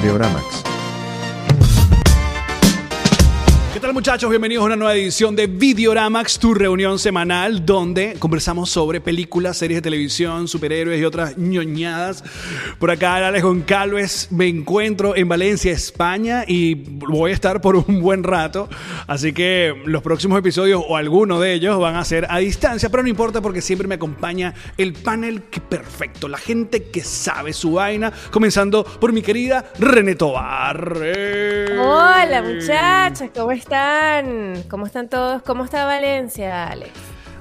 Videoramax. 0.00 0.69
¿Qué 3.80 3.86
tal 3.86 3.94
muchachos? 3.94 4.28
Bienvenidos 4.28 4.62
a 4.62 4.66
una 4.66 4.76
nueva 4.76 4.94
edición 4.94 5.34
de 5.34 5.46
Videoramax, 5.46 6.38
tu 6.38 6.52
reunión 6.52 6.98
semanal 6.98 7.64
donde 7.64 8.14
conversamos 8.18 8.68
sobre 8.68 9.00
películas, 9.00 9.56
series 9.56 9.78
de 9.78 9.82
televisión, 9.82 10.48
superhéroes 10.48 11.00
y 11.00 11.04
otras 11.06 11.38
ñoñadas. 11.38 12.22
Por 12.78 12.90
acá, 12.90 13.16
Alex 13.26 13.42
Goncalves, 13.42 14.32
me 14.32 14.48
encuentro 14.48 15.16
en 15.16 15.30
Valencia, 15.30 15.72
España 15.72 16.44
y 16.46 16.74
voy 16.74 17.30
a 17.30 17.34
estar 17.34 17.62
por 17.62 17.74
un 17.74 18.02
buen 18.02 18.22
rato. 18.22 18.68
Así 19.06 19.32
que 19.32 19.74
los 19.86 20.02
próximos 20.02 20.38
episodios 20.38 20.84
o 20.86 20.98
alguno 20.98 21.40
de 21.40 21.54
ellos 21.54 21.80
van 21.80 21.96
a 21.96 22.04
ser 22.04 22.26
a 22.28 22.36
distancia, 22.36 22.90
pero 22.90 23.02
no 23.02 23.08
importa 23.08 23.40
porque 23.40 23.62
siempre 23.62 23.88
me 23.88 23.94
acompaña 23.94 24.52
el 24.76 24.92
panel 24.92 25.40
perfecto, 25.40 26.28
la 26.28 26.36
gente 26.36 26.90
que 26.90 27.02
sabe 27.02 27.54
su 27.54 27.72
vaina, 27.72 28.12
comenzando 28.30 28.84
por 28.84 29.14
mi 29.14 29.22
querida 29.22 29.72
René 29.78 30.16
Tobar. 30.16 30.98
Hola 31.78 32.42
muchachos, 32.42 33.30
¿cómo 33.34 33.52
están? 33.52 33.69
¿Cómo 33.70 34.84
están 34.84 35.08
todos? 35.08 35.42
¿Cómo 35.42 35.64
está 35.64 35.84
Valencia, 35.84 36.66
Alex? 36.66 36.90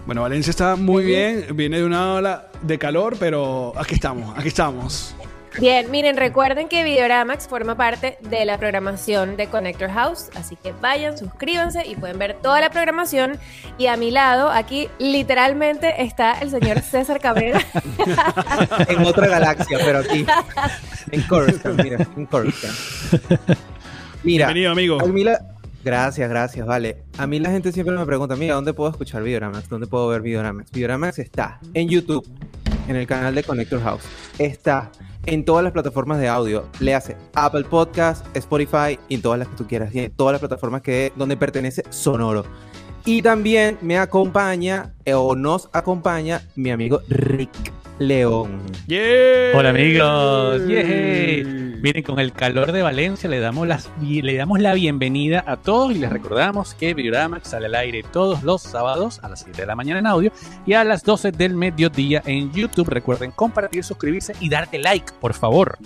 Bueno, 0.06 0.22
Valencia 0.22 0.52
está 0.52 0.76
muy 0.76 1.04
bien, 1.04 1.48
viene 1.56 1.78
de 1.78 1.86
una 1.86 2.14
ola 2.14 2.50
de 2.62 2.78
calor, 2.78 3.18
pero 3.20 3.74
aquí 3.76 3.96
estamos, 3.96 4.38
aquí 4.38 4.50
estamos. 4.50 5.16
Bien, 5.60 5.90
miren, 5.90 6.18
recuerden 6.18 6.68
que 6.68 6.84
Videoramax 6.84 7.48
forma 7.48 7.76
parte 7.76 8.20
de 8.22 8.46
la 8.46 8.60
programación 8.60 9.38
de 9.38 9.48
Connector 9.48 9.90
House, 9.90 10.30
así 10.36 10.56
que 10.56 10.72
vayan, 10.72 11.18
suscríbanse 11.18 11.88
y 11.88 11.96
pueden 11.96 12.20
ver 12.20 12.36
toda 12.36 12.62
la 12.62 12.70
programación. 12.70 13.40
Y 13.80 13.88
a 13.88 13.98
mi 13.98 14.12
lado, 14.12 14.52
aquí 14.52 14.88
literalmente 15.00 16.04
está 16.04 16.34
el 16.34 16.52
señor 16.52 16.82
César 16.84 17.20
Cabrera. 17.20 17.60
en 18.88 19.04
otra 19.04 19.28
galaxia, 19.28 19.80
pero 19.84 20.00
aquí. 20.00 20.28
En 21.10 21.24
Coruscant, 21.24 21.82
mira, 21.82 22.08
en 22.16 22.26
Coruscant. 22.28 22.76
Mira, 24.24 24.46
Bienvenido, 24.46 24.72
amigo. 24.72 25.00
Almila, 25.00 25.40
gracias, 25.84 26.30
gracias, 26.30 26.66
vale. 26.66 27.04
A 27.18 27.28
mí 27.28 27.40
la 27.40 27.52
gente 27.52 27.72
siempre 27.72 27.96
me 27.96 28.06
pregunta, 28.06 28.36
mira, 28.36 28.56
¿dónde 28.56 28.74
puedo 28.74 28.90
escuchar 28.90 29.24
Videoramax? 29.24 29.70
¿Dónde 29.70 29.88
puedo 29.88 30.08
ver 30.08 30.22
Videoramax? 30.22 30.72
Videoramax 30.72 31.20
está 31.20 31.60
en 31.74 31.90
YouTube, 31.90 32.28
en 32.88 32.96
el 32.96 33.08
canal 33.08 33.36
de 33.36 33.44
Connector 33.44 33.82
House. 33.82 34.04
Está 34.38 34.92
en 35.26 35.46
todas 35.46 35.64
las 35.64 35.74
plataformas 35.74 36.20
de 36.20 36.28
audio. 36.28 36.68
Le 36.80 36.96
hace 36.96 37.16
Apple 37.34 37.66
Podcast, 37.66 38.26
Spotify 38.36 39.00
y 39.08 39.18
todas 39.20 39.40
las 39.40 39.48
que 39.48 39.56
tú 39.56 39.68
quieras. 39.68 39.94
En 39.94 40.12
todas 40.12 40.34
las 40.34 40.40
plataformas 40.40 40.82
que 40.82 41.14
donde 41.16 41.38
pertenece 41.38 41.84
Sonoro. 41.90 42.46
Y 43.06 43.22
también 43.22 43.78
me 43.82 43.98
acompaña 43.98 44.94
eh, 45.06 45.14
o 45.14 45.36
nos 45.36 45.70
acompaña 45.74 46.42
mi 46.56 46.72
amigo 46.72 47.02
Rick 47.08 47.79
León. 48.00 48.62
Yeah. 48.88 49.52
Hola 49.54 49.70
amigos, 49.70 50.68
Yay. 50.68 51.44
miren 51.82 52.02
con 52.04 52.20
el 52.20 52.32
calor 52.32 52.72
de 52.72 52.82
Valencia 52.82 53.30
le 53.30 53.40
damos, 53.40 53.68
las, 53.68 53.90
le 54.02 54.36
damos 54.36 54.60
la 54.60 54.74
bienvenida 54.74 55.44
a 55.46 55.58
todos 55.58 55.92
y 55.92 56.00
les 56.00 56.10
recordamos 56.10 56.74
que 56.74 56.94
Videoramax 56.94 57.50
sale 57.50 57.68
al 57.68 57.76
aire 57.76 58.04
todos 58.04 58.44
los 58.44 58.62
sábados 58.62 59.20
a 59.22 59.30
las 59.30 59.42
7 59.42 59.62
de 59.62 59.68
la 59.68 59.76
mañana 59.76 60.00
en 60.00 60.08
audio 60.08 60.32
y 60.66 60.74
a 60.74 60.84
las 60.84 61.04
12 61.04 61.32
del 61.34 61.56
mediodía 61.56 62.24
en 62.26 62.52
YouTube. 62.52 62.90
Recuerden 62.90 63.32
compartir, 63.32 63.84
suscribirse 63.84 64.34
y 64.40 64.50
darte 64.50 64.80
like, 64.80 65.12
por 65.20 65.34
favor. 65.34 65.78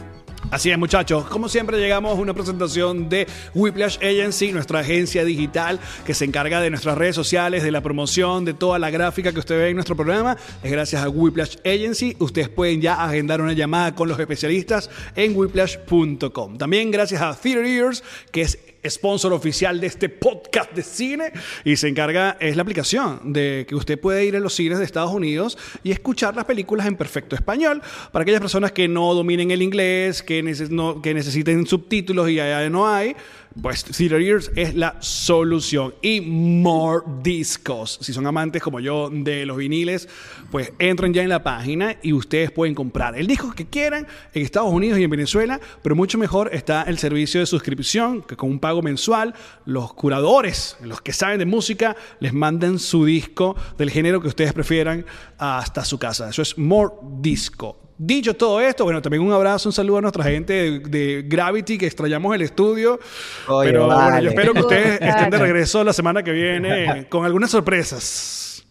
Así 0.53 0.69
es, 0.69 0.77
muchachos. 0.77 1.25
Como 1.29 1.49
siempre, 1.49 1.79
llegamos 1.79 2.15
a 2.15 2.21
una 2.21 2.35
presentación 2.35 3.09
de 3.09 3.25
Whiplash 3.55 3.97
Agency, 3.97 4.51
nuestra 4.51 4.81
agencia 4.81 5.25
digital 5.25 5.79
que 6.05 6.13
se 6.13 6.25
encarga 6.25 6.61
de 6.61 6.69
nuestras 6.69 6.95
redes 6.95 7.15
sociales, 7.15 7.63
de 7.63 7.71
la 7.71 7.81
promoción, 7.81 8.45
de 8.45 8.53
toda 8.53 8.77
la 8.77 8.91
gráfica 8.91 9.31
que 9.31 9.39
usted 9.39 9.57
ve 9.57 9.69
en 9.69 9.75
nuestro 9.75 9.95
programa. 9.95 10.37
Es 10.61 10.71
gracias 10.71 11.01
a 11.01 11.09
Whiplash 11.09 11.55
Agency. 11.65 12.15
Ustedes 12.19 12.49
pueden 12.49 12.81
ya 12.81 13.03
agendar 13.03 13.41
una 13.41 13.53
llamada 13.53 13.95
con 13.95 14.07
los 14.07 14.19
especialistas 14.19 14.91
en 15.15 15.35
whiplash.com. 15.35 16.59
También 16.59 16.91
gracias 16.91 17.23
a 17.23 17.33
Theater 17.33 17.65
Ears, 17.65 18.03
que 18.31 18.43
es 18.43 18.59
sponsor 18.89 19.33
oficial 19.33 19.79
de 19.79 19.87
este 19.87 20.09
podcast 20.09 20.73
de 20.73 20.83
cine 20.83 21.31
y 21.63 21.75
se 21.77 21.87
encarga, 21.87 22.37
es 22.39 22.55
la 22.55 22.63
aplicación 22.63 23.33
de 23.33 23.65
que 23.67 23.75
usted 23.75 23.99
puede 23.99 24.25
ir 24.25 24.35
a 24.35 24.39
los 24.39 24.53
cines 24.53 24.79
de 24.79 24.85
Estados 24.85 25.11
Unidos 25.11 25.57
y 25.83 25.91
escuchar 25.91 26.35
las 26.35 26.45
películas 26.45 26.87
en 26.87 26.95
perfecto 26.95 27.35
español 27.35 27.81
para 28.11 28.23
aquellas 28.23 28.41
personas 28.41 28.71
que 28.71 28.87
no 28.87 29.13
dominen 29.13 29.51
el 29.51 29.61
inglés, 29.61 30.23
que, 30.23 30.43
neces 30.43 30.69
no, 30.69 31.01
que 31.01 31.13
necesiten 31.13 31.65
subtítulos 31.65 32.29
y 32.29 32.39
allá 32.39 32.69
no 32.69 32.87
hay. 32.87 33.15
Pues 33.61 33.83
Theater 33.83 34.19
Ears 34.19 34.51
es 34.55 34.73
la 34.73 34.95
solución. 34.99 35.93
Y 36.01 36.21
More 36.21 37.03
Discos. 37.21 37.99
Si 38.01 38.11
son 38.11 38.25
amantes 38.25 38.63
como 38.63 38.79
yo 38.79 39.11
de 39.11 39.45
los 39.45 39.57
viniles, 39.57 40.09
pues 40.49 40.73
entren 40.79 41.13
ya 41.13 41.21
en 41.21 41.29
la 41.29 41.43
página 41.43 41.97
y 42.01 42.13
ustedes 42.13 42.51
pueden 42.51 42.73
comprar 42.73 43.15
el 43.15 43.27
disco 43.27 43.53
que 43.53 43.67
quieran 43.67 44.07
en 44.33 44.41
Estados 44.41 44.71
Unidos 44.73 44.97
y 44.97 45.03
en 45.03 45.09
Venezuela. 45.09 45.59
Pero 45.83 45.95
mucho 45.95 46.17
mejor 46.17 46.49
está 46.51 46.81
el 46.83 46.97
servicio 46.97 47.39
de 47.41 47.45
suscripción, 47.45 48.23
que 48.23 48.35
con 48.35 48.49
un 48.49 48.59
pago 48.59 48.81
mensual, 48.81 49.35
los 49.65 49.93
curadores, 49.93 50.75
los 50.81 51.01
que 51.01 51.13
saben 51.13 51.37
de 51.37 51.45
música, 51.45 51.95
les 52.19 52.33
mandan 52.33 52.79
su 52.79 53.05
disco 53.05 53.55
del 53.77 53.91
género 53.91 54.19
que 54.19 54.29
ustedes 54.29 54.53
prefieran 54.53 55.05
hasta 55.37 55.85
su 55.85 55.99
casa. 55.99 56.29
Eso 56.29 56.41
es 56.41 56.57
More 56.57 56.93
Disco. 57.19 57.92
Dicho 58.05 58.33
todo 58.35 58.59
esto, 58.59 58.83
bueno, 58.83 59.01
también 59.01 59.23
un 59.23 59.31
abrazo, 59.31 59.69
un 59.69 59.73
saludo 59.73 59.99
a 59.99 60.01
nuestra 60.01 60.25
gente 60.25 60.51
de, 60.53 60.79
de 60.79 61.23
Gravity 61.25 61.77
que 61.77 61.85
extrañamos 61.85 62.35
el 62.35 62.41
estudio. 62.41 62.99
Oye, 63.47 63.69
pero 63.71 63.85
bueno, 63.85 63.97
vale. 64.01 64.23
yo 64.23 64.29
espero 64.31 64.53
que 64.53 64.59
ustedes 64.59 64.99
estén 65.01 65.29
de 65.29 65.37
regreso 65.37 65.83
la 65.85 65.93
semana 65.93 66.21
que 66.21 66.31
viene 66.33 67.05
con 67.09 67.23
algunas 67.23 67.49
sorpresas. 67.49 68.65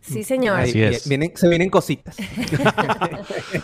Sí, 0.00 0.22
señor. 0.22 0.60
Así 0.60 0.80
es. 0.80 1.08
vienen- 1.08 1.32
se 1.34 1.48
vienen 1.48 1.70
cositas. 1.70 2.16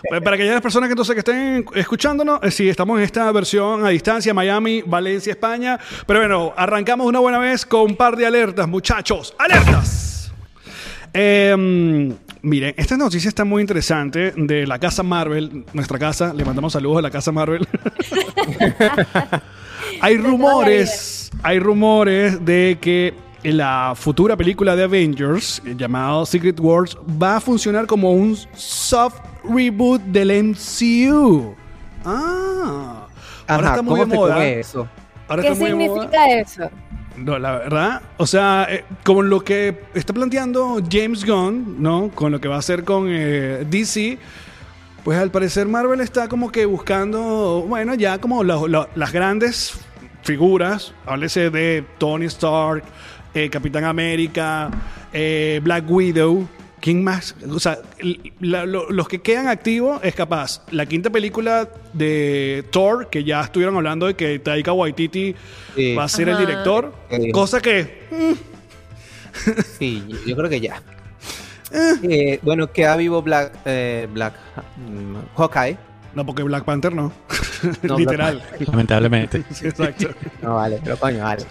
Pues 0.08 0.20
Para 0.22 0.34
aquellas 0.36 0.60
personas 0.60 0.88
que 0.88 0.92
entonces 0.92 1.14
que 1.14 1.20
estén 1.20 1.64
escuchándonos, 1.74 2.40
eh, 2.42 2.50
sí, 2.50 2.68
estamos 2.68 2.98
en 2.98 3.04
esta 3.04 3.30
versión 3.32 3.84
a 3.86 3.90
distancia, 3.90 4.34
Miami, 4.34 4.82
Valencia, 4.84 5.30
España. 5.30 5.78
Pero 6.06 6.18
bueno, 6.20 6.52
arrancamos 6.56 7.06
una 7.06 7.20
buena 7.20 7.38
vez 7.38 7.64
con 7.64 7.82
un 7.82 7.96
par 7.96 8.16
de 8.16 8.26
alertas, 8.26 8.66
muchachos. 8.68 9.32
¡Alertas! 9.38 10.32
Eh, 11.14 12.12
miren, 12.46 12.74
esta 12.76 12.96
noticia 12.96 13.28
está 13.28 13.44
muy 13.44 13.60
interesante 13.60 14.32
de 14.36 14.66
la 14.66 14.78
casa 14.78 15.02
Marvel, 15.02 15.64
nuestra 15.72 15.98
casa. 15.98 16.32
Le 16.32 16.44
mandamos 16.44 16.72
saludos 16.72 16.98
a 16.98 17.02
la 17.02 17.10
casa 17.10 17.32
Marvel. 17.32 17.66
hay 20.00 20.16
rumores, 20.16 21.30
hay 21.42 21.58
rumores 21.58 22.44
de 22.44 22.78
que 22.80 23.14
la 23.42 23.94
futura 23.96 24.36
película 24.36 24.76
de 24.76 24.84
Avengers, 24.84 25.60
llamado 25.76 26.24
Secret 26.24 26.58
Wars, 26.60 26.96
va 27.20 27.36
a 27.36 27.40
funcionar 27.40 27.86
como 27.86 28.12
un 28.12 28.36
soft 28.54 29.18
reboot 29.42 30.00
del 30.02 30.44
MCU. 30.44 31.54
Ah, 32.04 33.08
ahora 33.48 33.68
está 33.70 33.82
muy 33.82 34.00
¿cómo 34.00 34.06
de 34.06 34.16
moda. 34.16 34.46
eso? 34.46 34.88
Ahora 35.26 35.42
¿Qué 35.42 35.48
está 35.48 35.60
muy 35.60 35.70
de 35.70 35.88
moda. 35.88 36.02
significa 36.02 36.30
eso? 36.30 36.70
No, 37.16 37.38
la 37.38 37.52
verdad, 37.58 38.02
o 38.18 38.26
sea, 38.26 38.66
eh, 38.70 38.84
como 39.04 39.22
lo 39.22 39.40
que 39.40 39.74
está 39.94 40.12
planteando 40.12 40.82
James 40.90 41.24
Gunn, 41.24 41.76
¿no? 41.82 42.10
Con 42.14 42.30
lo 42.32 42.40
que 42.40 42.48
va 42.48 42.56
a 42.56 42.58
hacer 42.58 42.84
con 42.84 43.06
eh, 43.08 43.64
DC, 43.70 44.18
pues 45.02 45.18
al 45.18 45.30
parecer 45.30 45.66
Marvel 45.66 46.00
está 46.00 46.28
como 46.28 46.52
que 46.52 46.66
buscando, 46.66 47.64
bueno, 47.66 47.94
ya 47.94 48.18
como 48.18 48.44
la- 48.44 48.60
la- 48.68 48.88
las 48.94 49.12
grandes 49.12 49.78
figuras, 50.24 50.92
háblese 51.06 51.48
de 51.50 51.84
Tony 51.98 52.26
Stark, 52.26 52.82
eh, 53.32 53.48
Capitán 53.48 53.84
América, 53.84 54.70
eh, 55.12 55.60
Black 55.62 55.84
Widow. 55.90 56.46
¿Quién 56.86 57.02
más? 57.02 57.34
O 57.50 57.58
sea, 57.58 57.80
la- 58.38 58.64
lo- 58.64 58.88
los 58.92 59.08
que 59.08 59.20
quedan 59.20 59.48
activos 59.48 59.98
es 60.04 60.14
capaz. 60.14 60.62
La 60.70 60.86
quinta 60.86 61.10
película 61.10 61.68
de 61.92 62.64
Thor, 62.70 63.10
que 63.10 63.24
ya 63.24 63.40
estuvieron 63.40 63.74
hablando 63.74 64.06
de 64.06 64.14
que 64.14 64.38
Taika 64.38 64.70
Waititi 64.72 65.34
Sí. 65.74 65.96
va 65.96 66.04
a 66.04 66.08
ser 66.08 66.28
el 66.28 66.38
director. 66.38 66.94
Sí. 67.10 67.32
Cosa 67.32 67.60
que 67.60 68.06
Sí, 69.80 70.04
yo, 70.28 70.36
creo 70.36 70.48
que 70.48 70.60
ya. 70.60 70.80
Eh. 71.72 71.94
Eh, 72.04 72.38
bueno, 72.42 72.70
queda 72.70 72.96
vivo 72.96 73.20
Black, 73.20 73.52
eh, 73.64 74.06
Black 74.12 74.34
mm, 74.76 75.16
Hawkeye. 75.36 75.76
No, 76.14 76.24
porque 76.24 76.44
Black 76.44 76.62
Panther 76.64 76.94
no. 76.94 77.12
No, 77.82 77.98
Literal. 77.98 78.40
Lamentablemente. 78.60 79.42
Sí, 79.52 79.66
Exacto. 79.66 80.10
No, 80.40 80.54
vale, 80.54 80.80
pero 80.84 80.96
coño, 80.98 81.24
vale. 81.24 81.44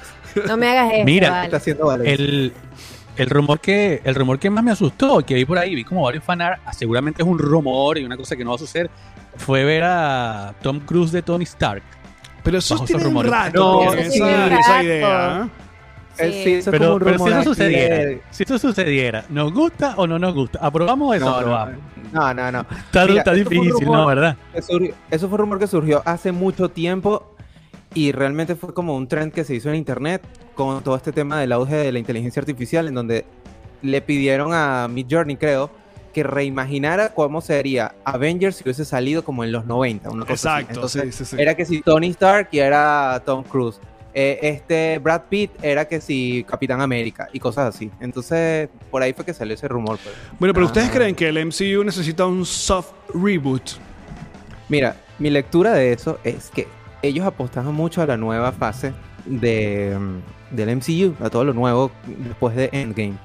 No 0.47 0.55
me 0.55 0.69
hagas 0.69 0.93
eso. 0.93 1.03
Mira, 1.03 1.29
vale. 1.29 1.43
Está 1.45 1.57
haciendo 1.57 1.87
vale. 1.87 2.13
El, 2.13 2.53
el 3.17 3.29
rumor 3.29 3.59
que 3.59 4.01
el 4.03 4.15
rumor 4.15 4.39
que 4.39 4.49
más 4.49 4.63
me 4.63 4.71
asustó, 4.71 5.21
que 5.25 5.33
vi 5.35 5.45
por 5.45 5.57
ahí, 5.57 5.75
vi 5.75 5.83
como 5.83 6.03
varios 6.03 6.23
fanart, 6.23 6.61
ah, 6.65 6.73
seguramente 6.73 7.21
es 7.21 7.27
un 7.27 7.37
rumor 7.39 7.97
y 7.97 8.03
una 8.05 8.17
cosa 8.17 8.35
que 8.35 8.43
no 8.43 8.51
va 8.51 8.55
a 8.55 8.59
suceder, 8.59 8.89
fue 9.37 9.63
ver 9.63 9.83
a 9.83 10.53
Tom 10.61 10.79
Cruise 10.79 11.11
de 11.11 11.21
Tony 11.21 11.43
Stark. 11.43 11.83
Pero 12.43 12.57
eso 12.59 12.77
tiene 12.85 13.01
un 13.01 13.07
rumores. 13.09 13.31
rato. 13.31 13.83
No, 13.85 13.91
sí, 13.91 13.97
esa, 13.99 14.59
esa 14.59 14.83
idea. 14.83 15.41
¿eh? 15.43 15.49
Sí. 16.17 16.43
sí, 16.43 16.53
eso 16.53 16.69
es 16.71 16.79
como 16.79 16.79
Pero, 16.79 16.93
un 16.93 16.99
pero 16.99 17.19
si 17.19 17.29
eso 17.31 17.43
sucediera, 17.43 17.95
de- 17.97 18.21
si 18.29 18.43
eso 18.43 18.57
sucediera, 18.59 19.25
¿nos 19.29 19.51
gusta 19.51 19.95
o 19.97 20.07
no 20.07 20.17
nos 20.17 20.33
gusta? 20.33 20.59
¿Aprobamos 20.61 21.13
eso? 21.15 21.25
No, 21.25 21.31
no, 21.31 21.37
aprobamos. 21.37 21.75
no, 22.13 22.33
no, 22.33 22.51
no. 22.53 22.59
Está, 22.71 23.05
Mira, 23.05 23.33
difícil, 23.33 23.71
rumor 23.71 23.97
¿no? 23.97 24.05
¿Verdad? 24.05 24.37
surgió- 24.61 24.93
eso 25.11 25.27
fue 25.27 25.35
un 25.35 25.39
rumor 25.39 25.59
que 25.59 25.67
surgió 25.67 26.01
hace 26.05 26.31
mucho 26.31 26.69
tiempo 26.69 27.34
y 27.95 28.11
realmente 28.11 28.55
fue 28.55 28.73
como 28.73 28.95
un 28.95 29.07
trend 29.07 29.33
que 29.33 29.43
se 29.43 29.55
hizo 29.55 29.69
en 29.69 29.75
internet 29.75 30.21
con 30.53 30.83
todo 30.83 30.95
este 30.95 31.11
tema 31.11 31.39
del 31.39 31.51
auge 31.53 31.75
de 31.75 31.91
la 31.91 31.97
inteligencia 31.99 32.39
artificial 32.41 32.87
en 32.87 32.93
donde 32.93 33.25
le 33.81 34.01
pidieron 34.01 34.51
a 34.53 34.87
Mid 34.87 35.07
Journey, 35.09 35.35
creo, 35.37 35.71
que 36.13 36.23
reimaginara 36.23 37.09
cómo 37.13 37.41
sería 37.41 37.95
Avengers 38.05 38.57
si 38.57 38.63
hubiese 38.63 38.85
salido 38.85 39.23
como 39.23 39.43
en 39.43 39.51
los 39.51 39.65
90. 39.65 40.09
Una 40.11 40.25
cosa 40.25 40.33
así. 40.33 40.61
Exacto, 40.63 40.73
Entonces, 40.75 41.15
sí, 41.15 41.25
sí, 41.25 41.35
sí. 41.35 41.41
era 41.41 41.55
que 41.55 41.65
si 41.65 41.81
Tony 41.81 42.07
Stark 42.09 42.49
y 42.51 42.59
era 42.59 43.21
Tom 43.25 43.43
Cruise. 43.43 43.79
Eh, 44.17 44.39
este 44.43 44.97
Brad 44.99 45.23
Pitt 45.27 45.51
era 45.61 45.85
que 45.89 45.99
si 45.99 46.45
Capitán 46.47 46.79
América 46.79 47.27
y 47.33 47.39
cosas 47.39 47.75
así. 47.75 47.91
Entonces, 47.99 48.69
por 48.89 49.01
ahí 49.01 49.11
fue 49.11 49.25
que 49.25 49.33
salió 49.33 49.55
ese 49.55 49.67
rumor. 49.67 49.97
pues. 50.01 50.15
Bueno, 50.39 50.53
pero 50.53 50.67
¿ustedes 50.67 50.87
Ah. 50.87 50.93
creen 50.93 51.15
que 51.15 51.27
el 51.27 51.37
MCU 51.37 51.83
necesita 51.83 52.25
un 52.25 52.45
soft 52.45 52.93
reboot? 53.13 53.71
Mira, 54.69 54.95
mi 55.19 55.29
lectura 55.29 55.73
de 55.73 55.91
eso 55.91 56.17
es 56.23 56.49
que 56.49 56.65
ellos 57.01 57.25
apostaron 57.25 57.73
mucho 57.73 58.01
a 58.01 58.05
la 58.05 58.17
nueva 58.17 58.51
fase 58.51 58.93
de, 59.25 59.97
mm, 59.99 60.55
del 60.55 60.69
MCU, 60.77 61.15
a 61.23 61.29
todo 61.29 61.43
lo 61.43 61.53
nuevo 61.53 61.91
después 62.05 62.55
de 62.55 62.69
Endgame. 62.71 63.15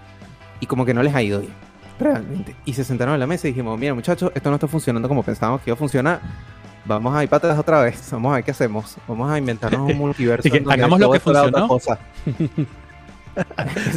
Y 0.60 0.66
como 0.66 0.84
que 0.84 0.94
no 0.94 1.02
les 1.02 1.14
ha 1.14 1.22
ido 1.22 1.40
bien, 1.40 1.52
realmente. 1.98 2.54
Y 2.64 2.74
se 2.74 2.84
sentaron 2.84 3.14
en 3.14 3.20
la 3.20 3.26
mesa 3.26 3.48
y 3.48 3.52
dijimos, 3.52 3.78
mira 3.78 3.94
muchachos, 3.94 4.30
esto 4.34 4.50
no 4.50 4.56
está 4.56 4.68
funcionando 4.68 5.08
como 5.08 5.22
pensábamos 5.22 5.62
que 5.62 5.70
iba 5.70 5.74
a 5.74 5.78
funcionar. 5.78 6.20
Vamos 6.84 7.14
a 7.14 7.22
ir 7.22 7.32
atrás 7.32 7.58
otra 7.58 7.82
vez. 7.82 8.08
Vamos 8.10 8.32
a 8.32 8.36
ver 8.36 8.44
qué 8.44 8.50
hacemos. 8.50 8.96
Vamos 9.06 9.30
a 9.30 9.38
inventarnos 9.38 9.90
un 9.90 9.96
multiverso. 9.98 10.48
Que 10.50 10.64
hagamos 10.68 10.98
lo 10.98 11.10
que 11.10 11.20
funcionó. 11.20 11.68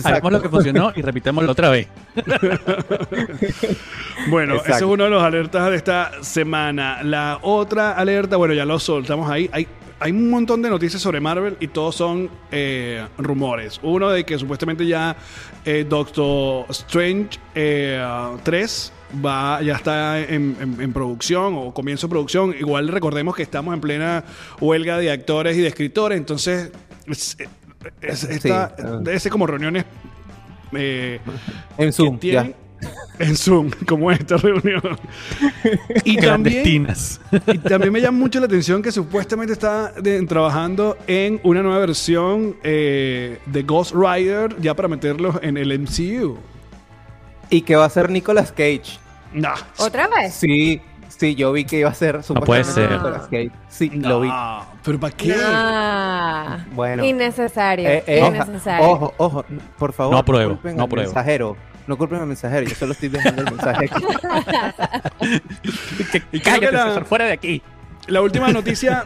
Hagamos 0.03 0.31
lo 0.31 0.41
que 0.41 0.50
funcionó 0.50 0.91
y 0.95 1.01
repitámoslo 1.01 1.51
otra 1.51 1.69
vez. 1.69 1.88
Bueno, 4.30 4.53
Exacto. 4.53 4.75
ese 4.75 4.85
es 4.85 4.89
uno 4.91 5.03
de 5.06 5.09
los 5.09 5.24
alertas 5.24 5.69
de 5.69 5.75
esta 5.75 6.12
semana. 6.24 7.03
La 7.03 7.39
otra 7.41 7.91
alerta, 7.94 8.38
bueno, 8.38 8.53
ya 8.53 8.63
lo 8.65 8.80
soltamos 8.80 9.30
ahí. 9.30 9.50
Hay, 9.51 9.68
hay 10.00 10.12
un 10.12 10.30
montón 10.30 10.62
de 10.62 10.69
noticias 10.69 11.01
sobre 11.01 11.19
Marvel 11.19 11.57
y 11.59 11.68
todos 11.68 11.95
son 11.95 12.30
eh, 12.51 13.06
rumores. 13.18 13.80
Uno 13.83 14.09
de 14.09 14.24
que 14.24 14.38
supuestamente 14.38 14.85
ya 14.85 15.15
eh, 15.65 15.85
Doctor 15.88 16.65
Strange 16.69 17.38
eh, 17.56 18.01
3 18.44 18.94
va, 19.25 19.62
ya 19.62 19.75
está 19.75 20.19
en, 20.21 20.56
en- 20.62 20.77
en 20.81 20.94
producción 20.94 21.56
o 21.57 21.74
comienzo 21.74 22.07
de 22.07 22.12
producción. 22.12 22.56
Igual 22.57 22.88
recordemos 22.88 23.35
que 23.35 23.44
estamos 23.44 23.74
en 23.74 23.81
plena 23.81 24.24
huelga 24.62 24.97
de 25.00 25.12
actores 25.12 25.57
y 25.57 25.62
de 25.62 25.68
escritores, 25.68 26.18
entonces 26.18 26.71
es, 28.01 28.19
Sí. 28.19 28.50
debe 29.01 29.19
ser 29.19 29.31
como 29.31 29.45
reuniones 29.47 29.85
eh, 30.74 31.19
En 31.77 31.94
Zoom, 31.94 32.19
ya. 32.19 32.50
en 33.19 33.35
Zoom, 33.38 33.69
como 33.88 34.12
esta 34.12 34.38
reunión. 34.38 34.81
Y 36.03 36.18
también, 36.18 36.63
Clandestinas. 36.63 37.21
y 37.47 37.57
también 37.59 37.94
me 37.94 38.01
llama 38.01 38.18
mucho 38.18 38.39
la 38.39 38.45
atención 38.47 38.81
que 38.81 38.91
supuestamente 38.91 39.53
está 39.53 39.91
de- 39.94 40.21
trabajando 40.25 40.97
en 41.07 41.39
una 41.44 41.62
nueva 41.62 41.80
versión 41.80 42.56
eh, 42.63 43.39
de 43.45 43.63
Ghost 43.63 43.94
Rider 43.95 44.56
ya 44.59 44.75
para 44.75 44.88
meterlos 44.88 45.38
en 45.41 45.57
el 45.57 45.77
MCU. 45.80 46.38
Y 47.50 47.62
que 47.62 47.75
va 47.75 47.85
a 47.85 47.89
ser 47.89 48.09
Nicolas 48.09 48.51
Cage. 48.51 48.97
Nah. 49.33 49.56
¿Otra 49.77 50.07
vez? 50.07 50.33
Sí, 50.33 50.81
sí, 51.18 51.36
yo 51.36 51.51
vi 51.51 51.65
que 51.65 51.80
iba 51.80 51.89
a 51.89 51.94
ser 51.94 52.13
puede 52.21 52.24
supuestamente 52.24 52.74
ser. 52.74 52.92
Nicolas 52.92 53.21
Cage. 53.24 53.51
Sí, 53.69 53.92
No, 53.94 54.10
lo 54.10 54.21
vi. 54.21 54.30
¿Pero 54.83 55.00
para 55.00 55.15
qué? 55.15 55.36
Ah, 55.44 56.65
Bueno. 56.74 57.04
innecesario. 57.06 57.88
Eh, 57.89 58.04
eh, 58.07 58.19
innecesario. 58.27 58.88
Ojo, 58.89 59.13
ojo, 59.18 59.45
por 59.77 59.94
favor. 59.94 60.13
No 60.13 60.19
apruebo, 60.19 60.60
no 60.63 60.83
apruebo. 60.83 61.07
mensajero. 61.07 61.57
No 61.86 61.98
culpen 61.98 62.19
al 62.21 62.27
mensajero, 62.27 62.65
yo 62.68 62.75
solo 62.75 62.94
estoy 62.94 63.10
dejando 63.10 63.42
el 63.42 63.51
mensaje 63.51 63.89
aquí. 63.92 64.04
La- 66.31 66.86
César, 66.88 67.06
fuera 67.06 67.25
de 67.25 67.33
aquí. 67.33 67.62
La 68.07 68.21
última 68.21 68.50
noticia 68.50 69.06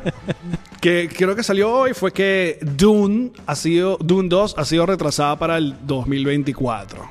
que 0.82 1.10
creo 1.16 1.36
que 1.36 1.44
salió 1.44 1.72
hoy 1.72 1.94
fue 1.94 2.12
que 2.14 2.58
Dune 2.62 3.32
ha 3.46 3.56
sido 3.56 3.98
Dune 4.00 4.28
2 4.30 4.56
ha 4.58 4.66
sido 4.66 4.86
retrasada 4.88 5.38
para 5.38 5.58
el 5.58 5.76
2024. 5.88 7.10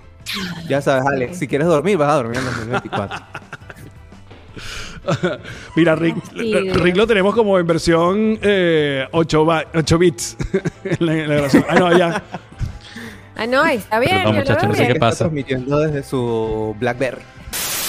Ya 0.68 0.80
sabes, 0.80 1.04
Alex, 1.06 1.38
si 1.38 1.46
quieres 1.46 1.66
dormir, 1.68 1.96
vas 1.96 2.10
a 2.10 2.14
dormir 2.14 2.38
en 2.38 2.44
2024. 2.44 3.18
Mira, 5.76 5.94
Rick, 5.96 6.16
Fastidio. 6.16 6.74
Rick 6.74 6.96
lo 6.96 7.06
tenemos 7.06 7.34
como 7.34 7.58
en 7.58 7.66
versión 7.66 8.38
eh, 8.42 9.06
8, 9.12 9.44
ba- 9.44 9.64
8 9.74 9.98
bits 9.98 10.36
en 10.84 11.06
la, 11.06 11.12
en 11.14 11.28
la 11.28 11.34
grabación. 11.34 11.64
Ah, 11.68 11.74
no, 11.76 11.96
ya. 11.98 12.22
Ah, 13.36 13.46
no, 13.46 13.64
está 13.66 13.98
bien. 13.98 14.22
Muchachos, 14.34 14.68
no 14.68 14.74
sé 14.74 14.86
qué 14.86 14.92
Está 14.92 15.00
pasa. 15.00 15.18
transmitiendo 15.24 15.78
desde 15.80 16.02
su 16.02 16.74
BlackBerry. 16.80 17.20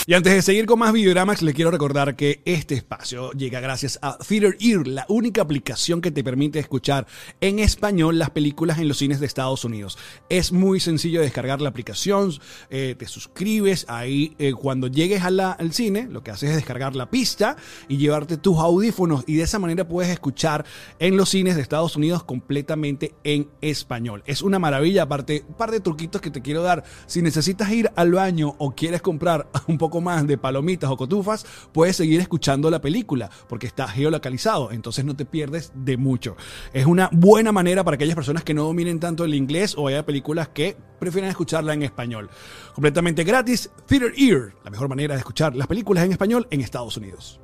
Y 0.10 0.14
antes 0.14 0.32
de 0.32 0.42
seguir 0.42 0.66
con 0.68 0.80
más 0.80 0.94
videogramas, 0.94 1.42
les 1.42 1.54
quiero 1.54 1.70
recordar 1.70 2.16
que 2.16 2.42
este 2.46 2.76
espacio 2.76 3.34
llega 3.34 3.60
gracias 3.60 4.00
a 4.02 4.18
Theater 4.18 4.56
Ear, 4.62 4.88
la 4.88 5.06
única 5.10 5.42
aplicación 5.42 6.00
que 6.00 6.12
te 6.12 6.24
permite 6.24 6.60
escuchar 6.60 7.06
en 7.42 7.60
español 7.60 8.18
las 8.18 8.30
películas 8.30 8.80
en 8.80 8.88
los 8.88 9.00
cines 9.00 9.20
de 9.20 9.26
Estados 9.26 9.66
Unidos. 9.66 9.98
Es 10.30 10.54
muy 10.54 10.80
sencillo 10.80 11.20
descargar 11.20 11.60
la 11.60 11.68
aplicación, 11.68 12.32
eh, 12.70 12.96
te 12.98 13.06
suscribes 13.06 13.86
ahí. 13.90 14.34
eh, 14.40 14.54
cuando 14.54 14.88
llegues 14.88 15.24
al 15.24 15.74
cine, 15.74 16.08
lo 16.10 16.24
que 16.24 16.32
haces 16.32 16.52
es 16.52 16.56
descargar 16.56 16.96
la 16.96 17.10
pista 17.10 17.58
y 17.90 17.98
llevarte 17.98 18.38
tus 18.38 18.60
audífonos 18.60 19.26
y 19.28 19.36
de 19.36 19.44
esa 19.44 19.60
manera 19.60 19.90
puedes 19.90 20.10
escuchar 20.10 20.64
en 21.00 21.18
los 21.18 21.28
cines 21.28 21.58
de 21.58 21.62
Estados 21.62 21.98
Unidos 21.98 22.24
completamente 22.24 23.14
en 23.26 23.50
español. 23.60 24.24
Es 24.26 24.42
una 24.42 24.58
maravilla, 24.58 25.04
aparte, 25.04 25.44
un 25.50 25.56
par 25.56 25.72
de 25.72 25.82
truquitos 25.82 26.22
que 26.22 26.32
te 26.32 26.42
quiero 26.42 26.64
dar. 26.64 26.86
Si 27.08 27.22
necesitas 27.22 27.70
ir 27.74 27.92
al 27.98 28.14
baño 28.14 28.56
o 28.58 28.74
quieres 28.74 29.02
comprar 29.02 29.50
un 29.68 29.78
poco 29.78 29.97
más 30.02 30.26
de 30.28 30.38
palomitas 30.38 30.90
o 30.90 30.98
cotufas, 30.98 31.46
puedes 31.72 31.96
seguir 31.96 32.20
escuchando 32.20 32.70
la 32.70 32.82
película 32.82 33.30
porque 33.48 33.68
está 33.68 33.88
geolocalizado, 33.88 34.72
entonces 34.72 35.06
no 35.06 35.16
te 35.16 35.26
pierdes 35.26 35.72
de 35.76 35.98
mucho. 35.98 36.36
Es 36.74 36.86
una 36.86 37.10
buena 37.12 37.52
manera 37.52 37.84
para 37.84 37.96
aquellas 37.96 38.16
personas 38.16 38.44
que 38.44 38.54
no 38.54 38.64
dominen 38.64 39.00
tanto 39.00 39.26
el 39.26 39.34
inglés 39.36 39.76
o 39.78 39.88
haya 39.88 40.06
películas 40.06 40.50
que 40.50 40.78
prefieran 41.00 41.30
escucharla 41.30 41.74
en 41.74 41.84
español. 41.84 42.30
Completamente 42.74 43.24
gratis, 43.24 43.70
Theater 43.86 44.14
Ear, 44.18 44.54
la 44.64 44.72
mejor 44.72 44.90
manera 44.90 45.14
de 45.16 45.20
escuchar 45.20 45.56
las 45.56 45.68
películas 45.68 46.06
en 46.06 46.12
español 46.12 46.48
en 46.52 46.62
Estados 46.62 46.98
Unidos. 46.98 47.40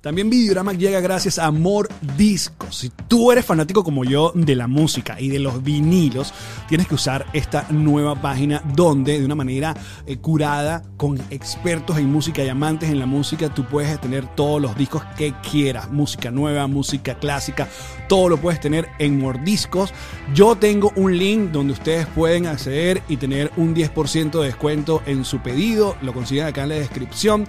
También 0.00 0.30
Videorama 0.30 0.72
llega 0.72 1.00
gracias 1.00 1.38
a 1.38 1.46
Amor 1.46 1.88
Discos. 2.16 2.76
Si 2.76 2.90
tú 3.08 3.32
eres 3.32 3.44
fanático 3.44 3.82
como 3.82 4.04
yo 4.04 4.30
de 4.34 4.54
la 4.54 4.68
música 4.68 5.20
y 5.20 5.30
de 5.30 5.40
los 5.40 5.64
vinilos, 5.64 6.32
tienes 6.68 6.86
que 6.86 6.94
usar 6.94 7.26
esta 7.32 7.66
nueva 7.70 8.14
página 8.20 8.62
donde 8.74 9.18
de 9.18 9.24
una 9.24 9.34
manera 9.34 9.74
eh, 10.06 10.18
curada 10.18 10.84
con 10.96 11.18
expertos 11.30 11.98
en 11.98 12.12
música 12.12 12.44
y 12.44 12.48
amantes 12.48 12.90
en 12.90 13.00
la 13.00 13.06
música, 13.06 13.52
tú 13.52 13.64
puedes 13.64 14.00
tener 14.00 14.26
todos 14.36 14.62
los 14.62 14.76
discos 14.76 15.02
que 15.16 15.34
quieras. 15.50 15.90
Música 15.90 16.30
nueva, 16.30 16.68
música 16.68 17.18
clásica, 17.18 17.66
todo 18.08 18.28
lo 18.28 18.36
puedes 18.36 18.60
tener 18.60 18.88
en 18.98 19.18
Mordiscos. 19.18 19.92
Yo 20.34 20.56
tengo 20.56 20.92
un 20.94 21.18
link 21.18 21.50
donde 21.50 21.72
ustedes 21.72 22.06
pueden 22.06 22.46
acceder 22.46 23.02
y 23.08 23.16
tener 23.16 23.50
un 23.56 23.74
10% 23.74 24.40
de 24.40 24.46
descuento 24.46 25.02
en 25.06 25.24
su 25.24 25.40
pedido. 25.40 25.96
Lo 26.02 26.12
consiguen 26.12 26.46
acá 26.46 26.62
en 26.62 26.68
la 26.68 26.74
descripción. 26.76 27.46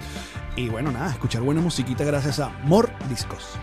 Y 0.58 0.68
bueno, 0.68 0.90
nada, 0.90 1.12
escuchar 1.12 1.42
buena 1.42 1.60
musiquita 1.60 2.02
gracias 2.02 2.40
a 2.40 2.48
More 2.64 2.88
Discos. 3.08 3.56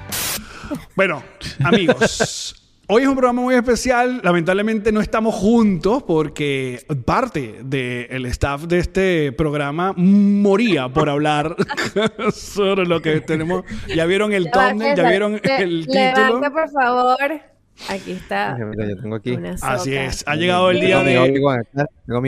Bueno, 0.96 1.22
amigos. 1.62 2.56
Hoy 2.88 3.02
es 3.02 3.10
un 3.10 3.16
programa 3.16 3.42
muy 3.42 3.54
especial. 3.54 4.22
Lamentablemente 4.24 4.94
no 4.94 5.02
estamos 5.02 5.36
juntos 5.36 6.04
porque 6.04 6.86
parte 7.04 7.60
del 7.66 8.26
staff 8.28 8.64
de 8.64 8.80
este 8.80 9.32
programa 9.34 9.92
moría 9.98 10.88
por 10.88 11.10
hablar 11.10 11.58
sobre 12.34 12.86
lo 12.86 13.02
que 13.02 13.20
tenemos. 13.20 13.66
Ya 13.94 14.06
vieron 14.06 14.32
el 14.32 14.50
thumbnail, 14.50 14.96
ya 14.96 15.10
vieron 15.10 15.42
el 15.44 15.88
título. 15.88 16.40
por 16.50 16.72
favor. 16.72 17.55
Aquí 17.90 18.12
está. 18.12 18.56
Mira, 18.56 18.88
yo 18.88 19.02
tengo 19.02 19.16
aquí. 19.16 19.32
Una 19.32 19.56
Así 19.62 19.96
es, 19.96 20.24
ha 20.28 20.36
llegado 20.36 20.72
el 20.72 20.80
día 20.80 21.04
de 21.04 21.18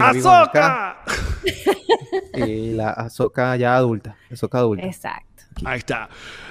¡Azoka! 0.01 1.03
Y 2.33 2.73
la 2.73 2.91
Azoka 2.91 3.55
ya 3.55 3.75
adulta. 3.75 4.15
Azoka 4.31 4.59
adulta. 4.59 4.85
Exacto. 4.85 5.43
Ahí 5.65 5.79
está. 5.79 6.09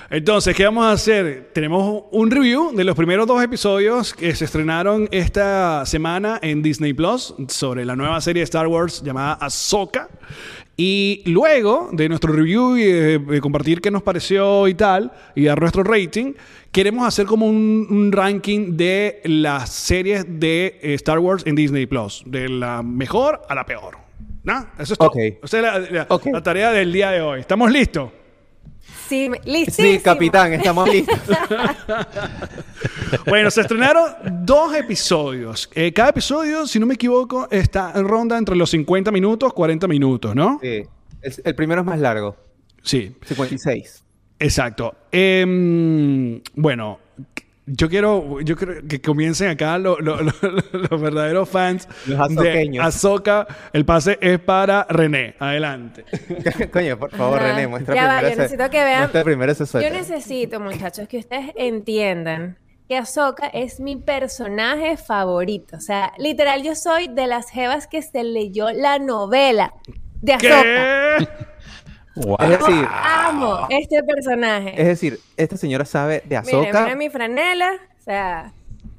Entonces, 0.08 0.54
¿qué 0.54 0.64
vamos 0.64 0.84
a 0.84 0.92
hacer? 0.92 1.50
Tenemos 1.52 2.04
un 2.12 2.30
review 2.30 2.72
de 2.74 2.84
los 2.84 2.94
primeros 2.94 3.26
dos 3.26 3.42
episodios 3.42 4.14
que 4.14 4.34
se 4.36 4.44
estrenaron 4.44 5.08
esta 5.10 5.84
semana 5.84 6.38
en 6.42 6.62
Disney 6.62 6.92
Plus 6.92 7.34
sobre 7.48 7.84
la 7.84 7.96
nueva 7.96 8.20
serie 8.20 8.40
de 8.40 8.44
Star 8.44 8.68
Wars 8.68 9.02
llamada 9.02 9.34
Ahsoka. 9.34 10.08
Y 10.78 11.22
luego 11.24 11.88
de 11.92 12.08
nuestro 12.08 12.32
review 12.34 12.76
y 12.76 12.84
de, 12.84 13.18
de 13.18 13.40
compartir 13.40 13.80
qué 13.80 13.90
nos 13.90 14.02
pareció 14.02 14.68
y 14.68 14.74
tal, 14.74 15.10
y 15.34 15.44
dar 15.44 15.58
nuestro 15.60 15.82
rating, 15.82 16.34
queremos 16.70 17.06
hacer 17.08 17.24
como 17.24 17.46
un, 17.46 17.86
un 17.88 18.12
ranking 18.12 18.76
de 18.76 19.22
las 19.24 19.70
series 19.70 20.26
de 20.28 20.78
eh, 20.82 20.92
Star 20.94 21.18
Wars 21.18 21.44
en 21.46 21.54
Disney 21.54 21.86
Plus, 21.86 22.22
de 22.26 22.48
la 22.50 22.82
mejor 22.82 23.40
a 23.48 23.54
la 23.54 23.64
peor. 23.64 23.96
¿No? 24.44 24.66
Eso 24.78 24.92
es 24.92 24.98
todo. 24.98 25.10
Esa 25.14 25.56
es 25.56 25.62
la, 25.62 25.78
la- 25.78 26.06
Ok. 26.10 26.26
la 26.26 26.42
tarea 26.42 26.70
del 26.70 26.92
día 26.92 27.10
de 27.10 27.20
hoy. 27.22 27.40
¿Estamos 27.40 27.70
listos? 27.72 28.10
Sí, 29.08 29.30
listísimo. 29.44 29.88
Sí, 29.88 29.98
capitán, 30.00 30.52
estamos 30.52 30.88
listos. 30.92 31.18
Bueno, 33.26 33.50
se 33.50 33.60
estrenaron 33.62 34.04
dos 34.44 34.74
episodios. 34.74 35.68
Eh, 35.74 35.92
cada 35.92 36.10
episodio, 36.10 36.66
si 36.66 36.78
no 36.78 36.86
me 36.86 36.94
equivoco, 36.94 37.48
está 37.50 37.92
en 37.94 38.06
ronda 38.06 38.38
entre 38.38 38.56
los 38.56 38.70
50 38.70 39.10
minutos, 39.12 39.52
40 39.52 39.86
minutos, 39.88 40.34
¿no? 40.34 40.58
Sí. 40.62 40.82
El, 41.22 41.34
el 41.44 41.54
primero 41.54 41.80
es 41.80 41.86
más 41.86 41.98
largo, 41.98 42.36
Sí, 42.82 43.16
56. 43.24 44.04
exacto. 44.38 44.94
Em, 45.10 46.40
bueno, 46.54 47.00
Yo 47.68 47.88
quiero, 47.88 48.40
yo 48.42 48.54
creo 48.54 48.86
que 48.88 49.00
comiencen 49.00 49.48
acá 49.48 49.76
lo- 49.76 49.98
lo- 49.98 50.22
lo- 50.22 50.32
los 50.90 51.00
verdaderos 51.00 51.48
fans 51.48 51.88
Los 52.06 52.16
de 52.28 52.34
azoqueños. 52.40 52.84
Azoka. 52.86 53.44
El 53.72 53.84
pase 53.84 54.18
es 54.20 54.38
para 54.38 54.86
René. 54.88 55.34
Adelante. 55.40 56.04
Coño, 56.72 56.96
por 56.96 57.10
favor, 57.10 57.40
Ajá. 57.40 57.48
René, 57.56 57.66
muestra 57.66 57.92
Ya 57.96 58.06
va, 58.06 58.20
yo 58.22 58.28
ese- 58.28 58.36
necesito 58.36 58.70
que 58.70 58.84
vean- 58.84 59.10
primero 59.24 59.50
ese 59.50 59.64
Yo 59.82 59.90
necesito, 59.90 60.60
muchachos, 60.60 61.08
que 61.08 61.18
ustedes 61.18 61.50
entiendan 61.56 62.56
que 62.88 62.96
Ahsoka 62.96 63.46
es 63.48 63.80
mi 63.80 63.96
personaje 63.96 64.96
favorito. 64.96 65.76
O 65.76 65.80
sea, 65.80 66.12
literal, 66.18 66.62
yo 66.62 66.74
soy 66.74 67.08
de 67.08 67.26
las 67.26 67.50
jevas 67.50 67.86
que 67.86 68.02
se 68.02 68.22
leyó 68.24 68.70
la 68.70 68.98
novela 68.98 69.74
de 70.22 70.32
Ahsoka. 70.34 70.62
¿Qué? 71.18 71.28
Wow. 72.16 72.36
Es 72.40 72.48
decir, 72.48 72.88
Amo 72.90 73.66
este 73.68 74.02
personaje. 74.02 74.70
es 74.80 74.86
decir, 74.86 75.20
esta 75.36 75.56
señora 75.58 75.84
sabe 75.84 76.22
de 76.24 76.40
Mira, 76.40 76.40
Azoka. 76.40 76.82
mira 76.84 76.96
mi 76.96 77.10
franela. 77.10 77.72
O 77.98 78.02
sea, 78.02 78.52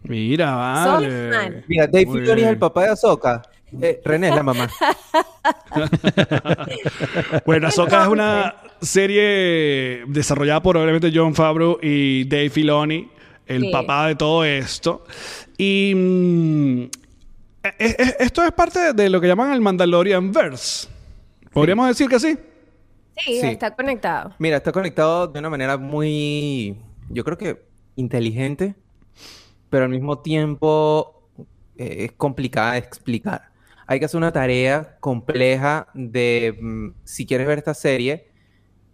Mira, 0.04 0.56
vale. 0.56 1.32
fan. 1.34 1.64
Mira, 1.68 1.88
Dave 1.88 2.06
Filoni 2.06 2.42
es 2.44 2.48
el 2.48 2.58
papá 2.60 2.84
de 2.84 2.90
Azoka. 2.92 3.42
Eh, 3.82 4.00
René 4.06 4.30
es 4.30 4.36
la 4.36 4.44
mamá. 4.44 4.70
Bueno, 7.46 7.68
Ahsoka 7.68 8.04
es 8.04 8.08
una 8.08 8.56
serie 8.82 10.04
desarrollada 10.08 10.62
por 10.62 10.78
obviamente 10.78 11.12
John 11.14 11.34
Favreau 11.36 11.78
y 11.82 12.26
Dave 12.26 12.50
Filoni, 12.50 13.10
el 13.48 13.62
Sí. 13.64 13.72
papá 13.72 14.08
de 14.08 14.16
todo 14.16 14.44
esto. 14.44 15.04
Y 15.58 15.94
mm, 15.96 16.82
e- 17.64 17.76
e- 17.80 18.16
esto 18.20 18.44
es 18.44 18.52
parte 18.52 18.94
de 18.94 19.10
lo 19.10 19.20
que 19.22 19.28
llaman 19.28 19.52
el 19.54 19.62
Mandalorian 19.62 20.32
Verse. 20.32 20.88
¿Podríamos 21.52 21.88
decir 21.88 22.08
que 22.08 22.20
sí? 22.20 22.38
sí, 23.26 23.42
Sí. 23.42 23.48
está 23.48 23.72
conectado. 23.76 24.34
Mira, 24.38 24.58
está 24.58 24.72
conectado 24.72 25.28
de 25.28 25.40
una 25.40 25.50
manera 25.50 25.78
muy, 25.78 26.78
yo 27.10 27.24
creo 27.24 27.38
que 27.38 27.66
inteligente, 27.96 28.76
pero 29.70 29.86
al 29.86 29.90
mismo 29.90 30.20
tiempo 30.20 31.14
eh, 31.80 32.06
es 32.06 32.12
complicada 32.14 32.74
de 32.74 32.80
explicar. 32.80 33.50
Hay 33.88 34.00
que 34.00 34.06
hacer 34.06 34.18
una 34.18 34.32
tarea 34.32 34.98
compleja 35.00 35.88
de, 35.94 36.58
mm, 36.60 36.90
si 37.04 37.26
quieres 37.26 37.48
ver 37.48 37.58
esta 37.60 37.74
serie 37.74 38.28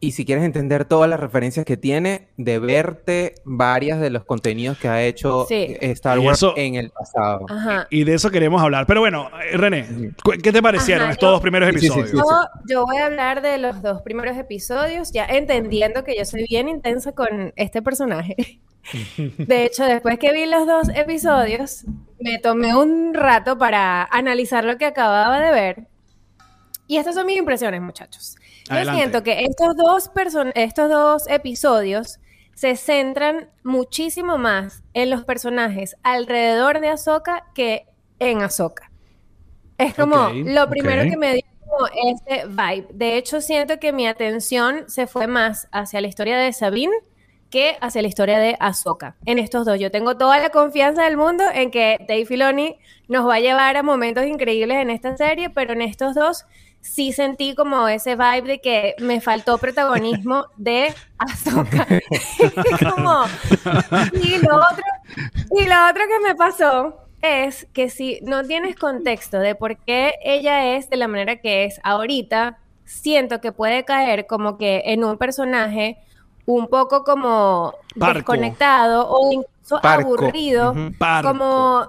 y 0.05 0.12
si 0.12 0.25
quieres 0.25 0.43
entender 0.43 0.86
todas 0.86 1.10
las 1.10 1.19
referencias 1.19 1.65
que 1.65 1.77
tiene, 1.77 2.27
de 2.38 2.60
verte 2.60 3.36
varias 3.45 4.00
de 4.01 4.10
los 4.10 4.25
contenidos 4.25 4.77
que 4.77 4.88
ha 4.88 5.01
hecho 5.03 5.45
Sí. 5.48 5.55
eh, 5.55 5.77
Star 5.91 6.19
Wars 6.19 6.39
eso- 6.39 6.53
en 6.57 6.75
el 6.75 6.89
pasado. 6.89 7.45
Ajá. 7.50 7.88
Y 7.89 8.03
de 8.03 8.13
eso 8.15 8.29
queremos 8.29 8.62
hablar. 8.62 8.86
Pero 8.86 9.00
bueno, 9.00 9.29
eh, 9.51 9.55
René, 9.57 10.12
¿qué 10.41 10.51
te 10.51 10.62
parecieron 10.62 11.03
Ajá, 11.03 11.12
estos 11.13 11.27
yo- 11.27 11.31
dos 11.31 11.41
primeros 11.41 11.69
Sí, 11.69 11.79
sí, 11.79 11.79
sí, 11.88 12.00
episodios? 12.00 12.10
sí. 12.12 12.17
Yo, 12.17 12.74
yo 12.74 12.86
voy 12.86 12.98
a 12.98 13.05
hablar 13.05 13.41
de 13.41 13.57
los 13.57 13.81
dos 13.81 14.01
primeros 14.01 14.36
episodios, 14.38 15.12
ya 15.12 15.25
entendiendo 15.25 16.03
que 16.03 16.17
yo 16.17 16.25
soy 16.25 16.45
bien 16.50 16.67
intensa 16.69 17.13
con 17.13 17.53
este 17.55 17.81
personaje. 17.81 18.36
De 19.38 19.63
hecho, 19.65 19.86
después 19.86 20.19
que 20.19 20.33
vi 20.33 20.45
los 20.45 20.67
dos 20.67 20.89
episodios, 20.93 21.86
me 22.19 22.39
tomé 22.39 22.75
un 22.75 23.13
rato 23.13 23.57
para 23.57 24.03
analizar 24.12 24.65
lo 24.65 24.77
que 24.77 24.86
acababa 24.86 25.39
de 25.39 25.51
ver. 25.51 25.88
Y 26.88 26.98
estas 26.98 27.15
son 27.15 27.25
mis 27.25 27.38
impresiones, 27.38 27.81
muchachos. 27.81 28.36
Yo 28.70 28.75
Adelante. 28.75 29.01
siento 29.01 29.24
que 29.24 29.43
estos 29.46 29.75
dos, 29.75 30.12
person- 30.13 30.51
estos 30.55 30.89
dos 30.89 31.27
episodios 31.29 32.20
se 32.53 32.75
centran 32.75 33.50
muchísimo 33.63 34.38
más 34.38 34.84
en 34.93 35.10
los 35.10 35.24
personajes 35.24 35.96
alrededor 36.03 36.79
de 36.79 36.89
Ahsoka 36.89 37.46
que 37.55 37.88
en 38.20 38.41
Ahsoka. 38.41 38.91
Es 39.77 39.96
como 39.96 40.29
lo 40.29 40.70
primero 40.70 41.01
que 41.03 41.17
me 41.17 41.34
dio 41.34 41.43
como 41.60 41.88
ese 41.88 42.46
vibe. 42.48 42.88
De 42.93 43.17
hecho, 43.17 43.41
siento 43.41 43.79
que 43.79 43.91
mi 43.91 44.08
atención 44.08 44.84
se 44.88 45.08
fue 45.08 45.25
más 45.27 45.67
hacia 45.72 46.00
la 46.00 46.08
historia 46.08 46.38
de 46.38 46.53
Sabine 46.53 46.93
que 47.50 47.75
hacia 47.82 48.01
la 48.01 48.08
historia 48.08 48.39
de 48.39 48.55
Ahsoka. 48.60 49.15
En 49.25 49.39
estos 49.39 49.65
dos, 49.65 49.79
yo 49.79 49.91
tengo 49.91 50.15
toda 50.17 50.39
la 50.39 50.50
confianza 50.50 51.03
del 51.03 51.17
mundo 51.17 51.43
en 51.53 51.70
que 51.70 51.98
Dave 52.08 52.25
Filoni 52.25 52.77
nos 53.08 53.27
va 53.27 53.36
a 53.36 53.39
llevar 53.39 53.77
a 53.77 53.84
momentos 53.84 54.25
increíbles 54.25 54.77
en 54.77 54.89
esta 54.89 55.17
serie, 55.17 55.50
pero 55.50 55.74
en 55.74 55.82
estos 55.82 56.15
dos 56.15 56.46
sí 56.83 57.13
sentí 57.13 57.55
como 57.55 57.87
ese 57.87 58.15
vibe 58.15 58.41
de 58.43 58.61
que 58.61 58.95
me 58.99 59.21
faltó 59.21 59.57
protagonismo 59.57 60.45
de 60.57 60.93
Ahsoka. 61.17 61.87
como, 62.93 63.23
y 64.21 64.37
lo 64.37 64.55
otro, 64.57 64.83
y 65.57 65.65
lo 65.65 65.89
otro 65.89 66.03
que 66.07 66.19
me 66.27 66.35
pasó 66.35 66.97
es 67.21 67.67
que 67.73 67.89
si 67.89 68.19
no 68.21 68.43
tienes 68.43 68.75
contexto 68.75 69.39
de 69.39 69.55
por 69.55 69.77
qué 69.77 70.15
ella 70.23 70.75
es 70.75 70.89
de 70.89 70.97
la 70.97 71.07
manera 71.07 71.37
que 71.37 71.63
es 71.63 71.79
ahorita, 71.83 72.59
siento 72.83 73.39
que 73.39 73.53
puede 73.53 73.85
caer 73.85 74.27
como 74.27 74.57
que 74.57 74.83
en 74.85 75.05
un 75.05 75.17
personaje 75.17 75.97
un 76.45 76.67
poco 76.67 77.05
como 77.05 77.75
Parco. 77.97 78.15
desconectado 78.15 79.07
o 79.09 79.31
incluso 79.31 79.79
Parco. 79.81 80.15
aburrido, 80.15 80.75
como, 81.21 81.87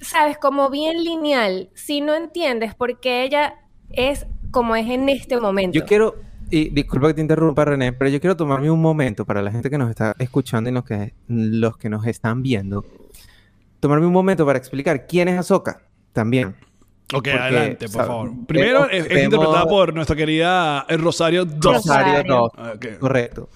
sabes, 0.00 0.38
como 0.38 0.70
bien 0.70 1.04
lineal, 1.04 1.70
si 1.74 2.00
no 2.00 2.14
entiendes 2.14 2.74
por 2.74 2.98
qué 2.98 3.22
ella 3.22 3.61
es 3.92 4.26
como 4.50 4.76
es 4.76 4.88
en 4.88 5.08
este 5.08 5.38
momento. 5.40 5.78
Yo 5.78 5.84
quiero, 5.84 6.16
y 6.50 6.68
disculpa 6.70 7.08
que 7.08 7.14
te 7.14 7.20
interrumpa 7.22 7.64
René, 7.64 7.92
pero 7.92 8.10
yo 8.10 8.20
quiero 8.20 8.36
tomarme 8.36 8.70
un 8.70 8.80
momento 8.80 9.24
para 9.24 9.40
la 9.42 9.50
gente 9.50 9.70
que 9.70 9.78
nos 9.78 9.90
está 9.90 10.14
escuchando 10.18 10.68
y 10.70 10.72
los 10.72 10.84
que, 10.84 11.14
los 11.28 11.76
que 11.76 11.88
nos 11.88 12.06
están 12.06 12.42
viendo, 12.42 12.84
tomarme 13.80 14.06
un 14.06 14.12
momento 14.12 14.44
para 14.44 14.58
explicar 14.58 15.06
quién 15.06 15.28
es 15.28 15.38
Ahsoka 15.38 15.82
también. 16.12 16.48
Ok, 17.14 17.24
Porque, 17.24 17.32
adelante, 17.32 17.88
por 17.88 18.06
favor. 18.06 18.30
Primero, 18.46 18.88
Vemos- 18.88 18.92
es, 19.10 19.24
interpretada 19.24 19.66
por 19.66 19.92
nuestra 19.94 20.16
querida 20.16 20.86
eh, 20.88 20.96
Rosario 20.96 21.44
Dawson. 21.44 21.74
Rosario. 21.74 22.22
Dawson. 22.24 22.50
Ah, 22.56 22.72
ok. 22.74 22.98
Correcto. 22.98 23.48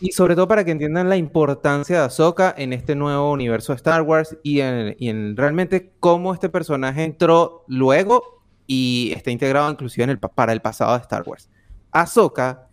Y 0.00 0.12
sobre 0.12 0.34
todo 0.34 0.46
para 0.48 0.64
que 0.64 0.72
entiendan 0.72 1.08
la 1.08 1.16
importancia 1.16 1.98
de 2.00 2.04
Ahsoka 2.04 2.54
en 2.58 2.72
este 2.72 2.94
nuevo 2.94 3.30
universo 3.32 3.72
de 3.72 3.76
Star 3.76 4.02
Wars 4.02 4.36
y 4.42 4.60
en, 4.60 4.94
y 4.98 5.08
en 5.08 5.36
realmente 5.36 5.92
cómo 6.00 6.34
este 6.34 6.48
personaje 6.48 7.04
entró 7.04 7.64
luego 7.68 8.35
y 8.66 9.12
está 9.14 9.30
integrado 9.30 9.70
inclusive 9.70 10.04
en 10.04 10.10
el, 10.10 10.18
pa- 10.18 10.28
para 10.28 10.52
el 10.52 10.60
pasado 10.60 10.92
de 10.94 11.00
Star 11.02 11.22
Wars. 11.26 11.48
Ahsoka, 11.92 12.66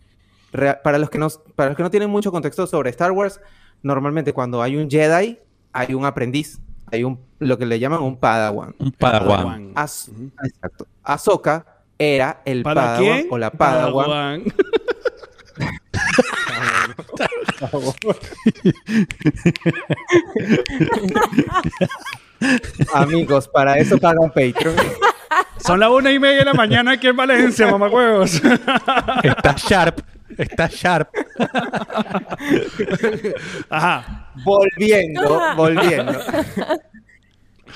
para 0.82 0.98
los, 0.98 1.10
que 1.10 1.18
no, 1.18 1.28
para 1.56 1.70
los 1.70 1.76
que 1.76 1.82
no 1.82 1.90
tienen 1.90 2.10
mucho 2.10 2.30
contexto 2.30 2.66
sobre 2.66 2.90
Star 2.90 3.12
Wars, 3.12 3.40
normalmente 3.82 4.32
cuando 4.32 4.62
hay 4.62 4.76
un 4.76 4.90
Jedi, 4.90 5.38
hay 5.72 5.94
un 5.94 6.04
aprendiz, 6.04 6.60
hay 6.92 7.04
un, 7.04 7.20
lo 7.38 7.58
que 7.58 7.66
le 7.66 7.78
llaman 7.78 8.02
un 8.02 8.16
Padawan. 8.16 8.74
Un 8.78 8.92
padawan. 8.92 9.72
Az- 9.74 10.10
Exacto. 10.44 10.86
Ahsoka 11.02 11.66
era 11.98 12.40
el 12.44 12.62
¿Para 12.62 12.82
Padawan 12.82 13.18
quién? 13.20 13.28
o 13.30 13.38
la 13.38 13.50
Padawan. 13.50 14.44
Padawan. 17.60 17.94
Amigos, 22.92 23.48
para 23.48 23.78
eso 23.78 23.98
pagan 23.98 24.28
Patreon. 24.28 24.76
Son 25.58 25.80
las 25.80 25.90
una 25.90 26.12
y 26.12 26.18
media 26.18 26.38
de 26.38 26.44
la 26.44 26.54
mañana 26.54 26.92
aquí 26.92 27.06
en 27.06 27.16
Valencia, 27.16 27.66
mamacuevos. 27.70 28.40
Está 29.22 29.54
sharp. 29.56 30.00
Está 30.36 30.68
sharp. 30.68 31.08
Ajá. 33.70 34.30
Volviendo, 34.44 35.40
volviendo. 35.56 36.18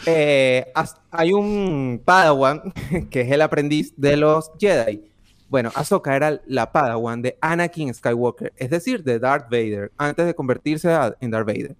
Eh, 0.07 0.73
hay 1.11 1.33
un 1.33 2.01
Padawan 2.05 2.73
que 3.11 3.23
es 3.23 3.31
el 3.31 3.43
aprendiz 3.43 3.93
de 3.97 4.17
los 4.17 4.51
Jedi. 4.59 5.03
Bueno, 5.49 5.71
Ahsoka 5.75 6.15
era 6.15 6.41
la 6.47 6.73
Padawan 6.73 7.23
de 7.23 7.39
Anakin 7.41 7.95
Skywalker, 7.95 8.53
es 8.57 8.69
decir, 8.69 9.03
de 9.03 9.19
Darth 9.19 9.51
Vader, 9.51 9.91
antes 9.97 10.27
de 10.27 10.35
convertirse 10.35 10.95
en 11.21 11.31
Darth 11.31 11.47
Vader. 11.47 11.75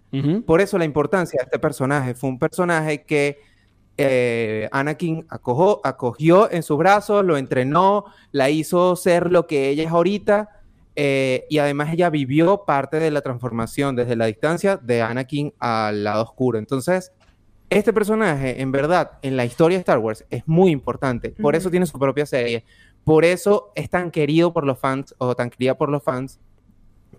Por 0.47 0.63
eso 0.63 0.79
la 0.79 0.87
importancia 0.87 1.39
de 1.39 1.45
este 1.45 1.59
personaje 1.59 2.15
fue 2.15 2.31
un 2.31 2.39
personaje 2.39 3.03
que 3.03 3.39
eh, 3.99 4.69
Anakin 4.73 5.27
acogió 5.29 6.51
en 6.51 6.63
sus 6.63 6.79
brazos, 6.79 7.25
lo 7.25 7.37
entrenó, 7.37 8.05
la 8.33 8.49
hizo 8.49 8.97
ser 8.97 9.31
lo 9.31 9.47
que 9.47 9.69
ella 9.69 9.85
es 9.85 9.91
ahorita. 9.91 10.49
eh, 11.01 11.47
y 11.49 11.59
además 11.59 11.93
ella 11.93 12.11
vivió 12.11 12.65
parte 12.65 12.99
de 12.99 13.13
la 13.13 13.21
transformación 13.21 13.95
desde 13.95 14.17
la 14.17 14.27
distancia 14.27 14.79
de 14.79 15.01
Anakin 15.01 15.55
al 15.61 16.03
lado 16.03 16.25
oscuro. 16.25 16.59
Entonces, 16.59 17.13
este 17.71 17.93
personaje, 17.93 18.61
en 18.61 18.73
verdad, 18.73 19.13
en 19.23 19.37
la 19.37 19.45
historia 19.45 19.77
de 19.79 19.81
Star 19.81 19.99
Wars 19.99 20.25
es 20.29 20.43
muy 20.49 20.73
importante. 20.73 21.31
Por 21.41 21.55
eso 21.55 21.71
tiene 21.71 21.87
su 21.87 21.99
propia 22.01 22.27
serie. 22.27 22.65
Por 23.05 23.25
eso 23.25 23.71
es 23.77 23.89
tan 23.91 24.11
querido 24.11 24.53
por 24.53 24.65
los 24.65 24.79
fans 24.79 25.15
o 25.19 25.37
tan 25.37 25.51
querida 25.51 25.77
por 25.79 25.89
los 25.89 26.03
fans. 26.03 26.41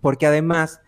Porque 0.02 0.26
además, 0.26 0.82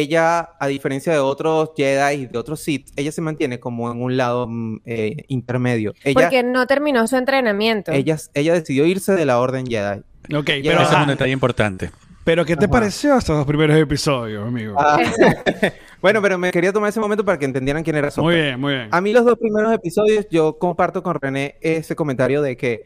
ella, 0.00 0.50
a 0.58 0.66
diferencia 0.66 1.12
de 1.12 1.18
otros 1.18 1.70
Jedi 1.76 2.22
y 2.22 2.26
de 2.26 2.38
otros 2.38 2.60
Sith, 2.60 2.90
ella 2.96 3.12
se 3.12 3.20
mantiene 3.20 3.58
como 3.60 3.90
en 3.90 4.02
un 4.02 4.16
lado 4.16 4.46
mm, 4.48 4.80
eh, 4.84 5.24
intermedio. 5.28 5.94
Ella, 6.04 6.20
Porque 6.20 6.42
no 6.42 6.66
terminó 6.66 7.06
su 7.06 7.16
entrenamiento. 7.16 7.92
ella, 7.92 8.16
ella 8.34 8.54
decidió 8.54 8.84
irse 8.86 9.14
de 9.14 9.24
la 9.24 9.40
Orden 9.40 9.66
Jedi. 9.66 10.00
Ok, 10.34 10.46
pero, 10.62 10.82
Ese 10.82 10.94
es 10.94 11.00
un 11.00 11.06
detalle 11.06 11.32
importante. 11.32 11.90
pero 12.24 12.44
¿qué 12.44 12.56
te 12.56 12.64
Ajá. 12.64 12.72
pareció 12.72 13.16
estos 13.16 13.36
dos 13.36 13.46
primeros 13.46 13.76
episodios, 13.78 14.46
amigo? 14.46 14.74
Ah, 14.78 14.98
bueno, 16.02 16.20
pero 16.20 16.36
me 16.36 16.50
quería 16.50 16.72
tomar 16.72 16.90
ese 16.90 17.00
momento 17.00 17.24
para 17.24 17.38
que 17.38 17.44
entendieran 17.44 17.82
quién 17.82 17.96
era 17.96 18.10
muy 18.16 18.34
bien, 18.34 18.60
muy 18.60 18.74
bien. 18.74 18.88
A 18.90 19.00
mí 19.00 19.12
los 19.12 19.24
dos 19.24 19.38
primeros 19.38 19.72
episodios, 19.72 20.26
yo 20.30 20.58
comparto 20.58 21.02
con 21.02 21.14
René 21.14 21.56
ese 21.60 21.94
comentario 21.94 22.42
de 22.42 22.56
que 22.56 22.82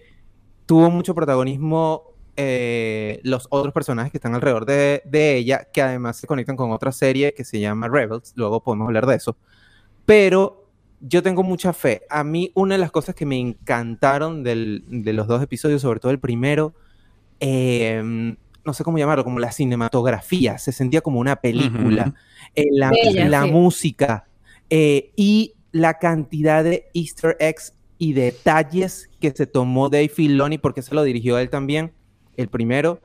tuvo 0.66 0.90
mucho 0.90 1.14
protagonismo 1.14 2.09
eh, 2.42 3.20
los 3.22 3.46
otros 3.50 3.72
personajes 3.74 4.10
que 4.10 4.18
están 4.18 4.34
alrededor 4.34 4.64
de, 4.64 5.02
de 5.04 5.36
ella, 5.36 5.66
que 5.72 5.82
además 5.82 6.16
se 6.16 6.26
conectan 6.26 6.56
con 6.56 6.70
otra 6.72 6.90
serie 6.92 7.34
que 7.34 7.44
se 7.44 7.60
llama 7.60 7.88
Rebels, 7.88 8.32
luego 8.36 8.62
podemos 8.62 8.86
hablar 8.86 9.06
de 9.06 9.16
eso. 9.16 9.36
Pero 10.06 10.68
yo 11.00 11.22
tengo 11.22 11.42
mucha 11.42 11.72
fe. 11.72 12.02
A 12.08 12.24
mí 12.24 12.50
una 12.54 12.74
de 12.74 12.80
las 12.80 12.90
cosas 12.90 13.14
que 13.14 13.26
me 13.26 13.38
encantaron 13.38 14.42
del- 14.42 14.84
de 14.88 15.12
los 15.12 15.26
dos 15.26 15.42
episodios, 15.42 15.82
sobre 15.82 16.00
todo 16.00 16.12
el 16.12 16.18
primero, 16.18 16.74
eh, 17.40 18.02
no 18.64 18.74
sé 18.74 18.84
cómo 18.84 18.98
llamarlo, 18.98 19.24
como 19.24 19.38
la 19.38 19.52
cinematografía, 19.52 20.58
se 20.58 20.72
sentía 20.72 21.00
como 21.00 21.20
una 21.20 21.36
película. 21.36 22.02
Ujú. 22.08 22.14
Eh, 22.54 22.66
la, 22.72 22.90
Bella, 22.90 23.28
la 23.28 23.42
sí. 23.44 23.50
música 23.50 24.24
eh, 24.68 25.10
y 25.16 25.54
la 25.72 25.94
cantidad 25.98 26.64
de 26.64 26.86
easter 26.94 27.36
eggs 27.40 27.74
y 27.98 28.12
detalles 28.12 29.08
que 29.20 29.30
se 29.30 29.46
tomó 29.46 29.88
Dave 29.88 30.08
Filoni, 30.08 30.58
porque 30.58 30.82
se 30.82 30.94
lo 30.94 31.02
dirigió 31.02 31.38
él 31.38 31.50
también, 31.50 31.92
el 32.40 32.48
primero, 32.48 33.00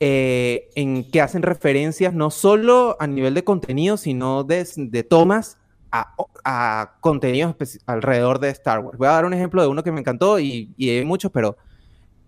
eh, 0.00 0.68
en 0.74 1.10
que 1.10 1.20
hacen 1.20 1.42
referencias 1.42 2.14
no 2.14 2.30
solo 2.30 2.96
a 3.00 3.06
nivel 3.06 3.34
de 3.34 3.44
contenido, 3.44 3.96
sino 3.96 4.44
de, 4.44 4.66
de 4.76 5.02
tomas 5.02 5.56
a, 5.90 6.14
a 6.44 6.96
contenidos 7.00 7.56
alrededor 7.86 8.38
de 8.38 8.50
Star 8.50 8.80
Wars. 8.80 8.98
Voy 8.98 9.08
a 9.08 9.12
dar 9.12 9.24
un 9.24 9.34
ejemplo 9.34 9.60
de 9.62 9.68
uno 9.68 9.82
que 9.82 9.90
me 9.92 10.00
encantó 10.00 10.38
y, 10.38 10.72
y 10.76 10.90
hay 10.90 11.04
muchos, 11.04 11.30
pero 11.32 11.56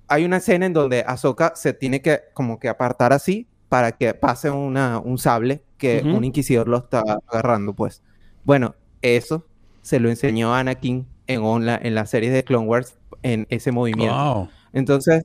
hay 0.08 0.24
una 0.24 0.38
escena 0.38 0.66
en 0.66 0.72
donde 0.72 1.04
Ahsoka 1.06 1.52
se 1.54 1.72
tiene 1.72 2.02
que 2.02 2.20
como 2.34 2.58
que 2.58 2.68
apartar 2.68 3.12
así 3.12 3.46
para 3.68 3.92
que 3.92 4.12
pase 4.14 4.50
una, 4.50 4.98
un 4.98 5.18
sable 5.18 5.62
que 5.78 6.02
Ujú. 6.04 6.16
un 6.16 6.24
inquisidor 6.24 6.66
lo 6.68 6.78
está 6.78 7.02
agarrando, 7.28 7.72
pues. 7.74 8.02
Bueno, 8.44 8.74
eso 9.02 9.46
se 9.82 10.00
lo 10.00 10.10
enseñó 10.10 10.52
Anakin 10.54 11.06
en, 11.28 11.40
on- 11.42 11.64
la, 11.66 11.78
en 11.80 11.94
la 11.94 12.06
serie 12.06 12.30
de 12.30 12.42
Clone 12.42 12.66
Wars 12.66 12.98
en 13.22 13.46
ese 13.50 13.70
movimiento. 13.70 14.16
Wow. 14.34 14.48
Entonces, 14.72 15.22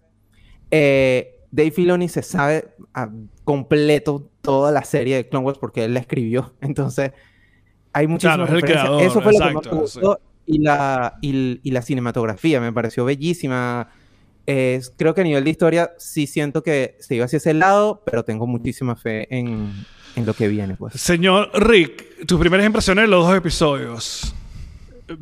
eh, 0.71 1.39
Dave 1.51 1.71
Filoni 1.71 2.09
se 2.09 2.21
sabe 2.21 2.75
a 2.93 3.09
completo 3.43 4.29
toda 4.41 4.71
la 4.71 4.83
serie 4.83 5.15
de 5.15 5.29
Clone 5.29 5.45
Wars 5.45 5.57
porque 5.59 5.85
él 5.85 5.93
la 5.93 5.99
escribió. 5.99 6.53
Entonces, 6.61 7.11
hay 7.93 8.07
muchísimas 8.07 8.47
Claro, 8.49 8.61
creador, 8.61 9.01
Eso 9.03 9.21
fue 9.21 9.33
lo 9.33 9.39
que 9.39 9.53
más 9.53 9.65
me 9.65 9.71
sí. 9.71 9.75
gustó. 9.77 10.19
Y 10.47 10.59
la, 10.59 11.17
y, 11.21 11.59
y 11.63 11.71
la 11.71 11.81
cinematografía 11.81 12.61
me 12.61 12.71
pareció 12.71 13.03
bellísima. 13.05 13.89
Creo 14.45 15.15
que 15.15 15.21
a 15.21 15.23
nivel 15.23 15.43
de 15.43 15.49
historia 15.49 15.93
sí 15.97 16.27
siento 16.27 16.61
que 16.61 16.97
se 16.99 17.15
iba 17.15 17.25
hacia 17.25 17.37
ese 17.37 17.55
lado, 17.55 18.03
pero 18.05 18.23
tengo 18.23 18.45
muchísima 18.45 18.95
fe 18.95 19.27
en, 19.35 19.71
en 20.15 20.25
lo 20.25 20.35
que 20.35 20.47
viene, 20.47 20.75
pues. 20.75 20.93
Señor 21.01 21.49
Rick, 21.55 22.27
tus 22.27 22.39
primeras 22.39 22.65
impresiones 22.65 23.05
de 23.05 23.07
los 23.07 23.25
dos 23.25 23.35
episodios. 23.35 24.34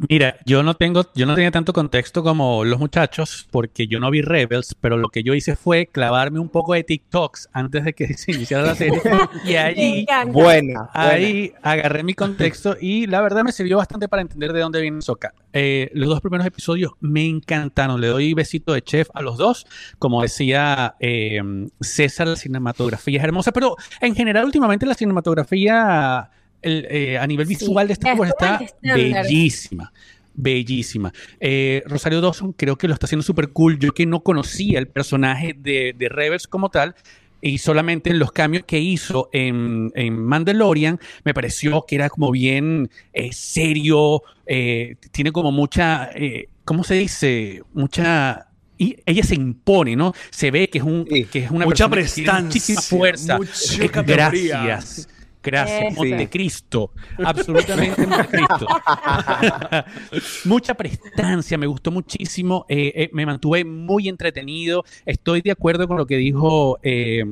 Mira, 0.10 0.38
yo 0.46 0.63
no 0.63 0.75
tengo, 0.75 1.06
yo 1.13 1.25
no 1.25 1.36
tenía 1.36 1.52
tanto 1.52 1.74
contexto 1.74 2.24
como 2.24 2.63
los 2.63 2.80
muchachos, 2.80 3.48
porque 3.52 3.88
yo 3.88 4.00
no 4.00 4.10
vi 4.12 4.22
Rebels, 4.22 4.75
pero 4.80 4.98
lo 4.98 5.10
que 5.10 5.24
yo 5.24 5.34
hice 5.34 5.56
fue 5.56 5.88
clavarme 5.88 6.40
un 6.40 6.50
poco 6.50 6.74
de 6.74 6.84
TikToks 6.84 7.50
antes 7.52 7.84
de 7.84 7.94
que 7.94 8.13
se 8.18 8.32
iniciara 8.32 8.66
la 8.66 8.75
serie. 8.75 9.02
y 9.46 9.56
allí. 9.56 10.06
Buena. 10.28 10.90
ahí 10.94 11.54
agarré 11.62 12.04
mi 12.04 12.13
contexto 12.13 12.78
y 12.80 13.08
la 13.08 13.22
verdad 13.22 13.44
me 13.44 13.52
sirvió 13.52 13.78
bastante 13.78 14.08
para 14.08 14.22
entender 14.22 14.54
de 14.54 14.62
dónde 14.62 14.82
viene 14.82 15.02
Soka. 15.02 15.34
los 15.52 16.10
dos 16.10 16.22
primeros 16.22 16.48
episodios 16.48 16.94
me 17.02 17.25
encantaron. 17.25 18.00
Le 18.00 18.08
doy 18.08 18.34
besito 18.34 18.74
de 18.74 18.82
chef 18.82 19.10
a 19.13 19.22
los 19.22 19.38
dos. 19.38 19.66
Como 20.00 20.22
decía 20.22 20.96
eh, 21.00 21.42
César, 21.82 22.28
la 22.28 22.36
cinematografía 22.36 23.20
es 23.20 23.24
hermosa, 23.24 23.52
pero 23.52 23.75
en 24.00 24.16
general 24.16 24.46
últimamente 24.46 24.86
la 24.86 24.94
cinematografía 24.96 26.30
el, 26.63 26.88
eh, 26.89 27.17
a 27.17 27.27
nivel 27.27 27.48
Sí, 27.48 27.55
visual 27.55 27.88
de 27.88 27.93
Star 27.93 28.13
es 28.13 28.20
Wars 28.20 28.32
está 28.32 28.60
bellísima. 28.82 29.91
Bellísima. 30.36 31.13
Eh, 31.39 31.84
Rosario 31.86 32.20
Dawson 32.20 32.53
creo 32.53 32.75
que 32.77 32.88
lo 32.88 32.93
está 32.96 33.05
haciendo 33.05 33.24
súper 33.24 33.50
cool. 33.50 33.77
Yo 33.77 33.93
que 33.93 34.05
no 34.05 34.22
conocía 34.24 34.79
el 34.79 34.88
personaje 34.88 35.53
de, 35.58 35.93
de 35.98 36.10
Rebels 36.10 36.48
como 36.48 36.70
tal, 36.70 36.96
y 37.39 37.58
solamente 37.58 38.10
en 38.10 38.20
los 38.20 38.32
cambios 38.32 38.63
que 38.65 38.79
hizo 38.79 39.29
en, 39.34 39.91
en 39.96 40.17
Mandalorian, 40.17 41.00
me 41.25 41.34
pareció 41.34 41.86
que 41.88 41.96
era 41.96 42.10
como 42.10 42.32
bien 42.32 42.89
eh, 43.12 43.32
serio, 43.34 44.24
eh, 44.48 44.96
tiene 45.12 45.32
como 45.32 45.51
mucha, 45.51 46.10
eh, 46.15 46.48
¿cómo 46.65 46.84
se 46.84 46.96
dice? 46.96 47.62
Mucha... 47.74 48.48
Y 48.77 48.98
ella 49.05 49.24
se 49.24 49.36
impone, 49.36 49.96
¿no? 49.96 50.13
Se 50.32 50.50
ve 50.50 50.67
que 50.70 50.79
es, 50.79 50.84
un, 50.84 51.05
Sí. 51.08 51.25
que 51.25 51.39
es 51.43 51.51
una 51.51 51.65
Mucha 51.65 51.88
persona 51.89 52.04
que 52.08 52.12
tiene 52.12 52.30
prestancia, 52.32 52.45
muchísima 52.45 52.82
fuerza. 52.82 53.38
mucha 53.38 53.84
Eh. 53.84 54.04
Gracias. 54.06 55.10
Gracias, 55.43 55.91
Eso. 55.91 55.95
Montecristo. 56.01 56.91
Absolutamente 57.23 58.08
Montecristo. 58.08 58.67
Mucha 60.45 60.73
prestancia, 60.73 61.58
me 61.58 61.67
gustó 61.67 61.91
muchísimo. 61.91 62.65
eh, 62.69 62.91
eh, 62.95 63.10
me 63.13 63.25
mantuve 63.25 63.65
muy 63.65 64.08
entretenido. 64.10 64.84
Estoy 65.06 65.41
de 65.41 65.51
acuerdo 65.51 65.88
con 65.88 65.97
lo 65.97 66.06
que 66.06 66.17
dijo. 66.17 66.79
eh, 66.82 67.23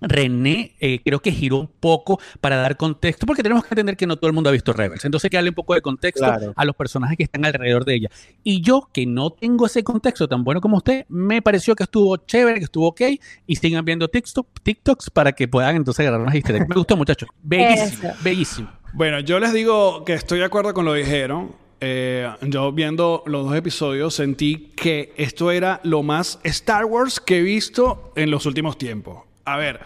René 0.00 0.74
eh, 0.80 1.00
creo 1.04 1.20
que 1.20 1.32
giró 1.32 1.58
un 1.58 1.66
poco 1.80 2.20
para 2.40 2.56
dar 2.56 2.76
contexto, 2.76 3.26
porque 3.26 3.42
tenemos 3.42 3.64
que 3.64 3.74
entender 3.74 3.96
que 3.96 4.06
no 4.06 4.16
todo 4.16 4.28
el 4.28 4.32
mundo 4.34 4.48
ha 4.50 4.52
visto 4.52 4.72
Rebels. 4.72 5.04
Entonces 5.04 5.24
hay 5.26 5.30
que 5.30 5.36
darle 5.36 5.50
un 5.50 5.54
poco 5.54 5.74
de 5.74 5.82
contexto 5.82 6.24
Claro. 6.24 6.52
a 6.56 6.64
los 6.64 6.76
personajes 6.76 7.16
que 7.16 7.24
están 7.24 7.44
alrededor 7.44 7.84
de 7.84 7.94
ella. 7.94 8.10
Y 8.44 8.60
yo, 8.60 8.88
que 8.92 9.06
no 9.06 9.30
tengo 9.30 9.66
ese 9.66 9.82
contexto 9.82 10.28
tan 10.28 10.44
bueno 10.44 10.60
como 10.60 10.76
usted, 10.78 11.04
me 11.08 11.42
pareció 11.42 11.74
que 11.74 11.84
estuvo 11.84 12.16
chévere, 12.16 12.58
que 12.58 12.64
estuvo 12.64 12.88
ok, 12.88 13.00
y 13.46 13.56
sigan 13.56 13.84
viendo 13.84 14.08
TikTok, 14.08 14.46
TikToks 14.62 15.10
para 15.10 15.32
que 15.32 15.48
puedan 15.48 15.76
entonces 15.76 16.00
agarrar 16.00 16.20
unas 16.20 16.34
easter. 16.34 16.66
Me 16.68 16.74
gustó, 16.74 16.96
muchachos. 16.96 17.28
Bellísimo, 17.42 18.08
Eso. 18.10 18.18
bellísimo. 18.22 18.68
Bueno, 18.94 19.20
yo 19.20 19.38
les 19.38 19.52
digo 19.52 20.04
que 20.04 20.14
estoy 20.14 20.38
de 20.38 20.44
acuerdo 20.46 20.72
con 20.74 20.84
lo 20.84 20.92
que 20.94 21.00
dijeron. 21.00 21.52
Eh, 21.80 22.28
yo 22.42 22.72
viendo 22.72 23.22
los 23.26 23.46
dos 23.46 23.54
episodios 23.54 24.12
sentí 24.14 24.72
que 24.74 25.12
esto 25.16 25.52
era 25.52 25.80
lo 25.84 26.02
más 26.02 26.40
Star 26.42 26.84
Wars 26.84 27.20
que 27.20 27.38
he 27.38 27.42
visto 27.42 28.12
en 28.16 28.30
los 28.32 28.46
últimos 28.46 28.76
tiempos. 28.78 29.27
A 29.52 29.56
ver, 29.56 29.80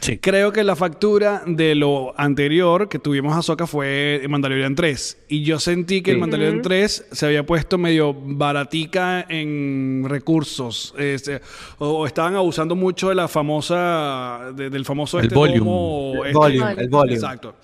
Sí. 0.00 0.18
creo 0.18 0.52
que 0.52 0.64
la 0.64 0.74
factura 0.74 1.42
de 1.46 1.74
lo 1.76 2.12
anterior 2.18 2.88
que 2.88 2.98
tuvimos 2.98 3.36
a 3.36 3.42
Soca 3.42 3.68
fue 3.68 4.20
Mandalorian 4.28 4.74
3. 4.74 5.18
Y 5.28 5.44
yo 5.44 5.60
sentí 5.60 6.02
que 6.02 6.10
el 6.10 6.16
Sí. 6.16 6.20
Mandalorian 6.20 6.54
Ujú. 6.56 6.62
3 6.62 7.06
se 7.12 7.26
había 7.26 7.46
puesto 7.46 7.78
medio 7.78 8.12
baratica 8.12 9.24
en 9.28 10.04
recursos. 10.08 10.92
Este, 10.98 11.40
o 11.78 12.04
estaban 12.06 12.34
abusando 12.34 12.74
mucho 12.74 13.10
de 13.10 13.14
la 13.14 13.28
famosa, 13.28 14.50
de- 14.56 14.70
del 14.70 14.84
famoso 14.84 15.18
El 15.20 15.26
este 15.26 15.36
volume. 15.36 16.12
El 16.20 16.26
este- 16.26 16.32
volume, 16.38 16.72
el 16.78 16.88
volume. 16.88 17.14
Exacto. 17.14 17.54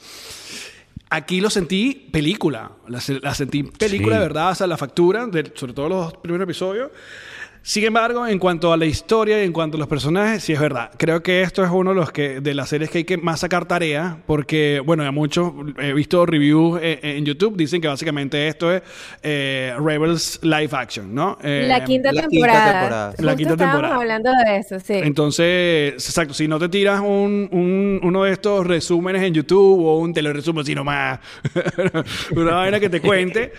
Aquí 1.11 1.41
lo 1.41 1.49
sentí 1.49 2.09
película. 2.13 2.71
La, 2.87 3.01
la 3.23 3.35
sentí 3.35 3.63
película 3.63 4.17
Sí. 4.17 4.21
de 4.21 4.29
verdad, 4.29 4.51
o 4.51 4.55
sea, 4.55 4.67
la 4.67 4.77
factura, 4.77 5.27
de- 5.27 5.51
sobre 5.55 5.73
todo 5.73 5.89
los 5.89 6.15
primeros 6.19 6.45
episodios. 6.45 6.91
Sin 7.69 7.85
embargo, 7.85 8.27
en 8.27 8.39
cuanto 8.39 8.73
a 8.73 8.79
la 8.79 8.87
historia 8.87 9.43
y 9.43 9.45
en 9.45 9.53
cuanto 9.53 9.77
a 9.77 9.79
los 9.79 9.89
personajes, 9.89 10.43
sí 10.43 10.55
es 10.55 10.59
verdad. 10.59 10.91
Creo 10.97 11.23
que 11.23 11.43
esto 11.43 11.63
es 11.63 11.71
uno 11.71 11.91
de 11.91 11.97
los 11.97 12.11
que 12.11 12.41
de 12.41 12.55
las 12.55 12.71
series 12.71 12.89
que 12.89 12.97
hay 12.97 13.05
que 13.05 13.19
más 13.19 13.41
sacar 13.41 13.67
tarea, 13.69 14.23
porque, 14.27 14.81
bueno, 14.83 15.05
a 15.05 15.13
muchos 15.13 15.53
he 15.79 15.93
visto 15.93 16.25
reviews 16.25 16.81
eh, 16.83 16.99
en 17.03 17.27
YouTube, 17.27 17.59
dicen 17.59 17.83
que 17.83 17.89
básicamente 17.89 18.49
esto 18.49 18.73
es 18.73 18.81
eh, 19.23 19.75
Rebels 19.79 20.41
Live 20.43 20.71
Action, 20.73 21.15
¿no? 21.15 21.37
Eh, 21.43 21.67
La 21.69 21.85
quinta 21.85 22.11
la 22.11 22.23
quinta 22.23 22.47
temporada. 22.71 23.07
Justo 23.11 23.23
La 23.23 23.37
quinta 23.37 23.53
estábamos 23.53 23.81
temporada. 23.83 24.01
hablando 24.01 24.31
de 24.47 24.57
eso, 24.57 24.81
sí. 24.81 24.95
Entonces, 24.95 25.93
exacto, 25.93 26.33
si 26.33 26.49
no 26.49 26.59
te 26.59 26.71
tiras 26.71 27.01
un, 27.01 27.51
un- 27.53 28.01
uno 28.03 28.25
de 28.25 28.33
estos 28.33 28.67
resúmenes 28.67 29.21
en 29.25 29.35
YouTube 29.35 29.85
o 29.85 29.99
un 29.99 30.15
te 30.15 30.23
lo 30.23 30.33
resumo 30.33 30.61
así 30.61 30.75
nomás, 30.75 31.21
una 32.35 32.55
vaina 32.55 32.81
que 32.81 32.89
te 32.89 33.03
cuente, 33.03 33.53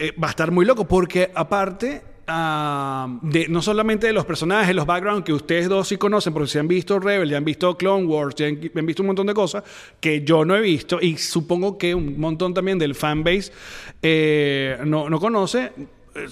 eh, 0.00 0.12
va 0.20 0.26
a 0.26 0.30
estar 0.30 0.50
muy 0.50 0.66
loco 0.66 0.84
porque 0.88 1.30
aparte... 1.32 2.15
ah, 2.26 3.18
no 3.48 3.62
solamente 3.62 4.06
de 4.06 4.12
los 4.12 4.24
personajes, 4.24 4.74
los 4.74 4.86
backgrounds 4.86 5.24
que 5.24 5.32
ustedes 5.32 5.68
dos 5.68 5.88
sí 5.88 5.96
conocen, 5.96 6.32
porque 6.32 6.48
si 6.48 6.58
han 6.58 6.68
visto 6.68 6.98
Rebel, 6.98 7.30
ya 7.30 7.36
han 7.36 7.44
visto 7.44 7.76
Clone 7.76 8.06
Wars, 8.06 8.34
ya 8.34 8.46
han, 8.46 8.86
visto 8.86 9.02
un 9.02 9.08
montón 9.08 9.26
de 9.26 9.34
cosas 9.34 9.64
que 10.00 10.22
yo 10.22 10.44
no 10.44 10.56
he 10.56 10.60
visto 10.60 10.98
y 11.00 11.16
supongo 11.16 11.78
que 11.78 11.94
un 11.94 12.18
montón 12.18 12.54
también 12.54 12.78
del 12.78 12.94
fanbase 12.94 13.52
eh, 14.02 14.78
no, 14.84 15.10
no 15.10 15.20
conoce, 15.20 15.72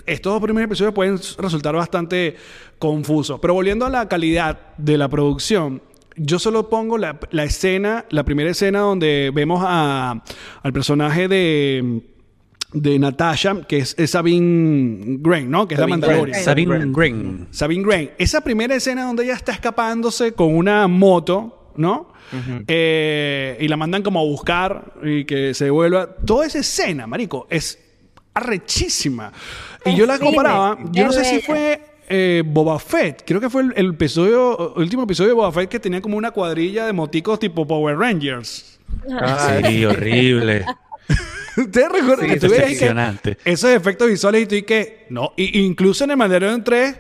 estos 0.07 0.33
dos 0.33 0.43
primeros 0.43 0.67
episodios 0.67 0.95
pueden 0.95 1.19
resultar 1.39 1.75
bastante 1.75 2.37
confusos. 2.79 3.39
Pero 3.41 3.55
volviendo 3.55 3.87
a 3.87 3.91
la 3.91 4.09
calidad 4.09 4.75
de 4.79 4.99
la 4.99 5.09
producción, 5.09 5.83
yo 6.17 6.39
solo 6.39 6.69
pongo 6.69 6.97
la, 6.99 7.19
escena, 7.33 8.05
la 8.11 8.25
primera 8.25 8.51
escena 8.51 8.81
donde 8.81 9.31
vemos 9.35 9.65
al 9.67 10.73
personaje 10.73 11.29
de, 11.29 12.03
de 12.75 12.99
Natasha, 12.99 13.63
que 13.67 13.79
es, 13.79 13.95
es 13.97 14.11
Sabine 14.11 15.19
Grain, 15.21 15.51
¿no? 15.51 15.67
Que 15.67 15.75
es 15.75 15.81
la 15.81 15.85
Sabine 15.87 15.99
Mandalorian. 16.01 16.33
Grain. 16.33 16.45
Sabine 16.45 16.93
Green. 16.93 17.49
Sabine 17.51 17.85
Grain. 17.85 18.11
Esa 18.19 18.41
primera 18.43 18.75
escena 18.75 19.05
donde 19.05 19.25
ella 19.25 19.35
está 19.35 19.53
escapándose 19.53 20.33
con 20.33 20.55
una 20.55 20.87
moto, 20.89 21.71
¿no? 21.77 22.13
Eh, 22.67 23.57
y 23.61 23.69
la 23.69 23.77
mandan 23.77 24.03
como 24.03 24.19
a 24.19 24.25
buscar 24.25 24.95
y 25.05 25.25
que 25.25 25.55
se 25.55 25.71
vuelva. 25.71 26.17
Toda 26.17 26.47
esa 26.47 26.59
escena, 26.59 27.07
marico, 27.07 27.47
es 27.49 27.79
arrechísima. 28.35 29.33
Y 29.85 29.91
Es 29.91 29.97
yo 29.97 30.07
la 30.07 30.17
cine, 30.17 30.27
comparaba. 30.27 30.77
Yo 30.91 31.05
no 31.07 31.13
sé 31.13 31.25
si 31.25 31.41
fue 31.43 31.81
eh, 32.09 32.43
Boba 32.45 32.81
Fett. 32.81 33.23
Creo 33.25 33.41
que 33.41 33.49
fue 33.49 33.63
el, 33.63 33.73
el 33.77 33.91
episodio, 33.91 34.75
el 34.77 34.83
último 34.83 35.05
episodio 35.05 35.29
de 35.29 35.35
Boba 35.35 35.53
Fett 35.53 35.71
que 35.71 35.79
tenía 35.79 36.01
como 36.01 36.17
una 36.17 36.33
cuadrilla 36.33 36.87
de 36.87 36.93
moticos 36.93 37.39
tipo 37.39 37.65
Power 37.67 37.97
Rangers. 37.97 38.81
Ah, 39.13 39.61
Sí, 39.65 39.85
horrible. 39.85 40.65
¿Ustedes 41.57 41.89
recuerdan 41.91 42.27
Sí, 42.29 42.35
que 42.35 42.41
tú 42.41 42.53
es 42.55 42.79
que 42.79 43.37
esos 43.45 43.71
efectos 43.71 44.09
visuales 44.09 44.43
y 44.43 44.47
tú 44.47 44.55
y 44.57 44.63
que 44.63 45.07
no, 45.11 45.33
y, 45.37 45.61
incluso 45.61 46.05
en 46.05 46.11
el 46.13 46.17
Mandalorian 46.17 46.65
3 46.65 46.97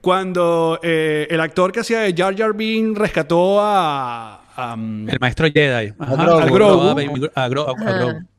cuando 0.00 0.78
eh, 0.82 1.26
el 1.30 1.40
actor 1.40 1.72
que 1.72 1.80
hacía 1.80 2.00
de 2.00 2.14
Jar 2.16 2.36
Jar 2.36 2.54
Binks 2.54 2.98
rescató 2.98 3.60
a... 3.60 4.44
a, 4.54 4.74
um, 4.74 5.08
El 5.08 5.18
maestro 5.20 5.48
Jedi. 5.52 5.92
Ajá. 5.98 6.46
Grogu. 6.46 7.28
A. 7.34 7.48
Grogu. 7.48 7.74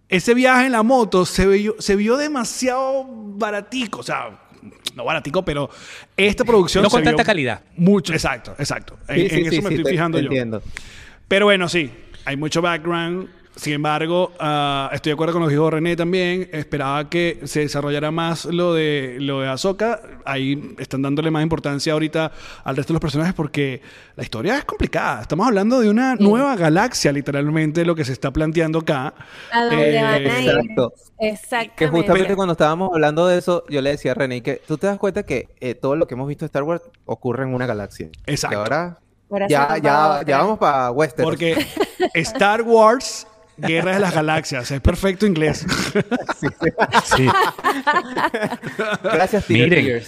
ese 0.07 0.33
viaje 0.33 0.67
en 0.67 0.71
la 0.71 0.83
moto 0.83 1.25
se 1.25 1.45
vio, 1.45 1.75
se 1.79 1.95
vio 1.97 2.15
demasiado 2.15 3.05
baratico. 3.09 3.99
O 3.99 4.03
sea, 4.03 4.39
no 4.95 5.03
baratico, 5.03 5.43
pero 5.43 5.69
esta 6.15 6.45
producción 6.45 6.83
No 6.83 6.89
se 6.89 6.95
con 6.97 7.03
tanta 7.03 7.23
vio 7.23 7.25
calidad. 7.25 7.61
Mucho, 7.75 8.13
exacto, 8.13 8.55
exacto. 8.57 8.97
En, 9.09 9.15
Sí, 9.15 9.21
en 9.23 9.29
sí, 9.29 9.41
eso 9.41 9.49
sí, 9.51 9.61
me 9.61 9.69
sí, 9.69 9.75
estoy 9.75 9.83
te- 9.83 9.89
fijando 9.91 10.17
te 10.19 10.23
yo. 10.23 10.27
entiendo. 10.29 10.61
Pero 11.27 11.45
bueno, 11.47 11.67
sí, 11.67 11.91
hay 12.23 12.37
mucho 12.37 12.61
background. 12.61 13.27
Sin 13.57 13.73
embargo, 13.73 14.31
ah, 14.39 14.89
estoy 14.93 15.09
de 15.09 15.13
acuerdo 15.15 15.33
con 15.33 15.41
lo 15.41 15.47
que 15.47 15.55
dijo 15.55 15.69
René 15.69 15.95
también. 15.95 16.47
Esperaba 16.53 17.09
que 17.09 17.39
se 17.45 17.61
desarrollara 17.61 18.11
más 18.11 18.45
lo 18.45 18.73
de 18.73 19.17
lo 19.19 19.41
de 19.41 19.49
Ahsoka. 19.49 19.99
Ahí 20.25 20.75
están 20.77 21.01
dándole 21.01 21.31
más 21.31 21.41
importancia 21.43 21.91
ahorita 21.93 22.31
al 22.63 22.75
resto 22.77 22.93
de 22.93 22.95
los 22.95 23.01
personajes 23.01 23.33
porque 23.33 23.81
la 24.15 24.23
historia 24.23 24.57
es 24.59 24.65
complicada. 24.65 25.21
Estamos 25.21 25.47
hablando 25.47 25.79
de 25.79 25.89
una 25.89 26.15
nueva 26.15 26.55
galaxia, 26.55 27.11
literalmente, 27.11 27.83
lo 27.83 27.95
que 27.95 28.05
se 28.05 28.13
está 28.13 28.31
planteando 28.31 28.79
acá. 28.79 29.13
¿A 29.51 29.61
dónde 29.65 29.97
Eh, 29.97 30.01
van 30.03 30.13
a 30.13 30.19
ir? 30.19 30.27
exacto. 30.49 30.93
Exactamente. 31.19 31.75
Que 31.75 31.87
justamente 31.87 32.25
Pero- 32.27 32.35
cuando 32.35 32.51
estábamos 32.51 32.91
hablando 32.93 33.25
de 33.27 33.39
eso, 33.39 33.63
yo 33.69 33.81
le 33.81 33.89
decía 33.89 34.11
a 34.11 34.15
René 34.15 34.43
que 34.43 34.61
tú 34.67 34.77
te 34.77 34.85
das 34.87 34.99
cuenta 34.99 35.23
que 35.23 35.47
eh, 35.59 35.73
todo 35.73 35.95
lo 35.95 36.05
que 36.07 36.13
hemos 36.13 36.27
visto 36.27 36.45
de 36.45 36.47
Star 36.47 36.61
Wars 36.63 36.83
ocurre 37.05 37.43
en 37.43 37.55
una 37.55 37.65
galaxia. 37.65 38.07
Exacto. 38.27 38.55
Y 38.55 38.59
ahora 38.59 38.99
ya, 39.49 39.77
ya, 39.81 40.21
ya 40.25 40.37
vamos 40.37 40.59
para 40.59 40.91
Westeros. 40.91 41.29
Porque 41.29 41.57
Star 42.13 42.61
Wars, 42.61 43.25
Guerra 43.57 43.93
de 43.95 43.99
las 43.99 44.13
Galaxias, 44.13 44.69
es 44.71 44.81
perfecto 44.81 45.25
inglés. 45.25 45.65
Sí. 47.05 47.27
Gracias, 49.03 49.43
Peter 49.45 49.83
Miren. 49.83 50.03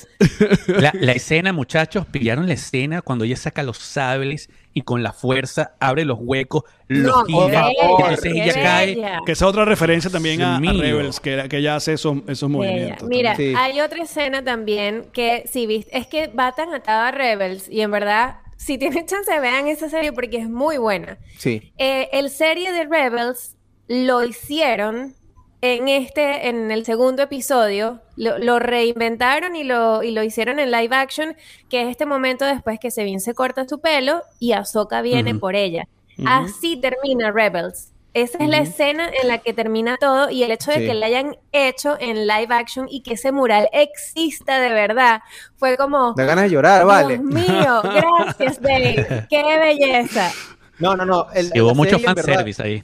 La, 0.82 0.92
la 0.94 1.12
escena, 1.14 1.54
muchachos, 1.54 2.06
pillaron 2.06 2.48
la 2.48 2.54
escena 2.54 3.02
cuando 3.02 3.26
ella 3.26 3.36
saca 3.38 3.64
los 3.64 3.78
sables 3.78 4.50
y 4.74 4.82
con 4.84 5.02
la 5.04 5.14
fuerza 5.14 5.74
abre 5.80 6.06
los 6.06 6.20
huecos, 6.22 6.64
los 6.88 7.28
No, 7.28 7.48
gira. 7.48 7.66
bella, 7.68 7.72
entonces 7.82 8.32
ella 8.36 8.54
cae. 8.54 8.86
bella. 8.96 9.20
Que 9.26 9.32
esa 9.32 9.46
es 9.46 9.50
otra 9.50 9.66
referencia 9.66 10.10
también 10.12 10.42
a, 10.42 10.58
a. 10.58 10.60
Rebels, 10.60 11.20
que, 11.20 11.48
que 11.50 11.58
ella 11.58 11.76
hace 11.76 11.94
esos, 11.94 12.18
esos 12.28 12.50
movimientos. 12.50 13.08
Mira, 13.08 13.36
Sí. 13.36 13.54
hay 13.58 13.82
otra 13.82 14.04
escena 14.04 14.44
también 14.44 15.06
que 15.12 15.44
si 15.52 15.66
viste, 15.66 15.98
es 15.98 16.08
que 16.08 16.28
va 16.28 16.52
tan 16.52 16.74
atado 16.74 17.06
a 17.06 17.12
Rebels 17.12 17.68
y 17.70 17.82
en 17.82 17.92
verdad, 17.92 18.36
si 18.60 18.78
tienen 18.78 19.06
chance 19.06 19.40
vean 19.40 19.68
esa 19.68 19.90
serie 19.90 20.12
porque 20.12 20.38
es 20.38 20.50
muy 20.50 20.78
buena. 20.78 21.18
Sí. 21.38 21.72
Eh, 21.78 22.10
el 22.12 22.30
serie 22.30 22.74
de 22.74 22.84
Rebels 22.84 23.56
lo 23.88 24.22
hicieron 24.24 25.16
en 25.62 25.88
este, 25.88 26.50
en 26.50 26.70
el 26.70 26.86
segundo 26.86 27.24
episodio, 27.24 28.02
lo, 28.18 28.38
lo 28.38 28.60
reinventaron 28.60 29.56
y 29.56 29.64
lo, 29.64 30.04
y 30.04 30.12
lo 30.12 30.24
hicieron 30.24 30.60
en 30.60 30.72
live 30.72 30.94
action, 30.94 31.36
que 31.70 31.84
es 31.84 31.88
este 31.90 32.06
momento 32.06 32.46
después 32.46 32.80
que 32.80 32.92
Sabine 32.92 33.22
se 33.22 33.34
corta 33.34 33.68
su 33.68 33.80
pelo 33.80 34.24
y 34.40 34.52
Ahsoka 34.52 35.02
viene 35.02 35.36
por 35.36 35.56
ella. 35.56 35.88
Así 36.26 36.76
termina 36.76 37.32
Rebels. 37.32 37.89
Esa 38.16 38.40
es 38.40 38.50
la 38.50 38.58
escena 38.58 39.08
en 39.22 39.28
la 39.28 39.38
que 39.38 39.54
termina 39.54 39.96
todo 39.98 40.32
y 40.32 40.42
el 40.44 40.50
hecho 40.52 40.72
de 40.72 40.78
Sí. 40.80 40.86
que 40.88 40.94
la 40.96 41.06
hayan 41.06 41.38
hecho 41.52 41.96
en 42.00 42.26
live 42.28 42.48
action 42.50 42.88
y 42.90 43.02
que 43.04 43.14
ese 43.14 43.32
mural 43.32 43.70
exista 43.72 44.60
de 44.60 44.70
verdad 44.74 45.22
fue 45.58 45.78
como, 45.78 46.14
Da 46.18 46.26
ganas 46.26 46.46
de 46.46 46.50
llorar, 46.50 46.86
vale. 46.86 47.20
Dios 47.20 47.24
mío, 47.24 47.82
gracias 47.84 48.60
Dave, 48.62 49.28
qué 49.30 49.44
belleza. 49.60 50.32
No, 50.80 50.96
no, 50.96 51.06
no. 51.06 51.28
el- 51.36 51.52
Que 51.52 51.62
hubo 51.62 51.76
mucho 51.76 52.00
fanservice 52.00 52.62
ahí. 52.64 52.84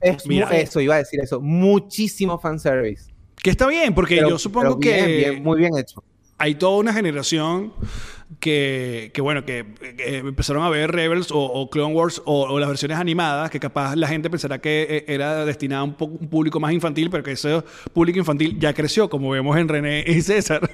Es 0.00 0.26
Mira. 0.26 0.48
eso, 0.50 0.80
iba 0.80 0.96
a 0.96 0.98
decir 0.98 1.20
eso. 1.20 1.40
Muchísimo 1.40 2.38
fanservice. 2.38 3.12
Que 3.42 3.50
está 3.50 3.66
bien, 3.68 3.94
porque 3.94 4.16
Pero- 4.16 4.30
yo 4.30 4.38
supongo 4.38 4.76
bien, 4.76 5.04
que 5.04 5.16
bien, 5.16 5.42
muy 5.42 5.58
bien 5.58 5.76
hecho. 5.78 6.02
hay 6.38 6.54
toda 6.56 6.78
una 6.78 6.92
generación 6.92 7.72
que, 8.40 9.10
que 9.14 9.20
bueno, 9.20 9.44
que, 9.44 9.64
que 9.96 10.18
empezaron 10.18 10.62
a 10.64 10.68
ver 10.68 10.90
Rebels 10.92 11.30
o, 11.30 11.38
o 11.44 11.70
Clone 11.70 11.94
Wars 11.94 12.20
o, 12.24 12.42
o 12.48 12.58
las 12.58 12.68
versiones 12.68 12.98
animadas, 12.98 13.50
que 13.50 13.60
capaz 13.60 13.94
la 13.96 14.08
gente 14.08 14.30
pensará 14.30 14.60
que 14.60 14.86
eh, 14.90 15.04
era 15.08 15.44
destinada 15.44 15.82
a 15.82 15.84
un, 15.84 15.96
un 15.98 16.28
público 16.28 16.58
más 16.60 16.72
infantil, 16.72 17.08
pero 17.10 17.22
que 17.22 17.32
ese 17.32 17.62
público 17.92 18.18
infantil 18.18 18.58
ya 18.58 18.72
creció, 18.74 19.08
como 19.08 19.30
vemos 19.30 19.56
en 19.56 19.68
René 19.68 20.04
y 20.06 20.20
César. 20.22 20.60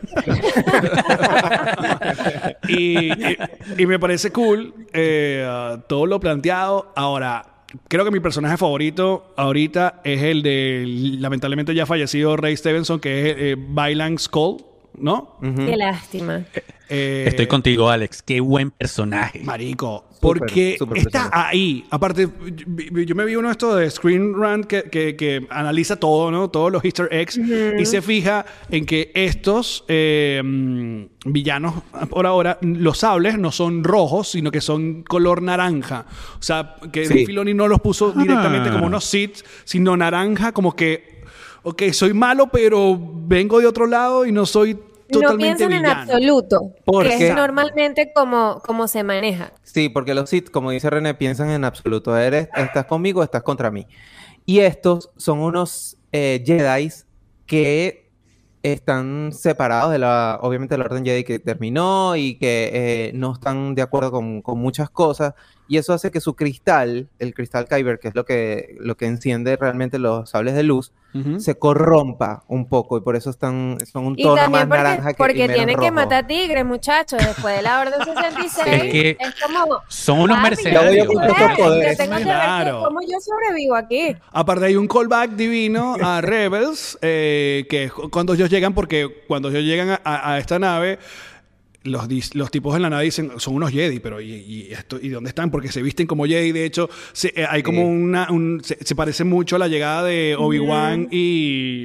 y, 2.68 3.12
y- 3.12 3.36
y 3.78 3.86
me 3.86 3.98
parece 3.98 4.30
cool 4.30 4.74
eh, 4.92 5.46
todo 5.88 6.06
lo 6.06 6.20
planteado. 6.20 6.92
Ahora, 6.96 7.46
creo 7.88 8.04
que 8.04 8.10
mi 8.10 8.20
personaje 8.20 8.56
favorito 8.56 9.32
ahorita 9.36 10.00
es 10.04 10.22
el 10.22 10.42
de 10.42 10.84
lamentablemente 11.18 11.74
ya 11.74 11.86
fallecido 11.86 12.36
Ray 12.36 12.56
Stevenson, 12.56 13.00
que 13.00 13.30
es 13.30 13.36
eh, 13.38 14.16
Skull, 14.18 14.62
¿no? 14.98 15.36
Qué 15.40 15.76
lástima. 15.76 16.44
Eh, 16.94 17.24
Estoy 17.26 17.46
contigo, 17.46 17.88
Alex. 17.88 18.20
Qué 18.22 18.40
buen 18.40 18.70
personaje. 18.70 19.40
Marico, 19.42 20.05
porque 20.20 20.72
está 20.74 20.87
personaje. 20.87 21.31
ahí. 21.33 21.85
Aparte, 21.90 22.28
yo, 23.07 23.14
me 23.14 23.24
vi 23.24 23.35
uno 23.37 23.48
de 23.48 23.52
estos 23.52 23.78
de 23.78 23.90
Screen 23.90 24.35
Rant 24.38 24.66
que, 24.66 24.83
que- 24.85 25.16
que 25.16 25.46
analiza 25.48 25.96
todo, 25.96 26.31
¿no? 26.31 26.50
Todos 26.50 26.70
los 26.70 26.85
Easter 26.85 27.09
eggs 27.11 27.38
y 27.78 27.87
se 27.87 28.02
fija 28.02 28.44
en 28.70 28.85
que 28.85 29.11
estos 29.14 29.85
eh, 29.88 30.42
villanos, 31.24 31.74
por 32.11 32.26
ahora, 32.26 32.59
los 32.61 32.98
sables 32.98 33.38
no 33.38 33.50
son 33.52 33.85
rojos, 33.85 34.28
sino 34.33 34.50
que 34.50 34.61
son 34.61 35.02
color 35.02 35.40
naranja. 35.40 36.05
O 36.38 36.42
sea, 36.42 36.76
que 36.92 37.07
Sí. 37.07 37.24
Filoni 37.24 37.55
no 37.55 37.68
los 37.68 37.81
puso 37.81 38.12
directamente 38.12 38.70
como 38.70 38.87
unos 38.87 39.05
Sith, 39.05 39.38
sino 39.64 39.96
naranja, 39.96 40.52
como 40.52 40.76
que, 40.76 41.22
ok, 41.62 41.85
soy 41.92 42.12
malo, 42.12 42.48
pero 42.52 42.98
vengo 43.26 43.61
de 43.61 43.66
otro 43.66 43.87
lado 43.87 44.26
y 44.26 44.33
no 44.33 44.44
soy 44.46 44.76
No 45.12 45.20
totalmente 45.20 45.66
piensan 45.66 45.72
en 45.72 45.87
absoluto, 45.87 46.72
¿Por 46.85 47.07
que 47.07 47.29
es 47.29 47.35
normalmente 47.35 48.12
como, 48.14 48.61
como 48.64 48.88
se 48.88 49.03
maneja. 49.03 49.53
Sí, 49.62 49.88
porque 49.88 50.14
los 50.14 50.31
Sith, 50.31 50.51
como 50.51 50.70
dice 50.70 50.90
René, 50.90 51.14
piensan 51.14 51.51
en 51.51 51.64
absoluto. 51.64 52.16
Eres, 52.16 52.48
estás 52.57 52.87
conmigo 52.87 53.20
o 53.20 53.25
estás 53.25 53.42
contra 53.42 53.70
mí. 53.70 53.87
Y 54.46 54.61
estos 54.61 55.11
son 55.16 55.38
unos 55.40 55.96
eh, 56.12 56.42
Jedi 56.44 56.90
que 57.46 58.11
están 58.62 59.33
separados 59.33 59.92
de 59.92 59.98
la, 59.98 60.38
obviamente, 60.40 60.79
la 60.79 60.85
Orden 60.85 61.05
Jedi 61.05 61.25
que 61.25 61.38
terminó 61.38 62.16
y 62.16 62.38
que 62.38 62.70
eh, 62.72 63.12
no 63.14 63.33
están 63.33 63.75
de 63.75 63.83
acuerdo 63.83 64.11
con, 64.11 64.42
con 64.42 64.59
muchas 64.59 64.88
cosas. 64.90 65.35
Y 65.68 65.79
eso 65.79 65.94
hace 65.94 66.11
que 66.11 66.20
su 66.20 66.35
cristal, 66.35 67.09
el 67.18 67.33
cristal 67.35 67.66
Kyber, 67.66 67.98
que 67.98 68.09
es 68.09 68.14
lo 68.14 68.25
que, 68.27 68.77
lo 68.81 68.96
que 68.96 69.07
enciende 69.07 69.57
realmente 69.57 69.98
los 69.98 70.29
sables 70.29 70.55
de 70.55 70.64
luz, 70.64 70.92
se 71.38 71.57
corrompa 71.59 72.42
un 72.48 72.68
poco. 72.68 72.96
Y 72.98 73.01
por 73.03 73.16
eso 73.16 73.31
están, 73.31 73.79
son 73.90 74.07
un 74.07 74.14
Y 74.18 74.22
tono 74.22 74.35
también 74.37 74.66
más 74.68 74.79
porque, 74.79 74.83
naranja 74.83 75.09
que 75.12 75.16
porque 75.18 75.48
tienen 75.48 75.79
que 75.79 75.90
matar 75.90 76.27
tigres, 76.27 76.64
muchachos, 76.64 77.18
después 77.25 77.55
de 77.57 77.62
la 77.62 77.81
Orden 77.81 78.01
66. 78.05 78.66
Es 78.66 78.83
que- 78.92 79.16
es 79.20 79.35
como... 79.42 79.79
Son 79.88 80.20
unos 80.20 80.40
mercenarios. 80.42 81.07
yo 81.07 81.20
estos 81.20 81.37
tengo 81.37 81.48
que 81.57 81.62
poderes. 81.62 81.98
ver 81.98 82.22
Claro. 82.22 82.83
cómo 82.85 83.01
yo 83.03 83.18
sobrevivo 83.20 83.77
aquí. 83.77 84.16
Aparte 84.33 84.66
hay 84.66 84.77
un 84.77 84.88
callback 84.88 85.31
divino 85.33 85.96
a 86.03 86.20
Rebels, 86.22 86.98
eh, 87.03 87.66
que 87.70 87.85
es 87.85 87.92
cuando 87.92 88.35
ellos 88.35 88.51
llegan, 88.51 88.75
porque 88.75 89.25
cuando 89.29 89.48
ellos 89.51 89.62
llegan 89.62 89.90
a, 89.90 90.01
a- 90.05 90.33
a 90.35 90.38
esta 90.38 90.59
nave, 90.59 90.98
los, 91.85 92.51
tipos 92.51 92.77
en 92.77 92.83
la 92.83 92.90
nave 92.90 93.05
dicen, 93.05 93.33
son 93.38 93.55
unos 93.55 93.71
Jedi, 93.71 93.99
pero 94.01 94.21
¿y, 94.21 94.31
y 94.33 94.68
esto, 94.73 94.99
¿y 95.03 95.09
dónde 95.09 95.29
están? 95.29 95.51
Porque 95.51 95.71
se 95.73 95.83
visten 95.83 96.07
como 96.07 96.25
Jedi, 96.27 96.53
de 96.53 96.64
hecho, 96.64 96.88
se- 97.12 97.33
eh, 97.37 97.47
hay 97.49 97.62
como 97.62 97.81
Sí. 97.83 97.87
una... 97.88 98.31
un- 98.31 98.61
se, 98.62 98.77
se 98.85 98.95
parece 98.95 99.25
mucho 99.25 99.57
a 99.57 99.59
la 99.59 99.68
llegada 99.68 100.05
de 100.05 100.37
Obi-Wan 100.38 101.09
y... 101.11 101.85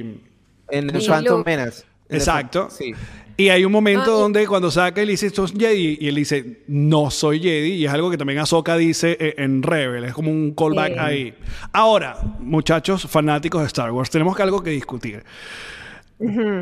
En 0.70 0.90
el 0.90 1.02
Y 1.02 1.06
Phantom 1.06 1.38
Luke. 1.38 1.50
Menace. 1.50 1.84
Exacto. 2.10 2.68
Sí. 2.70 2.92
Y 3.36 3.50
hay 3.50 3.64
un 3.64 3.70
momento 3.70 4.02
Ah, 4.14 4.18
y- 4.18 4.20
donde 4.22 4.46
cuando 4.48 4.70
saca 4.70 5.00
él 5.00 5.08
dice, 5.08 5.30
sos 5.30 5.52
Jedi, 5.52 5.96
y 6.00 6.08
él 6.08 6.16
dice, 6.16 6.62
no 6.66 7.08
soy 7.10 7.40
Jedi, 7.40 7.74
y 7.74 7.84
es 7.86 7.92
algo 7.92 8.10
que 8.10 8.18
también 8.18 8.40
Ahsoka 8.40 8.76
dice 8.76 9.16
eh, 9.20 9.34
en 9.38 9.62
Rebel, 9.62 10.04
es 10.04 10.12
como 10.12 10.30
un 10.30 10.54
callback 10.54 10.92
Sí. 10.94 10.98
ahí. 10.98 11.34
Ahora, 11.72 12.18
muchachos 12.40 13.06
fanáticos 13.08 13.60
de 13.60 13.68
Star 13.68 13.92
Wars, 13.92 14.10
tenemos 14.10 14.36
que 14.36 14.42
algo 14.42 14.60
que 14.62 14.70
discutir. 14.70 15.22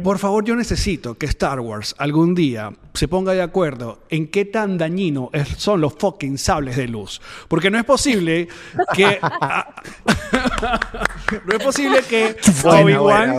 Por 0.03 0.19
favor, 0.19 0.45
yo 0.45 0.55
necesito 0.55 1.17
que 1.17 1.25
Star 1.27 1.61
Wars 1.61 1.95
algún 1.97 2.35
día 2.35 2.73
se 2.93 3.09
ponga 3.09 3.33
de 3.33 3.41
acuerdo 3.41 4.01
en 4.11 4.29
qué 4.29 4.45
tan 4.45 4.77
dañino 4.77 5.31
es- 5.33 5.49
son 5.57 5.81
los 5.81 5.95
fucking 5.95 6.37
sables 6.37 6.77
de 6.77 6.87
luz. 6.89 7.23
Porque 7.49 7.71
no 7.71 7.79
es 7.79 7.85
posible 7.85 8.49
que... 8.95 9.19
a- 9.23 9.75
no 11.47 11.57
es 11.57 11.63
posible 11.65 12.01
que 12.09 12.37
Obi-Wan 12.65 13.35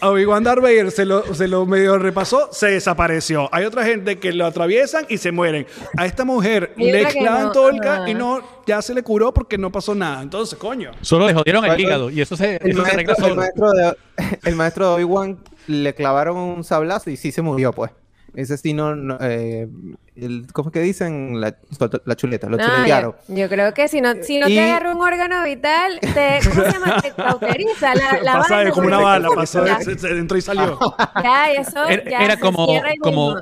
a 0.00 0.08
Obi-Wan 0.10 0.44
Darth 0.44 0.62
Vader 0.62 0.90
se 0.90 1.04
lo, 1.04 1.34
se 1.34 1.48
lo 1.48 1.64
medio 1.66 1.98
repasó, 1.98 2.50
se 2.52 2.66
desapareció. 2.68 3.48
Hay 3.52 3.64
otra 3.64 3.84
gente 3.84 4.18
que 4.18 4.32
lo 4.32 4.46
atraviesan 4.46 5.06
y 5.08 5.18
se 5.18 5.32
mueren. 5.32 5.66
A 5.96 6.06
esta 6.06 6.24
mujer 6.24 6.72
le 6.76 7.06
clavan 7.06 7.44
no, 7.44 7.52
todo 7.52 7.70
el 7.70 7.80
ajá. 7.80 8.04
ca 8.04 8.10
y 8.10 8.14
no, 8.14 8.42
ya 8.66 8.82
se 8.82 8.94
le 8.94 9.02
curó 9.02 9.32
porque 9.32 9.56
no 9.58 9.72
pasó 9.72 9.94
nada. 9.94 10.22
Entonces, 10.22 10.58
coño. 10.58 10.92
Solo 11.00 11.26
le 11.26 11.34
jodieron 11.34 11.64
el 11.64 11.80
hígado 11.80 12.10
y 12.10 12.20
eso 12.20 12.36
se, 12.36 12.56
El 12.56 12.70
eso 12.72 12.84
se 12.84 12.90
arregla 12.90 13.14
maestro, 13.18 13.26
el, 13.26 13.30
solo. 13.30 13.40
maestro 13.40 13.70
de, 13.72 13.96
el 14.44 14.54
maestro 14.56 14.88
de 14.88 14.94
Obi-Wan 14.94 15.38
le 15.66 15.94
clavaron 15.94 16.36
un 16.36 16.64
sablazo 16.64 17.10
y 17.10 17.16
sí 17.16 17.32
se 17.32 17.42
murió, 17.42 17.72
pues. 17.72 17.90
Ese 18.34 18.58
sí 18.58 18.74
no... 18.74 18.94
no, 18.94 19.16
eh, 19.20 19.66
el- 20.14 20.46
¿Cómo 20.52 20.68
es 20.68 20.72
que 20.74 20.80
dicen? 20.80 21.40
La, 21.40 21.56
la 22.04 22.14
chuleta, 22.16 22.48
lo 22.48 22.56
No, 22.58 22.64
chuletearon. 22.64 23.14
yo, 23.28 23.34
yo 23.34 23.48
creo 23.48 23.72
que 23.72 23.88
si 23.88 24.00
no, 24.00 24.14
si 24.22 24.38
no 24.38 24.48
Y- 24.48 24.54
te 24.54 24.60
agarra 24.60 24.94
un 24.94 25.00
órgano 25.00 25.42
vital, 25.44 25.98
te, 26.00 26.38
¿cómo 26.48 26.62
se 26.64 26.72
llama? 26.72 27.00
Te 27.00 27.12
cauteriza 27.12 27.94
la, 27.94 28.20
la 28.22 28.32
Pasa 28.34 28.56
de 28.58 28.64
vaina, 28.64 28.70
como 28.72 28.86
una 28.88 28.98
bala, 28.98 29.28
pasó, 29.34 29.64
Ya, 29.66 29.80
se, 29.80 29.98
se 29.98 30.10
entró 30.10 30.36
y 30.36 30.42
salió. 30.42 30.78
ya, 31.22 31.52
eso 31.52 31.84
Era, 31.86 32.10
ya 32.10 32.18
era 32.24 32.34
se 32.34 32.40
como, 32.40 32.66
como, 33.00 33.36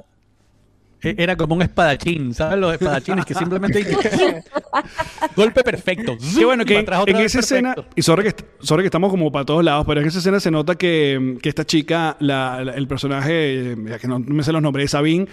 Era 1.03 1.37
como 1.37 1.55
un 1.55 1.63
espadachín, 1.63 2.35
¿sabes? 2.35 2.59
Los 2.59 2.73
espadachines 2.73 3.25
que 3.25 3.35
simplemente 3.35 3.85
golpe 5.37 5.63
perfecto. 5.63 6.17
Qué 6.37 6.45
bueno 6.45 6.65
que 6.65 6.79
en, 7.07 7.17
esa 7.17 7.41
escena, 7.41 7.75
y 7.95 8.03
sorry 8.03 8.23
que, 8.25 8.29
est- 8.31 8.43
sorry 8.61 8.83
que 8.83 8.87
estamos 8.87 9.11
como 9.11 9.31
para 9.31 9.45
todos 9.45 9.63
lados, 9.65 9.85
pero 9.87 10.01
en 10.01 10.07
esa 10.07 10.19
escena 10.19 10.41
se 10.41 10.51
nota 10.51 10.75
que, 10.75 11.37
que 11.43 11.49
esta 11.49 11.65
chica, 11.65 12.17
la- 12.21 12.65
la- 12.65 12.73
el 12.75 12.89
personaje, 12.89 13.73
eh, 13.73 13.77
ya 13.89 13.99
que 13.99 14.09
no 14.09 14.19
me 14.19 14.43
sé 14.43 14.53
los 14.53 14.63
nombres, 14.63 14.91
Sabine, 14.91 15.27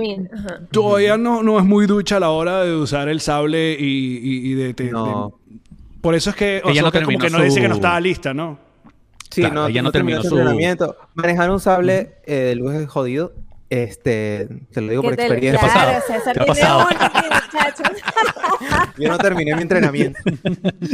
Bien, 0.00 0.28
ajá. 0.34 0.60
todavía 0.72 1.16
no, 1.16 1.42
no 1.42 1.58
es 1.58 1.64
muy 1.64 1.86
ducha 1.86 2.16
a 2.16 2.20
la 2.20 2.30
hora 2.30 2.64
de 2.64 2.74
usar 2.74 3.08
el 3.08 3.20
sable 3.20 3.76
y, 3.78 3.84
y- 3.84 4.50
y 4.50 4.54
de, 4.54 4.72
de- 4.72 4.90
No. 4.90 5.34
de- 5.48 5.56
Por 6.00 6.14
eso 6.14 6.30
es 6.30 6.36
que, 6.36 6.60
o 6.64 6.68
Ella 6.70 6.74
sea, 6.74 6.82
no 6.82 6.92
que 6.92 7.02
como 7.02 7.18
que 7.18 7.30
no 7.30 7.40
dice 7.42 7.60
que 7.60 7.68
no 7.68 7.74
su- 7.74 7.78
estaba 7.78 8.00
lista, 8.00 8.34
¿no? 8.34 8.58
Sí, 9.30 9.42
Claro, 9.42 9.54
no, 9.56 9.66
ella 9.68 9.82
no 9.82 9.92
terminó 9.92 10.16
terminó 10.18 10.22
su 10.22 10.28
su- 10.30 10.36
entrenamiento. 10.38 10.96
Manejar 11.14 11.50
un 11.50 11.60
sable 11.60 12.14
eh, 12.26 12.34
de 12.34 12.54
luz 12.56 12.74
es 12.74 12.88
jodido. 12.88 13.32
Este, 13.68 14.48
te 14.72 14.80
lo 14.80 14.90
digo 14.90 15.02
por 15.02 15.16
te- 15.16 15.22
experiencia. 15.22 15.68
Claro, 15.70 16.86
muchachos. 16.86 18.02
Yo 18.98 19.08
no 19.08 19.18
terminé 19.18 19.54
mi 19.56 19.62
entrenamiento. 19.62 20.18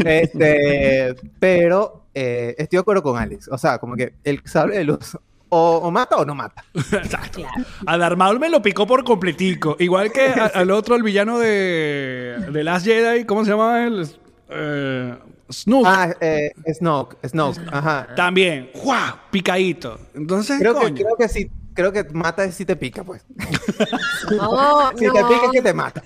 este, 0.04 1.14
pero 1.38 2.06
eh, 2.14 2.54
estoy 2.58 2.76
de 2.76 2.80
acuerdo 2.80 3.02
con 3.02 3.18
Alex. 3.18 3.48
O 3.48 3.58
sea, 3.58 3.78
como 3.78 3.94
que 3.96 4.14
el 4.24 4.40
sable 4.44 4.76
de 4.78 4.84
luz 4.84 5.16
o, 5.48 5.76
o 5.78 5.90
mata 5.90 6.16
o 6.16 6.24
no 6.24 6.34
mata. 6.34 6.64
Exacto. 6.74 7.42
A 7.86 7.98
Darth 7.98 8.16
me 8.40 8.48
lo 8.48 8.62
picó 8.62 8.86
por 8.86 9.04
completico. 9.04 9.76
Igual 9.78 10.10
que 10.12 10.26
a- 10.28 10.46
al 10.54 10.70
otro, 10.70 10.96
el 10.96 11.02
villano 11.02 11.38
de, 11.38 12.36
de 12.50 12.64
Last 12.64 12.86
Jedi, 12.86 13.24
¿cómo 13.24 13.44
se 13.44 13.50
llama 13.50 13.84
él? 13.86 14.08
Eh, 14.48 15.14
Snook. 15.50 15.84
Ah, 15.86 16.14
eh, 16.20 16.52
Snoke, 16.72 17.16
Snoke, 17.28 17.60
ajá. 17.70 18.08
También, 18.16 18.70
¡guau! 18.82 19.14
Picadito. 19.30 19.98
Entonces, 20.14 20.58
Creo 20.58 20.78
que, 20.80 20.94
creo 20.94 21.16
que 21.18 21.28
sí, 21.28 21.50
creo 21.74 21.92
que 21.92 22.04
mata 22.12 22.44
es 22.44 22.54
si 22.54 22.64
te 22.64 22.76
pica, 22.76 23.04
pues. 23.04 23.24
No, 24.30 24.90
Si 24.96 25.04
te 25.06 25.24
pica 25.24 25.44
es 25.46 25.50
que 25.52 25.62
te 25.62 25.74
mata. 25.74 26.02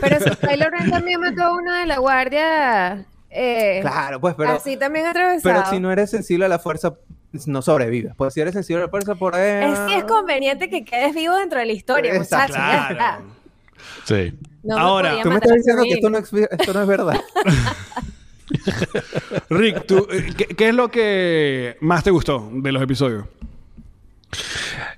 Pero 0.00 0.18
si 0.20 0.30
Kylo 0.46 0.70
Ren 0.70 0.90
también 0.90 1.20
mató 1.20 1.42
a 1.42 1.54
uno 1.54 1.72
de 1.74 1.86
la 1.86 1.98
guardia. 1.98 3.06
Eh, 3.30 3.78
Claro, 3.80 4.20
pues, 4.20 4.34
pero, 4.36 4.50
así 4.50 4.76
también 4.76 5.06
atravesado. 5.06 5.54
pero 5.54 5.70
si 5.70 5.80
no 5.80 5.90
eres 5.90 6.10
sensible 6.10 6.44
a 6.44 6.48
la 6.48 6.58
fuerza, 6.58 6.94
no 7.46 7.62
sobrevives. 7.62 8.12
Pues 8.16 8.34
si 8.34 8.40
eres 8.40 8.52
sensible 8.52 8.82
a 8.82 8.86
la 8.86 8.90
fuerza, 8.90 9.14
por 9.14 9.34
ahí. 9.34 9.72
Es 9.72 9.78
que 9.80 9.98
es 9.98 10.04
conveniente 10.04 10.68
que 10.68 10.84
quedes 10.84 11.14
vivo 11.14 11.36
dentro 11.36 11.58
de 11.58 11.66
la 11.66 11.72
historia, 11.72 12.14
muchachos. 12.14 12.56
ya 12.56 12.72
está. 12.72 12.88
Claro. 12.94 13.24
Sí. 14.04 14.34
No 14.62 14.78
Ahora, 14.78 15.16
Tú 15.22 15.28
me 15.30 15.36
estás 15.36 15.54
diciendo 15.54 15.82
que 15.82 15.94
esto 15.94 16.10
no, 16.10 16.18
es, 16.18 16.32
esto 16.32 16.72
no 16.72 16.82
es 16.82 16.86
verdad. 16.86 17.20
Rick, 19.50 19.86
tú, 19.86 20.06
eh, 20.10 20.32
¿qué, 20.36 20.46
qué 20.46 20.68
es 20.68 20.74
lo 20.74 20.90
que 20.90 21.76
más 21.80 22.04
te 22.04 22.10
gustó 22.10 22.48
de 22.52 22.72
los 22.72 22.82
episodios? 22.82 23.24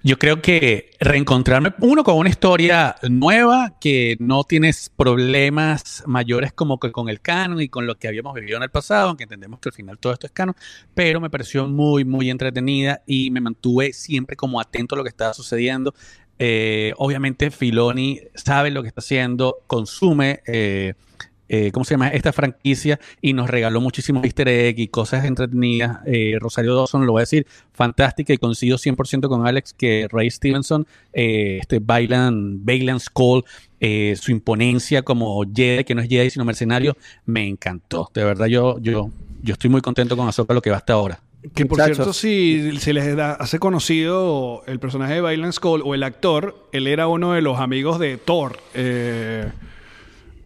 Yo 0.03 0.18
creo 0.18 0.40
que 0.42 0.90
reencontrarme, 1.01 1.75
uno, 1.81 2.05
con 2.05 2.16
una 2.16 2.29
historia 2.29 2.97
nueva, 3.03 3.77
que 3.81 4.16
no 4.20 4.44
tienes 4.44 4.90
problemas 4.94 6.03
mayores 6.07 6.53
como 6.53 6.79
que 6.79 6.92
con 6.92 7.09
el 7.09 7.20
canon 7.20 7.61
y 7.61 7.68
con 7.68 7.87
lo 7.87 7.97
que 7.97 8.09
habíamos 8.09 8.35
vivido 8.35 8.59
en 8.59 8.64
el 8.64 8.70
pasado, 8.70 9.09
aunque 9.09 9.25
entendemos 9.25 9.61
que 9.61 9.70
al 9.70 9.75
final 9.75 9.99
todo 9.99 10.12
esto 10.12 10.27
es 10.27 10.33
canon, 10.33 10.55
pero 10.94 11.20
me 11.20 11.31
pareció 11.31 11.66
muy, 11.66 12.05
muy 12.05 12.31
entretenida 12.31 13.03
y 13.07 13.31
me 13.31 13.40
mantuve 13.40 13.92
siempre 13.92 14.37
como 14.37 14.61
atento 14.61 14.94
a 14.94 14.99
lo 14.99 15.05
que 15.05 15.11
estaba 15.11 15.35
sucediendo. 15.35 15.94
Eh, 16.38 16.92
obviamente 16.97 17.51
Filoni 17.51 18.20
sabe 18.35 18.70
lo 18.70 18.83
que 18.83 18.88
está 18.88 19.01
haciendo, 19.01 19.59
consume... 19.66 20.42
eh, 20.47 20.94
eh, 21.49 21.71
¿cómo 21.73 21.85
se 21.85 21.95
llama? 21.95 22.09
Esta 22.09 22.33
franquicia 22.33 22.99
y 23.21 23.33
nos 23.33 23.51
regaló 23.51 23.81
muchísimos 23.81 24.25
easter 24.25 24.49
egg 24.49 24.79
y 24.79 24.89
cosas 24.89 25.25
entretenidas. 25.25 25.99
Eh, 26.07 26.37
Rosario 26.41 26.75
Dawson, 26.75 27.07
lo 27.07 27.13
voy 27.13 27.21
a 27.21 27.23
decir, 27.23 27.47
fantástica 27.73 28.33
y 28.33 28.39
coincido 28.39 28.79
100% 28.79 29.29
con 29.29 29.47
Alex 29.47 29.73
que 29.75 30.09
Ray 30.11 30.31
Stevenson, 30.31 30.87
eh, 31.13 31.59
este 31.61 31.79
Bailan, 31.81 32.65
Bailan 32.65 33.01
Skull, 33.01 33.45
eh, 33.81 34.17
su 34.21 34.31
imponencia 34.31 35.03
como 35.03 35.43
Jedi, 35.55 35.85
que 35.85 35.95
no 35.95 36.01
es 36.03 36.09
Jedi 36.09 36.31
sino 36.31 36.45
mercenario, 36.45 36.97
me 37.27 37.47
encantó. 37.47 38.11
De 38.15 38.25
verdad, 38.25 38.47
yo, 38.47 38.79
yo, 38.81 39.11
yo 39.43 39.53
estoy 39.53 39.69
muy 39.71 39.81
contento 39.83 40.17
con 40.17 40.27
Ahsoka 40.29 40.55
lo 40.55 40.63
que 40.63 40.71
va 40.71 40.79
hasta 40.79 40.95
ahora. 40.95 41.21
Que 41.55 41.67
por 41.67 41.77
Muchachos. 41.77 41.97
cierto, 41.97 42.13
si 42.15 42.79
se 42.81 42.95
les 42.95 43.15
da- 43.15 43.33
hace 43.35 43.59
conocido 43.59 44.63
el 44.67 44.79
personaje 44.81 45.13
de 45.13 45.21
Bailan 45.21 45.53
Skull 45.53 45.83
o 45.85 45.95
el 45.95 46.03
actor, 46.03 46.57
él 46.73 46.87
era 46.87 47.07
uno 47.07 47.33
de 47.35 47.43
los 47.43 47.59
amigos 47.61 47.99
de 47.99 48.17
Thor. 48.17 48.59
eh, 48.73 49.51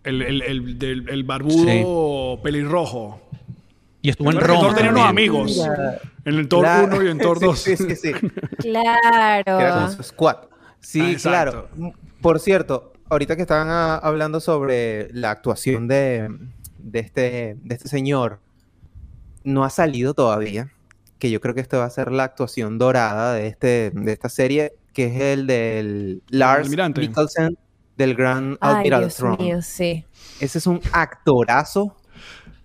el, 0.09 0.23
el, 0.23 0.43
el- 0.43 0.79
del- 0.79 1.09
el 1.09 1.25
barbudo 1.25 2.41
pelirrojo. 2.43 3.21
Y 4.03 4.11
estuvo 4.11 4.31
en 4.31 4.37
Recuerda 4.39 4.57
que 4.59 4.63
Roma. 4.65 4.75
Tenía 4.77 4.91
unos 4.93 5.05
también. 5.07 5.31
amigos. 5.31 5.57
Mira. 5.57 6.01
En 6.25 6.35
el 6.35 6.49
Thor 6.49 6.61
Claro. 6.61 6.97
1 6.97 7.03
y 7.05 7.09
en 7.09 7.19
Thor 7.19 7.39
Sí, 7.39 7.45
2. 7.47 7.59
Sí, 7.59 7.77
sí, 7.77 7.97
sí. 7.97 8.13
Que 8.63 8.71
era 8.71 9.43
como 9.45 9.59
Claro. 9.59 9.91
su 9.93 10.03
squad. 10.03 10.37
Sí, 10.81 11.01
Ah, 11.01 11.11
exacto. 11.11 11.69
claro. 11.75 11.93
Por 12.21 12.39
cierto, 12.41 12.93
ahorita 13.09 13.35
que 13.37 13.43
estaban 13.43 13.69
ah, 13.71 13.97
hablando 13.97 14.41
sobre 14.41 15.09
la 15.13 15.31
actuación 15.31 15.89
de, 15.89 16.29
de, 16.79 16.99
este, 17.01 17.57
de 17.63 17.75
este 17.75 17.89
señor, 17.89 18.41
no 19.45 19.65
ha 19.65 19.71
salido 19.71 20.15
todavía. 20.15 20.71
Que 21.19 21.31
yo 21.33 21.41
creo 21.41 21.53
que 21.55 21.61
esta 21.61 21.79
va 21.79 21.85
a 21.85 21.91
ser 21.91 22.13
la 22.13 22.23
actuación 22.25 22.79
dorada 22.79 23.35
de, 23.35 23.49
este, 23.49 23.91
de 23.93 24.13
esta 24.13 24.29
serie, 24.29 24.75
que 24.93 25.07
es 25.07 25.21
el 25.21 25.49
del 25.49 26.23
Lars 26.29 26.67
almirante. 26.67 27.01
Mikkelsen 27.01 27.59
del 27.99 28.15
Gran 28.15 28.57
Ay, 28.61 28.77
Admiral 28.77 29.01
Dios 29.03 29.17
Throne. 29.17 29.37
mío, 29.45 29.63
sí. 29.63 30.05
Ese 30.41 30.59
es 30.59 30.67
un 30.67 30.81
actorazo. 30.93 31.95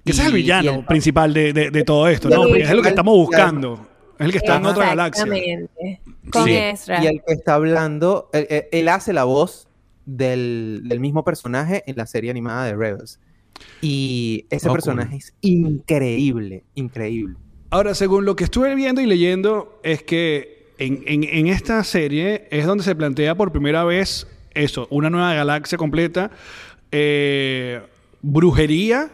Ese 0.05 0.21
es 0.21 0.27
el 0.27 0.33
villano 0.33 0.71
el- 0.79 0.85
principal 0.85 1.33
de, 1.33 1.51
de- 1.53 1.71
de 1.71 1.83
todo 1.83 2.07
esto, 2.07 2.29
¿no? 2.29 2.43
Porque 2.43 2.61
es 2.61 2.71
lo 2.71 2.81
que 2.81 2.89
estamos 2.89 3.15
buscando. 3.15 3.87
Es 4.19 4.25
el 4.27 4.31
que 4.31 4.37
está 4.37 4.57
en 4.57 4.65
otra 4.65 4.85
galaxia. 4.87 5.23
Exactamente. 5.23 6.01
Con 6.31 6.45
Sí. 6.45 6.51
Ezra. 6.55 7.03
Y 7.03 7.07
el 7.07 7.21
que 7.25 7.33
está 7.33 7.55
hablando, 7.55 8.29
él, 8.31 8.87
hace 8.89 9.11
la 9.11 9.23
voz 9.25 9.67
del, 10.05 10.81
del 10.85 10.99
mismo 10.99 11.23
personaje 11.23 11.83
en 11.87 11.95
la 11.97 12.05
serie 12.05 12.29
animada 12.31 12.65
de 12.65 12.75
Rebels. 12.75 13.19
Y 13.81 14.45
ese 14.49 14.67
Oh, 14.67 14.71
cool. 14.71 14.77
personaje 14.77 15.17
es 15.17 15.33
increíble, 15.41 16.63
increíble. 16.75 17.35
Ahora, 17.69 17.95
según 17.95 18.25
lo 18.25 18.35
que 18.35 18.43
estuve 18.43 18.75
viendo 18.75 19.01
y 19.01 19.05
leyendo, 19.05 19.79
es 19.83 20.03
que 20.03 20.67
en, 20.77 21.03
en- 21.07 21.23
en 21.23 21.47
esta 21.47 21.83
serie 21.83 22.47
es 22.51 22.65
donde 22.65 22.83
se 22.83 22.95
plantea 22.95 23.35
por 23.35 23.51
primera 23.51 23.83
vez 23.83 24.27
eso, 24.53 24.87
una 24.91 25.09
nueva 25.09 25.33
galaxia 25.33 25.77
completa, 25.77 26.31
eh, 26.91 27.81
brujería, 28.21 29.09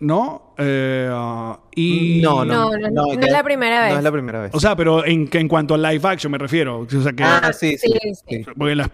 ¿no? 0.00 0.54
Eh, 0.58 1.08
ah, 1.12 1.60
y... 1.74 2.20
No, 2.22 2.44
No, 2.44 2.70
no, 2.70 2.78
no, 2.90 2.90
no 2.90 3.14
ya- 3.20 3.26
es 3.26 3.32
la 3.32 3.44
primera 3.44 3.82
vez. 3.82 3.92
No 3.92 3.98
es 3.98 4.04
la 4.04 4.12
primera 4.12 4.40
vez. 4.40 4.50
O 4.54 4.60
sea, 4.60 4.74
pero 4.74 5.04
en, 5.04 5.28
que 5.28 5.38
en 5.38 5.48
cuanto 5.48 5.74
a 5.74 5.78
live 5.78 6.00
action 6.08 6.32
me 6.32 6.38
refiero. 6.38 6.80
O 6.80 6.88
sea, 6.88 7.12
que... 7.12 7.22
ah, 7.22 7.52
sí, 7.52 7.76
sí. 7.76 7.92
sí, 8.02 8.14
sí. 8.28 8.44
sí. 8.44 8.74
las- 8.74 8.90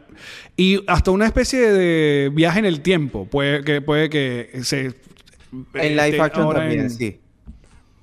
y 0.57 0.83
hasta 0.89 1.11
una 1.13 1.27
especie 1.27 1.61
de 1.73 2.31
viaje 2.35 2.59
en 2.59 2.65
el 2.65 2.81
tiempo. 2.81 3.27
Puede 3.27 3.63
que, 3.63 3.81
puede 3.81 4.11
que 4.11 4.51
se... 4.63 4.95
En 5.75 5.91
live 5.97 6.09
esté 6.09 6.21
action 6.21 6.53
también, 6.53 6.81
en- 6.81 6.91
sí. 6.91 7.21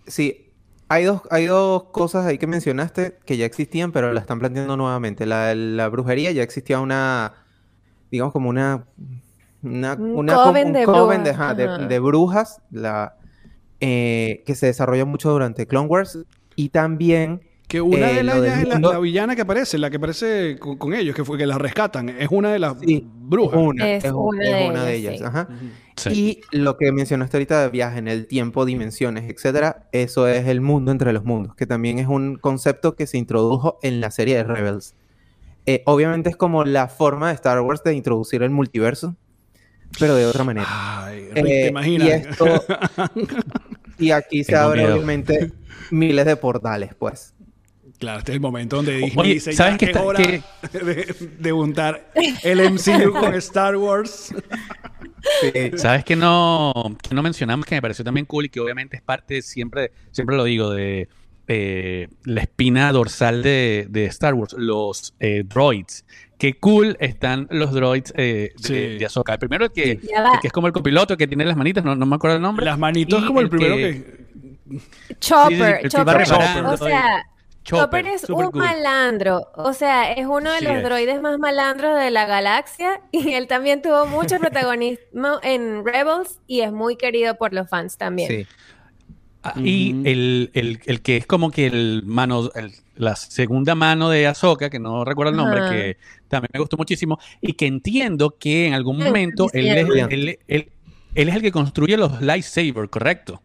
Sí, 0.08 0.48
hay 0.90 1.04
dos, 1.06 1.22
hay 1.30 1.46
dos 1.46 1.84
cosas 1.86 2.26
ahí 2.26 2.38
que 2.38 2.48
mencionaste 2.48 3.18
que 3.26 3.38
ya 3.38 3.46
existían, 3.46 3.92
pero 3.92 4.12
la 4.14 4.20
están 4.22 4.40
planteando 4.40 4.76
nuevamente. 4.78 5.26
La, 5.26 5.54
la 5.56 5.88
brujería 5.90 6.32
ya 6.32 6.42
existía 6.44 6.80
una, 6.80 7.34
digamos 8.14 8.32
como 8.32 8.50
una... 8.50 8.86
Una, 9.64 9.94
Un 9.94 10.18
una 10.18 10.36
coven 10.36 10.68
un 10.68 10.74
de 10.74 10.84
coven 10.84 11.24
de, 11.24 11.32
brujas, 11.32 11.42
ajá, 11.46 11.54
de- 11.56 11.64
ajá. 11.64 11.78
de 11.88 12.00
brujas 12.00 12.62
la, 12.70 13.16
eh, 13.80 14.44
que 14.46 14.56
se 14.56 14.66
desarrolla 14.66 15.06
mucho 15.06 15.32
durante 15.32 15.66
Clone 15.68 15.88
Wars 15.88 16.20
y 16.58 16.68
también 16.70 17.40
Que 17.70 17.80
una 17.80 18.12
Eh, 18.12 18.16
de 18.16 18.24
las 18.24 18.36
es 18.44 18.68
la, 18.82 19.00
villana 19.00 19.36
que 19.38 19.42
aparece, 19.44 19.78
la 19.78 19.90
que 19.90 19.96
aparece 19.98 20.58
con, 20.60 20.78
con 20.78 20.94
ellos, 20.94 21.16
que 21.16 21.24
fue 21.24 21.38
que 21.38 21.46
la 21.46 21.58
rescatan. 21.58 22.10
Es 22.10 22.28
una 22.30 22.52
de 22.52 22.60
las 22.60 22.78
Sí, 22.82 23.08
brujas. 23.10 23.58
una, 23.58 23.90
Es 23.90 24.04
es, 24.04 24.12
un- 24.12 24.36
una 24.36 24.44
es 24.44 24.52
de 24.60 24.70
una 24.70 24.84
de 24.84 24.96
ellas, 24.96 25.14
ellas. 25.14 25.20
sí. 25.32 25.38
ajá. 25.38 25.48
Sí. 25.96 26.42
Y 26.52 26.58
lo 26.58 26.76
que 26.78 26.92
mencionaste 26.92 27.38
ahorita 27.38 27.62
de 27.62 27.70
viaje 27.70 28.00
en 28.00 28.10
el 28.10 28.28
tiempo, 28.28 28.66
dimensiones, 28.66 29.30
etcétera, 29.32 29.88
eso 29.94 30.28
es 30.28 30.46
el 30.48 30.60
mundo 30.60 30.92
entre 30.92 31.14
los 31.14 31.24
mundos, 31.24 31.56
que 31.56 31.66
también 31.66 32.00
es 32.00 32.08
un 32.08 32.36
concepto 32.36 32.96
que 32.96 33.08
se 33.08 33.18
introdujo 33.18 33.80
en 33.82 34.02
la 34.02 34.12
serie 34.12 34.36
de 34.36 34.44
Rebels. 34.44 34.94
Eh, 35.66 35.82
obviamente 35.86 36.30
es 36.30 36.36
como 36.36 36.64
la 36.66 36.88
forma 36.88 37.30
de 37.30 37.36
Star 37.36 37.60
Wars 37.62 37.82
de 37.84 37.94
introducir 37.96 38.44
el 38.44 38.50
multiverso, 38.50 39.16
pero 40.00 40.16
de 40.16 40.26
otra 40.26 40.44
manera. 40.44 40.68
Ay, 40.70 41.30
Rick, 41.34 41.38
Eh, 41.38 41.42
¿te 41.44 41.68
imaginas? 41.68 42.08
Y, 42.08 42.12
esto- 42.12 42.64
y 44.00 44.12
aquí 44.12 44.44
se 44.44 44.56
abren 44.56 44.92
obviamente 44.92 45.52
miles 45.92 46.26
de 46.26 46.36
portales, 46.36 46.94
pues. 46.98 47.34
Claro, 48.00 48.20
este 48.20 48.32
es 48.32 48.36
el 48.36 48.42
momento 48.42 48.78
donde 48.78 48.98
Disney 48.98 49.14
Oye, 49.18 49.34
dice, 49.36 49.54
¿sabes 49.54 49.78
qué 49.78 49.86
es 49.86 49.92
está- 49.92 50.02
hora 50.04 50.20
qué- 50.22 50.42
de, 50.80 51.16
de 51.40 51.52
juntar 51.52 52.12
el 52.44 52.60
MCU 52.60 53.14
con 53.14 53.34
Star 53.36 53.78
Wars. 53.78 54.34
Sí. 55.42 55.72
¿Sabes 55.78 56.04
que 56.04 56.18
no, 56.18 56.74
que 57.02 57.16
no 57.16 57.24
mencionamos 57.24 57.66
que 57.66 57.76
me 57.76 57.82
pareció 57.82 58.04
también 58.04 58.26
cool 58.26 58.46
y 58.46 58.50
que 58.50 58.60
obviamente 58.60 58.98
es 58.98 59.02
parte, 59.02 59.42
siempre, 59.42 59.94
siempre 60.12 60.36
lo 60.36 60.44
digo, 60.44 60.70
de 60.72 61.08
eh, 61.48 62.08
la 62.24 62.42
espina 62.42 62.92
dorsal 62.92 63.44
de, 63.44 63.88
de 63.90 64.06
Star 64.06 64.34
Wars, 64.34 64.54
los 64.58 65.14
eh, 65.20 65.44
droids. 65.46 66.06
Qué 66.38 66.56
cool 66.60 66.98
están 67.00 67.48
los 67.52 67.72
droids 67.72 68.14
eh, 68.18 68.52
de, 68.58 68.64
Sí. 68.68 68.98
de 68.98 69.06
Ahsoka. 69.06 69.34
El 69.34 69.40
primero 69.40 69.66
el 69.66 69.72
que, 69.72 69.92
el 69.92 70.00
es 70.44 70.52
como 70.52 70.68
el 70.68 70.74
copiloto, 70.74 71.16
que 71.16 71.28
tiene 71.28 71.46
las 71.46 71.56
manitas, 71.56 71.84
no, 71.86 71.96
no 71.96 72.06
me 72.06 72.16
acuerdo 72.16 72.36
el 72.38 72.42
nombre. 72.42 72.66
Las 72.66 72.78
manitos 72.80 73.24
Y 73.24 73.28
como 73.28 73.40
el 73.40 73.46
el 73.46 73.50
primero 73.50 73.76
que- 73.78 74.04
que... 74.04 74.24
Chopper, 75.20 75.80
Sí, 75.84 75.90
Chopper. 75.90 76.22
O 76.66 76.78
sea, 76.78 77.26
Chopper 77.64 78.08
es 78.08 78.30
un 78.30 78.52
cool. 78.52 78.60
malandro, 78.62 79.48
o 79.56 79.72
sea, 79.74 80.12
es 80.12 80.26
uno 80.26 80.52
de 80.52 80.60
Sí 80.60 80.66
los 80.66 80.76
es. 80.78 80.84
droides 80.84 81.22
más 81.22 81.40
malandros 81.40 81.98
de 81.98 82.12
la 82.12 82.26
galaxia 82.26 83.00
y 83.12 83.34
él 83.34 83.48
también 83.48 83.82
tuvo 83.82 84.06
mucho 84.06 84.38
protagonismo 84.40 85.40
en 85.44 85.86
Rebels 85.86 86.40
y 86.48 86.62
es 86.62 86.72
muy 86.74 86.98
querido 86.98 87.36
por 87.36 87.54
los 87.54 87.70
fans 87.70 87.98
también. 87.98 88.30
Sí. 88.30 88.48
Ah, 89.46 89.54
Y 89.62 89.92
el, 90.06 90.52
el- 90.54 90.80
el 90.86 91.02
que 91.02 91.18
es 91.18 91.26
como 91.26 91.52
que 91.52 91.66
el 91.68 92.04
mano, 92.06 92.50
el- 92.56 92.72
la 92.96 93.16
segunda 93.18 93.76
mano 93.76 94.10
de 94.10 94.26
Ahsoka, 94.28 94.70
que 94.70 94.80
no 94.80 95.04
recuerdo 95.04 95.32
el 95.32 95.38
nombre, 95.38 95.60
que 95.70 95.98
también 96.30 96.50
me 96.54 96.60
gustó 96.60 96.78
muchísimo, 96.78 97.20
y 97.42 97.54
que 97.54 97.66
entiendo 97.66 98.38
que 98.40 98.68
en 98.68 98.74
algún 98.74 99.00
momento 99.00 99.48
él 99.54 99.66
es, 99.68 99.88
él- 100.12 100.40
él- 100.48 100.70
él 101.16 101.30
es 101.30 101.36
el 101.36 101.42
que 101.42 101.52
construye 101.52 101.98
los 101.98 102.22
lightsabers, 102.22 102.90
¿correcto? 102.90 103.42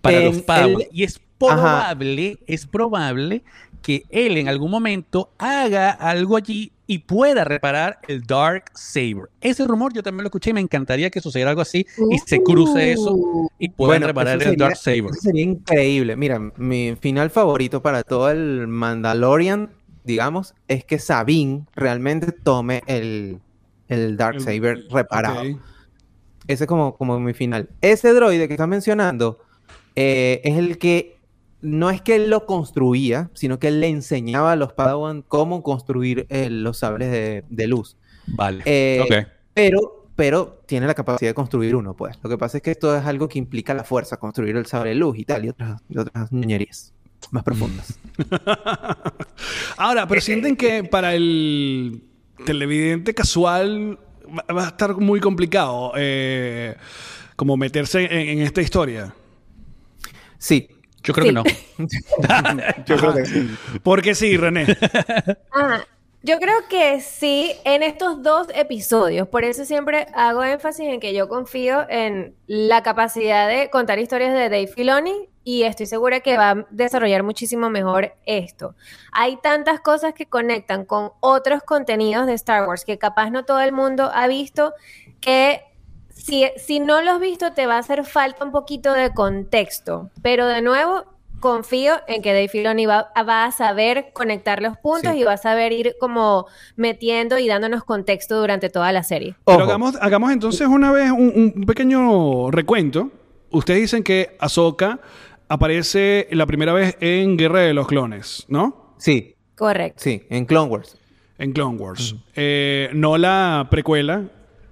Para 0.00 0.18
En 0.18 0.24
los 0.26 0.42
Padawan. 0.42 0.82
el- 0.82 0.88
Y 0.92 1.02
es 1.02 1.20
probable, 1.38 2.38
es 2.46 2.66
probable 2.66 3.42
que 3.84 4.04
él 4.08 4.38
en 4.38 4.48
algún 4.48 4.70
momento 4.70 5.30
haga 5.36 5.90
algo 5.90 6.38
allí 6.38 6.72
y 6.86 6.98
pueda 7.00 7.44
reparar 7.44 7.98
el 8.08 8.22
Dark 8.22 8.64
Saber. 8.74 9.28
Ese 9.42 9.66
rumor 9.66 9.92
yo 9.92 10.02
también 10.02 10.22
lo 10.22 10.28
escuché 10.28 10.50
y 10.50 10.52
me 10.54 10.60
encantaría 10.60 11.10
que 11.10 11.20
sucediera 11.20 11.50
algo 11.50 11.60
así 11.62 11.86
y 12.10 12.18
se 12.18 12.42
cruce 12.42 12.92
eso 12.92 13.14
y 13.58 13.68
puedan 13.68 14.00
Bueno, 14.00 14.06
reparar 14.06 14.42
el 14.42 14.56
Dark 14.56 14.76
Saber. 14.76 15.04
eso 15.10 15.20
sería 15.20 15.44
increíble. 15.44 16.16
Mira, 16.16 16.38
mi 16.56 16.96
final 16.98 17.28
favorito 17.28 17.82
para 17.82 18.02
todo 18.02 18.30
el 18.30 18.66
Mandalorian, 18.68 19.70
digamos, 20.02 20.54
es 20.66 20.84
que 20.84 20.98
Sabine 20.98 21.64
realmente 21.74 22.32
tome 22.32 22.82
el, 22.86 23.38
el 23.88 24.16
Dark 24.16 24.36
El- 24.36 24.42
Saber 24.42 24.84
reparado. 24.90 25.42
Ese 26.46 26.64
es 26.64 26.68
como, 26.68 26.96
como 26.96 27.20
mi 27.20 27.34
final. 27.34 27.68
Ese 27.82 28.12
droide 28.14 28.48
que 28.48 28.54
estás 28.54 28.68
mencionando 28.68 29.38
eh, 29.96 30.40
es 30.44 30.56
el 30.58 30.76
que 30.78 31.13
no 31.64 31.88
es 31.88 32.02
que 32.02 32.14
él 32.16 32.28
lo 32.28 32.44
construía, 32.44 33.30
sino 33.32 33.58
que 33.58 33.68
él 33.68 33.80
le 33.80 33.88
enseñaba 33.88 34.52
a 34.52 34.56
los 34.56 34.74
Padawan 34.74 35.22
cómo 35.22 35.62
construir 35.62 36.26
eh, 36.28 36.50
los 36.50 36.78
sables 36.78 37.10
de, 37.10 37.44
de 37.48 37.66
luz. 37.66 37.96
Vale. 38.26 38.62
Eh. 38.66 39.26
Pero, 39.54 40.08
pero 40.14 40.62
tiene 40.66 40.86
la 40.86 40.94
capacidad 40.94 41.30
de 41.30 41.34
construir 41.34 41.74
uno, 41.74 41.94
pues. 41.96 42.18
Lo 42.22 42.28
que 42.28 42.36
pasa 42.36 42.58
es 42.58 42.62
que 42.62 42.70
esto 42.70 42.94
es 42.94 43.06
algo 43.06 43.28
que 43.30 43.38
implica 43.38 43.72
la 43.72 43.82
fuerza, 43.82 44.18
construir 44.18 44.56
el 44.56 44.66
sable 44.66 44.90
de 44.90 44.96
luz 44.96 45.18
y 45.18 45.24
tal, 45.24 45.46
y 45.46 45.48
otras, 45.48 45.80
y 45.88 45.96
otras 45.96 46.30
ñoñerías 46.30 46.92
más 47.30 47.42
profundas. 47.42 47.98
Ahora, 49.78 50.06
pero 50.06 50.20
sienten 50.20 50.56
que 50.56 50.84
para 50.84 51.14
el 51.14 52.02
televidente 52.44 53.14
casual 53.14 53.98
va, 54.26 54.54
va 54.54 54.64
a 54.66 54.68
estar 54.68 54.94
muy 54.96 55.18
complicado 55.20 55.92
eh, 55.96 56.76
como 57.36 57.56
meterse 57.56 58.04
en, 58.04 58.38
en 58.38 58.40
esta 58.40 58.60
historia. 58.60 59.14
Sí, 60.36 60.68
Yo 61.04 61.14
creo 61.14 61.26
Sí. 61.26 61.28
que 61.28 61.32
no. 61.34 61.44
yo 62.86 62.96
creo 62.96 63.14
que 63.14 63.26
sí. 63.26 63.50
Porque 63.82 64.14
sí, 64.14 64.36
René. 64.36 64.66
Ah, 65.52 65.84
yo 66.22 66.38
creo 66.38 66.56
que 66.70 67.00
sí, 67.02 67.52
en 67.64 67.82
estos 67.82 68.22
dos 68.22 68.46
episodios. 68.54 69.28
Por 69.28 69.44
eso 69.44 69.64
siempre 69.66 70.06
hago 70.14 70.42
énfasis 70.42 70.86
en 70.86 70.98
que 70.98 71.12
yo 71.12 71.28
confío 71.28 71.86
en 71.90 72.34
la 72.46 72.82
capacidad 72.82 73.46
de 73.46 73.68
contar 73.68 73.98
historias 73.98 74.32
de 74.32 74.44
Dave 74.44 74.66
Filoni 74.66 75.28
y 75.44 75.64
estoy 75.64 75.84
segura 75.84 76.20
que 76.20 76.38
va 76.38 76.50
a 76.52 76.66
desarrollar 76.70 77.22
muchísimo 77.22 77.68
mejor 77.68 78.14
esto. 78.24 78.74
Hay 79.12 79.36
tantas 79.42 79.80
cosas 79.80 80.14
que 80.14 80.24
conectan 80.24 80.86
con 80.86 81.10
otros 81.20 81.62
contenidos 81.62 82.26
de 82.26 82.32
Star 82.32 82.66
Wars 82.66 82.86
que 82.86 82.96
capaz 82.96 83.28
no 83.28 83.44
todo 83.44 83.60
el 83.60 83.72
mundo 83.72 84.10
ha 84.14 84.26
visto 84.26 84.72
que 85.20 85.60
si, 86.24 86.46
si 86.56 86.80
no 86.80 87.02
lo 87.02 87.12
has 87.12 87.20
visto 87.20 87.52
te 87.52 87.66
va 87.66 87.76
a 87.76 87.78
hacer 87.78 88.04
falta 88.04 88.44
un 88.44 88.50
poquito 88.52 88.92
de 88.92 89.12
contexto. 89.12 90.10
Pero 90.22 90.46
de 90.46 90.62
nuevo, 90.62 91.04
confío 91.40 91.94
en 92.08 92.22
que 92.22 92.32
Dave 92.32 92.48
Filoni 92.48 92.86
va, 92.86 93.12
va 93.28 93.44
a 93.44 93.52
saber 93.52 94.10
conectar 94.14 94.62
los 94.62 94.78
puntos 94.78 95.12
Sí. 95.12 95.18
y 95.20 95.24
va 95.24 95.34
a 95.34 95.36
saber 95.36 95.72
ir 95.72 95.94
como 96.00 96.46
metiendo 96.76 97.38
y 97.38 97.46
dándonos 97.48 97.84
contexto 97.84 98.40
durante 98.40 98.70
toda 98.70 98.90
la 98.92 99.02
serie. 99.02 99.34
Pero 99.44 99.64
hagamos, 99.64 99.96
hagamos 100.00 100.32
entonces 100.32 100.66
una 100.66 100.90
vez 100.92 101.10
un, 101.10 101.52
un 101.56 101.66
pequeño 101.66 102.50
recuento. 102.50 103.10
Ustedes 103.50 103.82
dicen 103.82 104.02
que 104.02 104.36
Ahsoka 104.40 105.00
aparece 105.48 106.26
la 106.30 106.46
primera 106.46 106.72
vez 106.72 106.96
en 107.00 107.36
Guerra 107.36 107.60
de 107.60 107.74
los 107.74 107.86
Clones, 107.86 108.44
¿no? 108.48 108.94
Sí, 108.98 109.34
Correcto. 109.56 110.00
sí, 110.02 110.22
en 110.30 110.46
Clone 110.46 110.70
Wars. 110.70 110.96
En 111.38 111.52
Clone 111.52 111.76
Wars. 111.78 112.14
Eh, 112.34 112.88
no 112.94 113.18
la 113.18 113.66
precuela. 113.70 114.22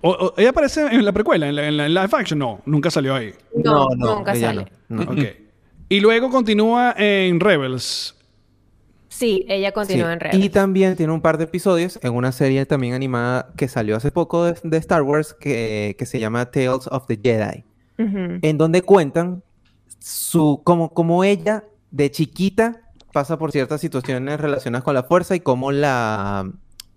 O- 0.03 0.11
o- 0.11 0.35
¿Ella 0.37 0.51
aparece 0.51 0.83
en 0.87 1.05
la 1.05 1.13
precuela, 1.13 1.49
en 1.49 1.57
la, 1.57 1.69
en 1.69 1.77
la- 1.77 1.87
en 1.87 1.95
live 1.95 2.09
action? 2.13 2.39
No, 2.39 2.61
nunca 2.67 2.91
salió 2.91 3.15
ahí. 3.15 3.33
No, 3.65 3.87
nunca 3.97 4.35
sale. 4.35 4.67
no, 4.89 5.05
no. 5.05 5.13
Ok. 5.13 5.21
Y 5.89 6.01
luego 6.01 6.31
continúa 6.31 6.95
en 6.97 7.39
Rebels. 7.41 8.17
Sí, 9.09 9.45
ella 9.49 9.73
continúa 9.73 10.07
Sí. 10.09 10.13
en 10.15 10.21
redes. 10.21 10.37
Y 10.45 10.49
también 10.49 10.97
tiene 10.97 11.13
un 11.13 11.21
par 11.21 11.37
de 11.39 11.45
episodios 11.45 11.99
en 12.03 12.15
una 12.15 12.33
serie 12.33 12.65
también 12.67 12.95
animada 12.95 13.53
que 13.57 13.69
salió 13.69 13.95
hace 13.97 14.11
poco 14.11 14.45
de, 14.45 14.55
de 14.65 14.77
Star 14.79 15.03
Wars 15.03 15.35
que, 15.39 15.95
que 15.99 16.07
se 16.07 16.19
llama 16.19 16.47
Tales 16.51 16.87
of 16.91 17.07
the 17.07 17.19
Jedi, 17.23 17.65
en 17.99 18.59
donde 18.59 18.83
cuentan 18.83 19.43
su 19.99 20.63
como, 20.65 20.93
como 20.95 21.23
ella 21.25 21.65
de 21.91 22.11
chiquita 22.11 22.81
pasa 23.13 23.39
por 23.39 23.53
ciertas 23.53 23.81
situaciones 23.83 24.41
relacionadas 24.41 24.83
con 24.83 24.95
la 24.95 25.03
fuerza 25.03 25.37
y 25.37 25.41
cómo 25.41 25.71
la 25.71 26.51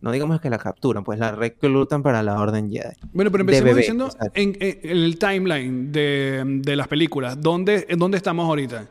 no 0.05 0.11
digamos 0.11 0.39
que 0.39 0.49
la 0.51 0.59
capturan, 0.59 1.03
pues 1.03 1.17
la 1.19 1.31
reclutan 1.31 2.03
para 2.03 2.21
la 2.21 2.39
Orden 2.39 2.69
Jedi. 2.69 2.93
Bueno, 3.11 3.31
pero 3.31 3.41
empecemos 3.41 3.65
bebé, 3.65 3.79
diciendo 3.81 4.09
en, 4.35 4.55
el 4.59 5.17
timeline 5.17 5.91
de, 5.91 6.43
de 6.61 6.75
las 6.75 6.87
películas. 6.87 7.41
¿Dónde, 7.41 7.87
en 7.89 7.97
¿Dónde 7.97 8.17
estamos 8.17 8.45
ahorita? 8.45 8.87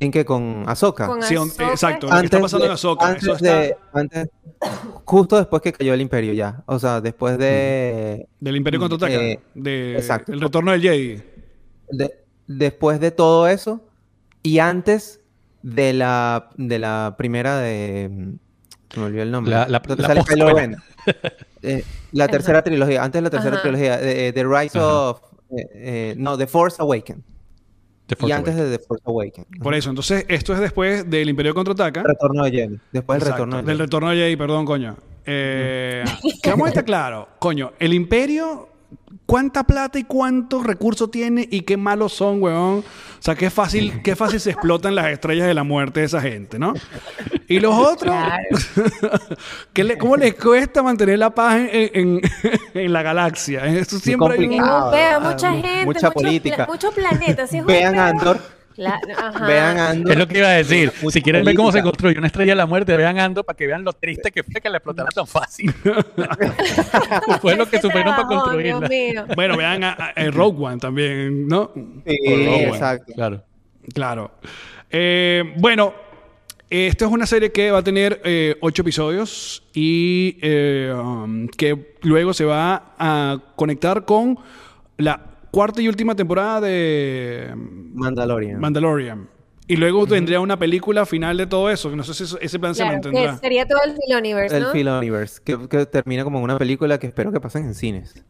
¿En 0.00 0.10
qué? 0.10 0.24
Con 0.24 0.64
Ahsoka. 0.66 1.06
Con 1.06 1.22
Sí, 1.22 1.34
Ahsoka. 1.36 1.70
exacto. 1.70 2.08
Lo 2.08 2.18
que 2.18 2.24
está 2.26 2.40
pasando 2.40 2.66
en 2.66 2.72
Ahsoka. 2.72 3.06
antes 3.08 3.22
Eso 3.22 3.32
está 3.36 3.60
de- 3.60 3.76
antes- 3.94 4.28
justo 5.04 5.36
después 5.38 5.62
que 5.62 5.72
cayó 5.72 5.94
el 5.94 6.00
Imperio 6.00 6.32
ya, 6.34 6.62
o 6.66 6.78
sea, 6.78 7.00
después 7.00 7.38
de 7.38 8.28
del 8.38 8.56
Imperio 8.56 8.80
Contraataca. 8.80 9.14
Eh, 9.14 9.40
de 9.54 9.96
exacto. 9.96 10.32
El 10.32 10.40
retorno 10.40 10.72
del 10.72 10.82
Jedi. 10.82 11.22
de- 11.90 12.14
después 12.46 13.00
de 13.00 13.10
todo 13.12 13.48
eso 13.48 13.80
y 14.42 14.58
antes 14.58 15.20
de 15.62 15.92
la 15.94 16.50
de 16.56 16.78
la 16.78 17.14
primera 17.16 17.56
de 17.58 18.08
mm, 18.10 18.32
me 19.00 19.06
olvidó 19.06 19.22
el 19.22 19.30
nombre 19.30 19.50
La- 19.54 19.68
la- 19.68 19.78
donde 19.80 20.02
la 20.02 20.08
sale 20.08 20.22
Kylo 20.24 20.44
postcuela. 20.46 20.60
Ren. 20.60 20.76
Eh, 21.64 21.84
la 22.10 22.26
tercera 22.26 22.62
trilogía 22.62 23.04
antes 23.04 23.20
de 23.20 23.22
la 23.22 23.30
tercera 23.30 23.54
Ajá. 23.54 23.62
trilogía 23.62 23.96
de, 23.98 24.32
de 24.32 24.44
Rise 24.44 24.78
Ajá. 24.78 24.88
of 25.10 25.20
eh, 25.56 25.66
eh, 25.74 26.14
no 26.18 26.36
The 26.36 26.48
Force 26.48 26.76
Awakens 26.82 27.20
The 28.06 28.16
y 28.26 28.32
antes 28.32 28.56
de 28.56 28.76
The 28.78 28.84
Force 28.84 29.02
Awakens 29.06 29.46
Por 29.62 29.74
eso, 29.74 29.90
entonces, 29.90 30.24
esto 30.28 30.54
es 30.54 30.58
después 30.60 31.08
del 31.08 31.28
Imperio 31.28 31.54
Contraataca. 31.54 32.02
retorno 32.02 32.42
de 32.44 32.50
Jedi 32.50 32.80
después 32.90 33.20
del 33.20 33.30
retorno 33.30 33.56
de 33.58 33.62
del 33.62 33.76
Jedi. 33.76 33.84
retorno 33.86 34.10
de 34.10 34.16
Jedi, 34.16 34.36
perdón, 34.36 34.64
coño. 34.64 34.96
Eh, 35.24 36.04
vamos 36.46 36.66
a 36.66 36.68
estar 36.70 36.84
claro, 36.84 37.28
coño, 37.38 37.72
el 37.78 37.94
Imperio, 37.94 38.68
¿cuánta 39.24 39.62
plata 39.64 40.00
y 40.00 40.04
cuántos 40.04 40.64
recursos 40.66 41.12
tiene 41.12 41.46
y 41.48 41.60
qué 41.60 41.76
malos 41.76 42.12
son, 42.12 42.42
weón? 42.42 42.82
O 43.22 43.24
sea, 43.24 43.36
qué 43.36 43.50
fácil, 43.50 44.02
qué 44.02 44.16
fácil 44.16 44.40
se 44.40 44.50
explotan 44.50 44.96
las 44.96 45.06
estrellas 45.06 45.46
de 45.46 45.54
la 45.54 45.62
muerte 45.62 46.00
de 46.00 46.06
esa 46.06 46.20
gente, 46.20 46.58
¿no? 46.58 46.74
Y 47.46 47.60
los 47.60 47.72
otros, 47.72 48.12
Claro. 48.12 48.42
¿qué 49.72 49.84
le- 49.84 49.96
¿cómo 49.96 50.16
les 50.16 50.34
cuesta 50.34 50.82
mantener 50.82 51.20
la 51.20 51.30
paz 51.30 51.54
en, 51.70 51.90
en- 51.94 52.20
en 52.74 52.92
la 52.92 53.00
galaxia? 53.02 53.64
Eso 53.66 54.00
siempre 54.00 54.34
hay 54.34 54.46
un- 54.46 54.56
mucha 54.56 55.50
mu- 55.50 55.62
gente, 55.62 55.84
mucha 55.86 56.08
mucho, 56.08 56.12
política. 56.14 56.56
pla- 56.56 56.66
mucho 56.66 56.90
planeta. 56.90 57.46
sí 57.46 57.58
es 57.58 57.60
un 57.62 57.66
vean. 57.68 57.96
Andor 57.96 58.40
Ajá. 59.16 59.46
vean 59.46 59.78
Andor 59.78 60.12
Es 60.12 60.18
lo 60.18 60.28
que 60.28 60.38
iba 60.38 60.48
a 60.48 60.52
decir. 60.52 60.92
Si 61.10 61.20
quieren 61.22 61.44
ver 61.44 61.54
cómo 61.54 61.72
se 61.72 61.82
construye 61.82 62.18
una 62.18 62.26
estrella 62.26 62.52
de 62.52 62.56
la 62.56 62.66
muerte, 62.66 62.96
vean 62.96 63.18
Ando 63.18 63.44
para 63.44 63.56
que 63.56 63.66
vean 63.66 63.84
lo 63.84 63.92
triste 63.92 64.30
que 64.32 64.42
fue 64.42 64.60
que 64.60 64.68
la 64.70 64.78
explotaran 64.78 65.10
tan 65.14 65.26
fácil. 65.26 65.72
fue 67.40 67.56
lo 67.56 67.66
que 67.68 67.80
supieron 67.80 68.14
para 68.14 68.26
construirla. 68.28 68.88
Bueno, 69.34 69.56
vean 69.56 69.84
a, 69.84 69.92
a- 69.92 70.08
a 70.16 70.30
Rogue 70.30 70.64
One 70.66 70.78
también, 70.78 71.46
¿no? 71.48 71.70
Sí, 71.74 72.16
One, 72.26 72.64
exacto 72.68 73.12
Claro. 73.14 73.44
Claro. 73.94 74.30
Eh, 74.90 75.54
bueno, 75.56 75.92
esta 76.70 77.04
es 77.06 77.10
una 77.10 77.26
serie 77.26 77.50
que 77.52 77.70
va 77.70 77.78
a 77.78 77.82
tener 77.82 78.20
eh, 78.24 78.56
ocho 78.60 78.82
episodios 78.82 79.62
y 79.74 80.38
eh, 80.40 80.92
um, 80.96 81.48
que 81.48 81.96
luego 82.02 82.32
se 82.32 82.44
va 82.44 82.94
a 82.98 83.38
conectar 83.56 84.04
con 84.04 84.38
la 84.98 85.20
cuarta 85.52 85.80
y 85.80 85.86
última 85.86 86.16
temporada 86.16 86.60
de 86.62 87.52
Mandalorian 87.94 88.58
Mandalorian. 88.58 89.28
Y 89.68 89.76
luego 89.76 90.06
tendría 90.08 90.40
una 90.40 90.58
película 90.58 91.06
final 91.06 91.36
de 91.36 91.46
todo 91.46 91.70
eso. 91.70 91.88
que 91.88 91.94
No 91.96 92.02
sé 92.02 92.14
si 92.14 92.36
ese 92.40 92.58
plan 92.58 92.74
se 92.74 92.82
Claro, 92.82 92.94
mantendrá. 92.94 93.32
que 93.34 93.38
sería 93.38 93.66
todo 93.66 93.78
el 93.86 93.94
Filoniverse, 93.96 94.56
el 94.56 94.62
¿no? 94.64 94.72
Filoniverse 94.72 95.40
que, 95.44 95.68
que 95.68 95.86
termina 95.86 96.24
como 96.24 96.40
una 96.42 96.58
película 96.58 96.98
que 96.98 97.06
espero 97.06 97.30
que 97.32 97.38
pasen 97.40 97.66
en 97.66 97.74
cines 97.74 98.24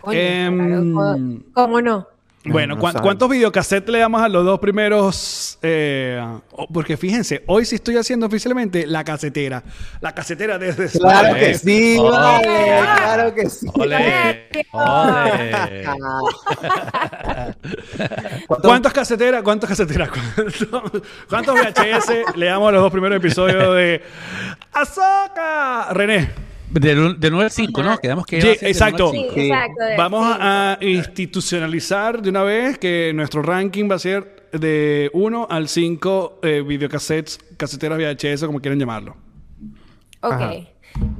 Coño, 0.00 0.18
Em, 0.18 0.56
claro, 0.56 0.80
¿cómo- 0.80 1.40
¿Cómo 1.52 1.80
no? 1.82 2.08
Bueno, 2.42 2.74
no 2.74 2.80
¿cuán- 2.80 2.94
sabe. 2.94 3.02
¿cuántos 3.04 3.28
videocassettes 3.28 3.90
le 3.92 3.98
damos 3.98 4.22
a 4.22 4.28
los 4.28 4.44
dos 4.46 4.58
primeros? 4.60 5.58
eh, 5.62 6.24
oh, 6.52 6.66
porque 6.72 6.96
fíjense, 6.96 7.42
hoy 7.46 7.66
sí 7.66 7.74
estoy 7.74 7.98
haciendo 7.98 8.24
oficialmente 8.26 8.86
la 8.86 9.04
casetera. 9.04 9.62
La 10.00 10.14
casetera 10.14 10.56
desde 10.58 10.88
Claro 10.98 11.34
que 11.34 11.54
sí, 11.54 11.98
vale, 11.98 12.80
claro 12.96 13.34
que 13.34 13.50
sí. 13.50 13.66
Ole. 13.74 14.48
¿Cuántos- 18.46 18.68
¿Cuántos 18.70 18.92
caseteras? 18.92 19.42
¿Cuántos 19.42 19.68
caseteras? 19.68 20.08
¿Cuántos, 20.08 21.02
cuántos 21.28 21.54
VHS 21.54 22.36
le 22.36 22.46
damos 22.46 22.68
a 22.68 22.72
los 22.72 22.82
dos 22.82 22.92
primeros 22.92 23.16
episodios 23.18 23.76
de 23.76 24.02
Azoka? 24.72 25.88
René. 25.92 26.30
Del, 26.70 27.18
del 27.18 27.32
9 27.32 27.44
al 27.46 27.50
5, 27.50 27.82
¿no? 27.82 27.98
Quedamos 27.98 28.26
que 28.26 28.40
Sí, 28.40 28.48
exacto. 28.66 29.10
9 29.12 29.18
al 29.18 29.24
5. 29.24 29.34
Sí, 29.34 29.46
exacto. 29.50 29.84
de- 29.84 29.96
Vamos 29.96 30.26
sí. 30.34 30.38
a 30.40 30.78
institucionalizar 30.80 32.22
de 32.22 32.30
una 32.30 32.42
vez 32.42 32.78
que 32.78 33.12
nuestro 33.14 33.42
ranking 33.42 33.90
va 33.90 33.96
a 33.96 33.98
ser 33.98 34.48
de 34.52 35.10
1 35.12 35.46
al 35.50 35.68
5 35.68 36.40
eh, 36.42 36.62
videocassettes, 36.66 37.38
caseteras 37.56 37.98
VHS, 37.98 38.44
como 38.46 38.60
quieran 38.60 38.78
llamarlo. 38.78 39.16
Ok. 40.22 40.32
Ajá. 40.32 40.52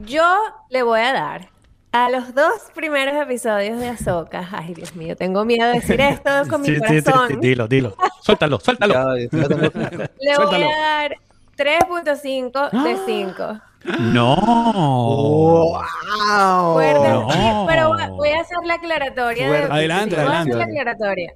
Yo 0.06 0.36
le 0.68 0.82
voy 0.82 1.00
a 1.00 1.12
dar 1.12 1.48
a 1.92 2.08
los 2.10 2.34
dos 2.34 2.52
primeros 2.74 3.14
episodios 3.20 3.78
de 3.80 3.88
Ahsoka. 3.88 4.48
Ay, 4.52 4.74
Dios 4.74 4.94
mío, 4.94 5.16
tengo 5.16 5.44
miedo 5.44 5.66
de 5.68 5.74
decir 5.74 6.00
esto 6.00 6.30
con 6.48 6.60
mi 6.62 6.68
Sí, 6.68 6.74
sí, 6.76 6.80
sí, 6.98 7.02
corazón. 7.02 7.28
sí, 7.28 7.36
dilo, 7.40 7.66
dilo. 7.66 7.96
Suéltalo, 8.22 8.60
suéltalo. 8.60 9.14
Le 9.16 9.28
Suéltalo. 9.28 10.46
voy 10.46 10.62
a 10.62 10.78
dar 10.80 11.16
3.5 11.64 12.82
de 12.82 12.96
5. 13.06 13.60
No. 13.98 14.36
¡Wow! 14.36 15.80
Fuerte. 16.74 17.08
No. 17.08 17.30
Sí, 17.30 17.38
pero 17.66 17.90
voy 18.16 18.28
a- 18.30 18.40
hacer 18.40 18.58
la 18.64 18.74
aclaratoria. 18.74 19.44
de- 19.44 19.50
Fuerte. 19.50 19.72
Adelante, 19.74 20.16
voy 20.16 20.24
a 20.24 20.26
hacer 20.26 20.34
la 20.34 20.40
adelante. 20.64 20.80
aclaratoria. 20.80 21.34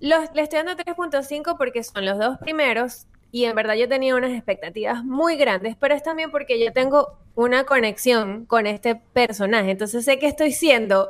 Los, 0.00 0.20
le 0.34 0.42
estoy 0.42 0.58
dando 0.62 0.76
3.5 0.76 1.56
porque 1.56 1.82
son 1.82 2.04
los 2.04 2.18
dos 2.18 2.38
primeros 2.38 3.06
y 3.32 3.44
en 3.46 3.56
verdad 3.56 3.74
yo 3.74 3.88
tenía 3.88 4.14
unas 4.14 4.30
expectativas 4.30 5.04
muy 5.04 5.36
grandes, 5.36 5.76
pero 5.78 5.94
es 5.94 6.02
también 6.02 6.30
porque 6.30 6.62
yo 6.64 6.72
tengo 6.72 7.18
una 7.34 7.64
conexión 7.64 8.44
con 8.46 8.66
este 8.66 8.94
personaje, 9.12 9.70
entonces 9.72 10.04
sé 10.04 10.18
que 10.18 10.26
estoy 10.28 10.52
siendo 10.52 11.08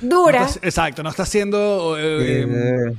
dura, 0.00 0.40
No 0.40 0.46
estás- 0.46 0.64
exacto, 0.64 1.02
no 1.02 1.10
está 1.10 1.24
haciendo... 1.24 1.96
eh, 1.98 2.46
Eh, 2.48 2.92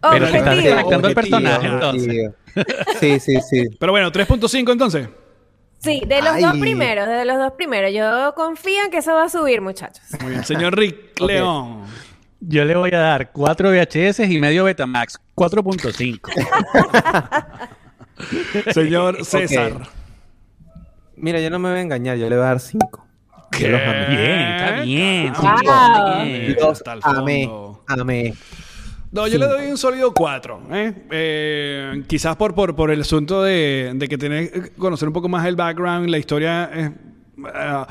Pero 0.00 0.26
le 0.30 0.38
estás 0.38 0.56
desconectando 0.56 1.08
el 1.08 1.14
Objetivo, 1.14 1.14
personaje, 1.14 1.66
entonces. 1.66 2.32
Sí, 2.98 3.20
sí, 3.20 3.40
sí. 3.40 3.68
pero 3.78 3.92
bueno, 3.92 4.10
3.5 4.10 4.72
entonces. 4.72 5.08
Sí, 5.78 6.02
de 6.06 6.20
los 6.20 6.34
Ay. 6.34 6.42
dos 6.42 6.58
primeros, 6.58 7.06
de 7.06 7.24
los 7.24 7.38
dos 7.38 7.52
primeros. 7.52 7.92
Yo 7.92 8.34
confío 8.34 8.84
en 8.84 8.90
que 8.90 8.98
eso 8.98 9.14
va 9.14 9.24
a 9.24 9.28
subir, 9.30 9.62
muchachos. 9.62 10.04
Muy 10.20 10.32
bien. 10.32 10.44
Señor 10.44 10.76
Rick. 10.76 11.18
León. 11.26 11.84
Yo 12.40 12.64
le 12.64 12.74
voy 12.74 12.90
a 12.92 12.98
dar 12.98 13.32
4 13.32 13.70
VHS 13.70 14.20
y 14.20 14.40
medio 14.40 14.64
Betamax. 14.64 15.20
4.5. 15.34 16.30
Señor 18.72 19.24
César. 19.24 19.88
Mira, 21.16 21.40
yo 21.40 21.50
no 21.50 21.58
me 21.58 21.70
voy 21.70 21.78
a 21.78 21.82
engañar, 21.82 22.16
yo 22.16 22.28
le 22.30 22.36
voy 22.36 22.44
a 22.44 22.48
dar 22.48 22.60
5. 22.60 23.06
¿Qué? 23.50 23.64
Yo 23.64 23.68
los 23.68 23.80
amé. 23.82 24.06
Bien, 24.08 24.40
está 24.40 24.80
bien. 24.82 25.32
Wow. 25.34 25.54
está 25.56 26.22
bien. 26.22 26.56
Los 26.58 26.70
Hasta 26.70 26.92
el 26.94 27.00
amé, 27.04 27.50
amé. 27.88 28.34
No, 29.12 29.26
yo 29.26 29.38
le 29.38 29.46
doy 29.46 29.66
un 29.70 29.76
sólido 29.78 30.12
4. 30.14 30.62
quizás 32.06 32.36
por, 32.36 32.54
por, 32.54 32.76
por 32.76 32.90
el 32.90 33.00
asunto 33.00 33.42
de, 33.42 33.90
de 33.94 34.08
que 34.08 34.16
tenés 34.16 34.50
que 34.50 34.70
conocer 34.72 35.08
un 35.08 35.14
poco 35.14 35.28
más 35.28 35.46
el 35.46 35.56
background, 35.56 36.08
la 36.08 36.18
historia. 36.18 36.70
es- 36.72 36.90
ah, 37.52 37.86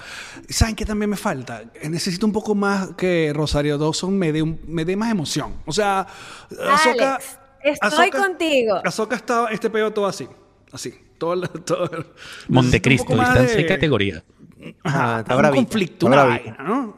¿Saben 0.47 0.75
qué 0.75 0.85
también 0.85 1.09
me 1.09 1.17
falta? 1.17 1.63
Necesito 1.89 2.25
un 2.25 2.31
poco 2.31 2.55
más 2.55 2.91
que 2.95 3.31
Rosario 3.35 3.77
Dawson 3.77 4.17
me 4.17 4.31
dé, 4.31 4.41
un- 4.41 4.59
me 4.67 4.85
dé 4.85 4.95
más 4.95 5.11
emoción. 5.11 5.55
O 5.65 5.73
sea, 5.73 6.07
Ahsoka- 6.51 7.15
Alex, 7.15 7.39
estoy 7.83 8.09
contigo. 8.11 8.81
Ahsoka 8.85 9.15
estaba 9.17 9.49
este 9.49 9.69
peo 9.69 9.91
todo 9.91 10.07
así. 10.07 10.27
Así. 10.71 10.93
Todo, 11.17 11.33
el- 11.33 11.49
todo 11.65 11.89
el- 11.91 12.05
Montecristo, 12.47 13.13
distancia 13.13 13.59
y 13.59 13.63
de- 13.63 13.67
categoría. 13.67 14.23
Ajá, 14.83 15.15
Ah, 15.17 15.19
está 15.19 15.35
un 15.35 15.41
bravita, 15.41 15.63
conflicto, 15.63 16.05
está 16.07 16.21
una 16.21 16.23
vaina, 16.23 16.57
¿no? 16.63 16.97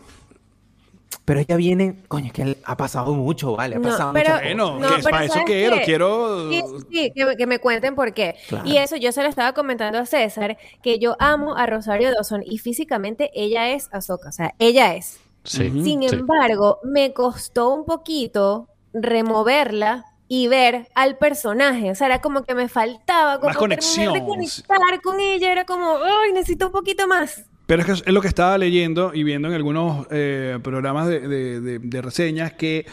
Pero 1.31 1.39
ella 1.39 1.55
viene, 1.55 2.03
coño, 2.09 2.25
es 2.25 2.33
que 2.33 2.57
ha 2.65 2.75
pasado 2.75 3.13
mucho, 3.13 3.55
vale, 3.55 3.77
ha 3.77 3.79
No, 3.79 3.87
pasado 3.87 4.11
pero- 4.11 4.31
mucho. 4.31 4.43
Bueno, 4.43 4.79
No, 4.81 4.89
que 4.89 4.95
es 4.95 5.05
pero 5.05 5.11
para 5.11 5.23
eso 5.23 5.33
¿sabes 5.35 5.47
quiero, 5.47 5.75
qué? 5.77 5.83
quiero... 5.83 6.49
Sí, 6.51 6.63
sí, 6.91 7.11
que, 7.15 7.25
me- 7.25 7.37
que 7.37 7.47
me 7.47 7.59
cuenten 7.59 7.95
por 7.95 8.13
qué. 8.13 8.35
Claro. 8.49 8.67
Y 8.67 8.75
eso 8.75 8.97
yo 8.97 9.13
se 9.13 9.23
lo 9.23 9.29
estaba 9.29 9.53
comentando 9.53 9.97
a 9.97 10.05
César, 10.05 10.57
que 10.83 10.99
yo 10.99 11.15
amo 11.19 11.55
a 11.55 11.67
Rosario 11.67 12.11
Dawson 12.11 12.43
y 12.45 12.57
físicamente 12.57 13.31
ella 13.33 13.69
es 13.69 13.87
Ahsoka, 13.93 14.27
o 14.27 14.31
sea, 14.33 14.53
ella 14.59 14.93
es. 14.93 15.21
Sí. 15.45 15.69
Sin 15.69 16.01
sí. 16.01 16.13
embargo, 16.13 16.79
me 16.83 17.13
costó 17.13 17.69
un 17.73 17.85
poquito 17.85 18.67
removerla 18.93 20.03
y 20.27 20.49
ver 20.49 20.89
al 20.95 21.17
personaje. 21.17 21.91
O 21.91 21.95
sea, 21.95 22.07
era 22.07 22.19
como 22.21 22.43
que 22.43 22.55
me 22.55 22.67
faltaba 22.67 23.35
como 23.37 23.47
Más 23.47 23.57
conexión, 23.57 24.13
terminar 24.13 24.21
de 24.21 24.27
conectar 24.27 25.01
con 25.01 25.19
ella. 25.21 25.51
Era 25.51 25.65
como, 25.65 25.95
ay, 25.95 26.33
necesito 26.33 26.65
un 26.67 26.71
poquito 26.73 27.07
más. 27.07 27.45
Pero 27.71 27.83
es 27.83 27.85
que 27.85 27.93
es 28.09 28.13
lo 28.13 28.19
que 28.21 28.27
estaba 28.27 28.57
leyendo 28.57 29.11
y 29.13 29.23
viendo 29.23 29.47
en 29.47 29.53
algunos 29.53 30.05
eh, 30.11 30.59
programas 30.61 31.07
de, 31.07 31.21
de- 31.25 31.61
de- 31.61 31.79
de 31.79 32.01
reseñas 32.01 32.51
que 32.51 32.85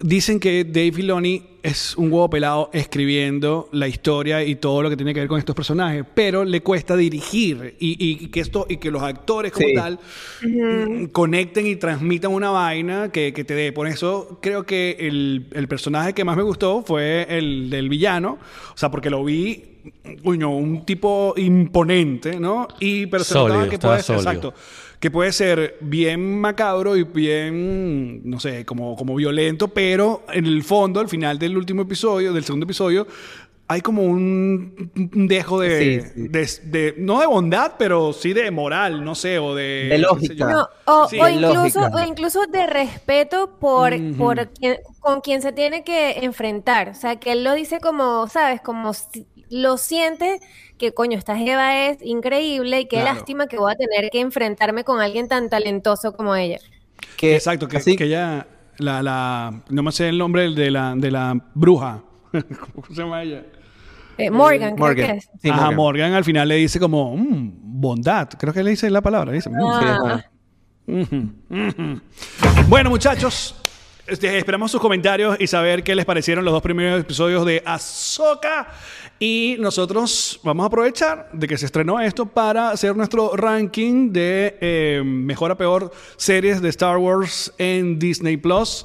dicen 0.00 0.40
que 0.40 0.64
Dave 0.64 0.92
Filoni 0.92 1.42
es 1.62 1.96
un 1.96 2.12
huevo 2.12 2.28
pelado 2.28 2.68
escribiendo 2.74 3.68
la 3.72 3.88
historia 3.88 4.44
y 4.44 4.56
todo 4.56 4.82
lo 4.82 4.90
que 4.90 4.96
tiene 4.96 5.14
que 5.14 5.20
ver 5.20 5.28
con 5.28 5.38
estos 5.38 5.54
personajes, 5.54 6.04
pero 6.14 6.44
le 6.44 6.60
cuesta 6.62 6.96
dirigir 6.96 7.76
y, 7.78 7.96
y 8.24 8.26
que 8.28 8.40
esto 8.40 8.66
y 8.68 8.76
que 8.76 8.90
los 8.90 9.02
actores 9.02 9.52
como 9.52 9.68
Sí. 9.68 9.74
tal 9.74 9.98
mm, 10.42 11.06
conecten 11.06 11.66
y 11.66 11.76
transmitan 11.76 12.32
una 12.32 12.50
vaina 12.50 13.10
que, 13.10 13.32
que 13.32 13.44
te 13.44 13.54
dé. 13.54 13.72
Por 13.72 13.86
eso 13.86 14.38
creo 14.42 14.66
que 14.66 14.96
el, 15.00 15.46
el 15.52 15.68
personaje 15.68 16.12
que 16.12 16.24
más 16.24 16.36
me 16.36 16.42
gustó 16.42 16.82
fue 16.82 17.26
el 17.30 17.70
del 17.70 17.88
villano, 17.88 18.38
o 18.74 18.76
sea, 18.76 18.90
porque 18.90 19.08
lo 19.10 19.24
vi 19.24 19.70
coño, 20.22 20.50
un 20.50 20.84
tipo 20.86 21.34
imponente, 21.36 22.40
¿no? 22.40 22.68
Y 22.80 23.06
pero 23.06 23.22
se 23.22 23.34
Sólido, 23.34 23.58
notaba 23.60 23.70
que 23.70 23.78
puede 23.78 24.02
ser, 24.02 24.16
exacto, 24.16 24.54
que 25.04 25.10
puede 25.10 25.32
ser 25.32 25.76
bien 25.82 26.40
macabro 26.40 26.96
y 26.96 27.02
bien, 27.02 28.22
no 28.24 28.40
sé, 28.40 28.64
como, 28.64 28.96
como 28.96 29.14
violento, 29.14 29.68
pero 29.68 30.22
en 30.32 30.46
el 30.46 30.62
fondo, 30.64 30.98
al 30.98 31.10
final 31.10 31.38
del 31.38 31.58
último 31.58 31.82
episodio, 31.82 32.32
del 32.32 32.42
segundo 32.42 32.64
episodio, 32.64 33.06
hay 33.68 33.82
como 33.82 34.02
un, 34.02 34.90
un 35.14 35.28
dejo 35.28 35.60
de, 35.60 36.00
Sí, 36.00 36.08
sí. 36.14 36.28
de- 36.28 36.70
de- 36.92 36.94
no 36.96 37.20
de 37.20 37.26
bondad, 37.26 37.72
pero 37.78 38.14
sí 38.14 38.32
de 38.32 38.50
moral, 38.50 39.04
no 39.04 39.14
sé, 39.14 39.38
o 39.38 39.54
de... 39.54 39.88
De 39.90 39.98
lógica. 39.98 40.50
No, 40.50 40.68
o, 40.86 41.06
Sí. 41.06 41.20
o 41.20 41.24
De 41.26 41.32
incluso, 41.32 41.80
lógica. 41.80 41.90
o 41.92 42.08
incluso 42.08 42.46
de 42.46 42.66
respeto 42.66 43.58
por, 43.60 43.92
por 44.16 44.48
quien- 44.54 44.78
con 45.00 45.20
quien 45.20 45.42
se 45.42 45.52
tiene 45.52 45.84
que 45.84 46.12
enfrentar. 46.22 46.88
O 46.88 46.94
sea, 46.94 47.16
que 47.16 47.32
él 47.32 47.44
lo 47.44 47.52
dice 47.52 47.78
como, 47.78 48.26
¿sabes? 48.28 48.62
Como 48.62 48.94
si- 48.94 49.26
lo 49.50 49.76
siente 49.76 50.40
que, 50.78 50.92
coño, 50.92 51.16
esta 51.18 51.36
Jeva 51.36 51.86
es 51.86 51.98
increíble 52.02 52.80
y 52.80 52.84
qué 52.86 52.96
Claro. 53.00 53.14
lástima 53.14 53.46
que 53.46 53.56
voy 53.58 53.72
a 53.72 53.76
tener 53.76 54.10
que 54.10 54.20
enfrentarme 54.20 54.84
con 54.84 55.00
alguien 55.00 55.28
tan 55.28 55.48
talentoso 55.48 56.12
como 56.12 56.34
ella. 56.34 56.58
Que, 57.16 57.34
Exacto, 57.34 57.68
que, 57.68 57.76
así- 57.78 57.96
que 57.96 58.04
ella, 58.04 58.46
la, 58.78 59.02
la, 59.02 59.62
no 59.68 59.82
me 59.82 59.92
sé 59.92 60.08
el 60.08 60.18
nombre 60.18 60.50
de 60.50 60.70
la, 60.70 60.94
de 60.96 61.10
la 61.10 61.34
bruja. 61.54 62.02
¿Cómo 62.32 62.86
se 62.88 62.94
llama 62.94 63.22
ella? 63.22 63.44
Eh, 64.16 64.30
Morgan, 64.30 64.74
creo 64.76 64.86
Morgan. 64.88 65.06
que 65.06 65.16
es. 65.18 65.28
Sí, 65.42 65.50
Ajá, 65.50 65.62
Morgan. 65.72 65.76
Morgan. 65.76 66.12
al 66.14 66.24
final 66.24 66.46
le 66.48 66.54
dice 66.56 66.78
como, 66.78 67.16
"Mm, 67.16 67.52
bondad. 67.80 68.28
Creo 68.38 68.52
que 68.52 68.62
le 68.62 68.70
dice 68.70 68.88
la 68.90 69.00
palabra. 69.00 69.32
Dice, 69.32 69.50
"Mm". 69.50 69.56
Ah. 69.60 70.24
Bueno, 72.68 72.90
muchachos, 72.90 73.54
este, 74.06 74.36
esperamos 74.38 74.70
sus 74.70 74.80
comentarios 74.80 75.36
y 75.40 75.46
saber 75.46 75.82
qué 75.82 75.94
les 75.94 76.04
parecieron 76.04 76.44
los 76.44 76.52
dos 76.52 76.62
primeros 76.62 77.00
episodios 77.00 77.46
de 77.46 77.62
Ahsoka. 77.64 78.68
Y 79.18 79.56
nosotros 79.60 80.40
vamos 80.42 80.64
a 80.64 80.66
aprovechar 80.66 81.30
de 81.32 81.46
que 81.46 81.56
se 81.56 81.66
estrenó 81.66 82.00
esto 82.00 82.26
para 82.26 82.70
hacer 82.70 82.96
nuestro 82.96 83.34
ranking 83.36 84.12
de 84.12 84.58
eh, 84.60 85.02
mejor 85.04 85.52
a 85.52 85.56
peor 85.56 85.92
series 86.16 86.60
de 86.60 86.68
Star 86.68 86.98
Wars 86.98 87.52
en 87.58 87.98
Disney 87.98 88.36
Plus. 88.36 88.84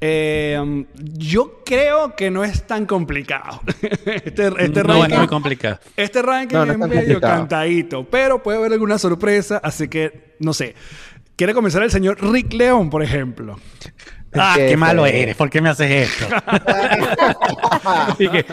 Eh, 0.00 0.84
yo 0.94 1.62
creo 1.64 2.16
que 2.16 2.30
no 2.30 2.42
es 2.42 2.66
tan 2.66 2.86
complicado. 2.86 3.60
este 3.80 4.48
este 4.58 4.82
no 4.82 4.94
es 4.94 5.00
ranking 5.00 5.16
muy 5.18 5.26
complicado. 5.28 5.78
este 5.96 6.22
ranking 6.22 6.56
No, 6.56 6.66
no 6.66 6.72
es 6.72 6.80
es 6.80 6.88
medio 6.88 7.00
complicado. 7.00 7.38
cantadito, 7.38 8.04
pero 8.04 8.42
puede 8.42 8.58
haber 8.58 8.72
alguna 8.72 8.98
sorpresa, 8.98 9.60
así 9.62 9.88
que 9.88 10.34
no 10.40 10.52
sé. 10.52 10.74
Quiere 11.36 11.52
comenzar 11.52 11.82
el 11.82 11.90
señor 11.90 12.18
Rick 12.32 12.54
León, 12.54 12.88
por 12.88 13.02
ejemplo. 13.02 13.58
Ah, 14.38 14.54
que- 14.56 14.66
qué 14.68 14.76
malo 14.76 15.04
que- 15.04 15.22
eres. 15.22 15.36
¿Por 15.36 15.50
qué 15.50 15.60
me 15.60 15.68
haces 15.68 16.10
esto? 16.10 16.26
Y 18.18 18.28
que 18.28 18.44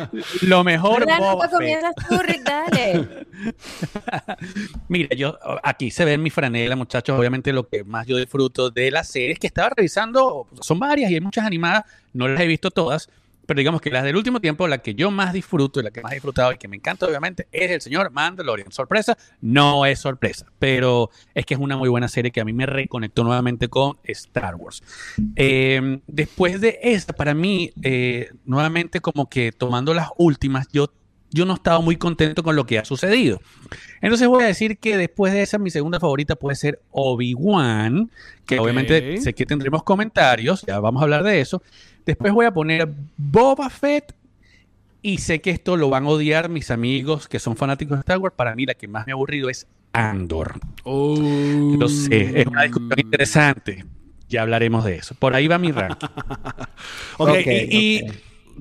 lo 0.42 0.64
mejor. 0.64 1.06
Boba 1.06 1.48
No 1.52 1.58
Fett. 1.58 2.44
dale. 2.44 3.08
Mira, 4.88 5.16
yo 5.16 5.38
aquí 5.64 5.92
se 5.92 6.06
ve 6.06 6.14
en 6.14 6.24
mi 6.24 6.30
franela, 6.30 6.76
muchachos, 6.76 7.18
obviamente 7.18 7.52
lo 7.54 7.68
que 7.68 7.84
más 7.84 8.06
yo 8.08 8.18
disfruto 8.18 8.70
de 8.70 8.92
las 8.92 9.08
series 9.08 9.40
que 9.40 9.48
estaba 9.48 9.70
revisando, 9.76 10.48
son 10.62 10.80
varias 10.80 11.12
y 11.12 11.16
hay 11.16 11.22
muchas 11.22 11.46
animadas, 11.46 11.84
no 12.14 12.28
las 12.28 12.40
he 12.42 12.48
visto 12.48 12.70
todas, 12.72 13.10
pero 13.46 13.58
digamos 13.58 13.82
que 13.82 13.90
las 13.90 14.04
del 14.04 14.16
último 14.16 14.40
tiempo, 14.40 14.68
la 14.68 14.80
que 14.80 14.96
yo 14.96 15.12
más 15.12 15.34
disfruto 15.34 15.80
y 15.80 15.84
la 15.84 15.92
que 15.92 16.02
más 16.02 16.12
he 16.12 16.16
disfrutado 16.16 16.52
y 16.52 16.58
que 16.58 16.68
me 16.68 16.76
encanta, 16.76 17.06
obviamente, 17.06 17.48
es 17.52 17.72
el 17.72 17.82
señor 17.82 18.12
Mandalorian. 18.12 18.72
Sorpresa, 18.72 19.18
no 19.42 19.86
es 19.86 20.00
sorpresa, 20.00 20.46
pero 20.60 21.10
es 21.34 21.46
que 21.46 21.54
es 21.54 21.60
una 21.60 21.78
muy 21.78 21.90
buena 21.90 22.08
serie 22.08 22.32
que 22.32 22.42
a 22.42 22.46
mí 22.46 22.54
me 22.54 22.66
reconectó 22.66 23.24
nuevamente 23.24 23.68
con 23.68 23.98
Star 24.04 24.56
Wars. 24.56 24.84
Eh, 25.36 26.00
después 26.08 26.62
de 26.62 26.80
esta, 26.82 27.14
para 27.14 27.34
mí, 27.34 27.72
eh, 27.82 28.30
nuevamente, 28.46 29.02
como 29.02 29.30
que 29.30 29.52
tomando 29.52 29.94
las 29.94 30.10
últimas, 30.18 30.68
yo 30.72 30.90
yo 31.34 31.46
no 31.46 31.56
estaba 31.56 31.82
muy 31.82 31.98
contento 31.98 32.44
con 32.44 32.56
lo 32.56 32.66
que 32.66 32.80
ha 32.80 32.86
sucedido. 32.86 33.42
Entonces 34.02 34.28
voy 34.28 34.44
a 34.44 34.48
decir 34.48 34.78
que 34.78 34.98
después 34.98 35.34
de 35.34 35.42
esa, 35.42 35.58
mi 35.58 35.72
segunda 35.72 36.00
favorita 36.00 36.36
puede 36.36 36.56
ser 36.56 36.80
Obi-Wan, 36.92 38.12
que 38.46 38.60
obviamente 38.60 39.20
sé 39.20 39.34
que 39.34 39.46
tendremos 39.46 39.84
comentarios, 39.84 40.64
ya 40.68 40.80
vamos 40.80 41.02
a 41.02 41.04
hablar 41.04 41.24
de 41.24 41.42
eso. 41.42 41.62
Después 42.06 42.32
voy 42.34 42.46
a 42.46 42.52
poner 42.52 42.88
Boba 43.18 43.70
Fett. 43.70 44.16
Y 45.06 45.18
sé 45.18 45.42
que 45.42 45.52
esto 45.52 45.76
lo 45.76 45.90
van 45.90 46.06
a 46.06 46.10
odiar 46.10 46.48
mis 46.48 46.72
amigos 46.72 47.28
que 47.28 47.38
son 47.38 47.58
fanáticos 47.58 47.98
de 47.98 48.00
Star 48.00 48.20
Wars. 48.20 48.36
Para 48.38 48.56
mí 48.56 48.66
la 48.66 48.74
que 48.74 48.88
más 48.88 49.06
me 49.06 49.12
ha 49.12 49.16
aburrido 49.16 49.50
es 49.50 49.68
Andor. 49.92 50.62
Oh. 50.84 51.76
Lo 51.78 51.90
sé, 51.90 52.40
es 52.40 52.48
una 52.48 52.64
discusión 52.64 53.00
interesante. 53.00 53.86
Ya 54.30 54.44
hablaremos 54.44 54.86
de 54.86 54.96
eso. 54.96 55.14
Por 55.16 55.36
ahí 55.36 55.48
va 55.48 55.58
mi 55.58 55.72
ranking. 55.72 56.08
Ok, 57.18 57.48
y. 57.70 58.02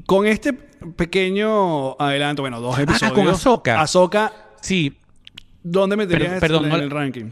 con 0.07 0.27
este 0.27 0.53
pequeño 0.53 2.01
adelanto, 2.01 2.43
bueno, 2.43 2.61
dos 2.61 2.79
episodios. 2.79 3.13
Ah, 3.13 3.15
con 3.15 3.29
Ahsoka. 3.29 3.81
Ahsoka, 3.81 4.33
Sí, 4.61 4.97
¿dónde 5.63 5.97
meterías 5.97 6.41
Perdón, 6.41 6.65
en, 6.65 6.71
no- 6.71 6.77
el 6.77 6.91
ranking? 6.91 7.27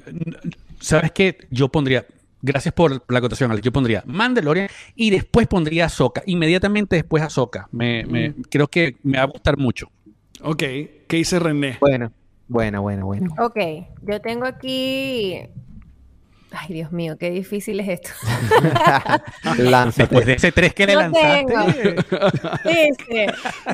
¿Sabes 0.81 1.13
qué? 1.13 1.39
Yo 1.51 1.69
pondría, 1.69 2.07
gracias 2.43 2.75
por 2.75 3.05
la 3.09 3.19
acotación, 3.19 3.51
Alex, 3.51 3.65
yo 3.65 3.73
pondría 3.73 4.03
Mandalorian 4.07 4.69
y 4.97 5.11
después 5.11 5.47
pondría 5.47 5.87
Ahsoka. 5.87 6.23
Inmediatamente 6.27 6.97
después 6.97 7.23
Ahsoka. 7.23 7.69
Me, 7.73 8.05
me- 8.07 8.35
creo 8.51 8.67
que 8.69 8.97
me 9.03 9.19
va 9.19 9.25
a 9.25 9.27
gustar 9.27 9.57
mucho. 9.59 9.91
Ok, 10.43 10.59
¿qué 10.59 11.07
dice 11.11 11.39
René? 11.39 11.77
Bueno, 11.81 12.11
bueno, 12.49 12.83
bueno, 12.83 13.07
bueno. 13.07 13.35
Ok, 13.39 13.59
yo 14.03 14.21
tengo 14.21 14.47
aquí. 14.47 15.41
Ay, 16.53 16.75
Dios 16.75 16.91
mío, 16.91 17.17
qué 17.17 17.31
difícil 17.31 17.79
es 17.81 17.89
esto. 17.89 18.11
Lánzate. 19.59 20.03
Después 20.03 20.27
de 20.27 20.33
ese 20.35 20.53
3 20.53 20.75
que 20.75 20.87
le 20.87 20.93
Yo 20.95 20.99
lanzaste. 21.01 21.47
tengo. 21.47 22.31
Sí, 22.65 22.89
sí. 23.09 23.27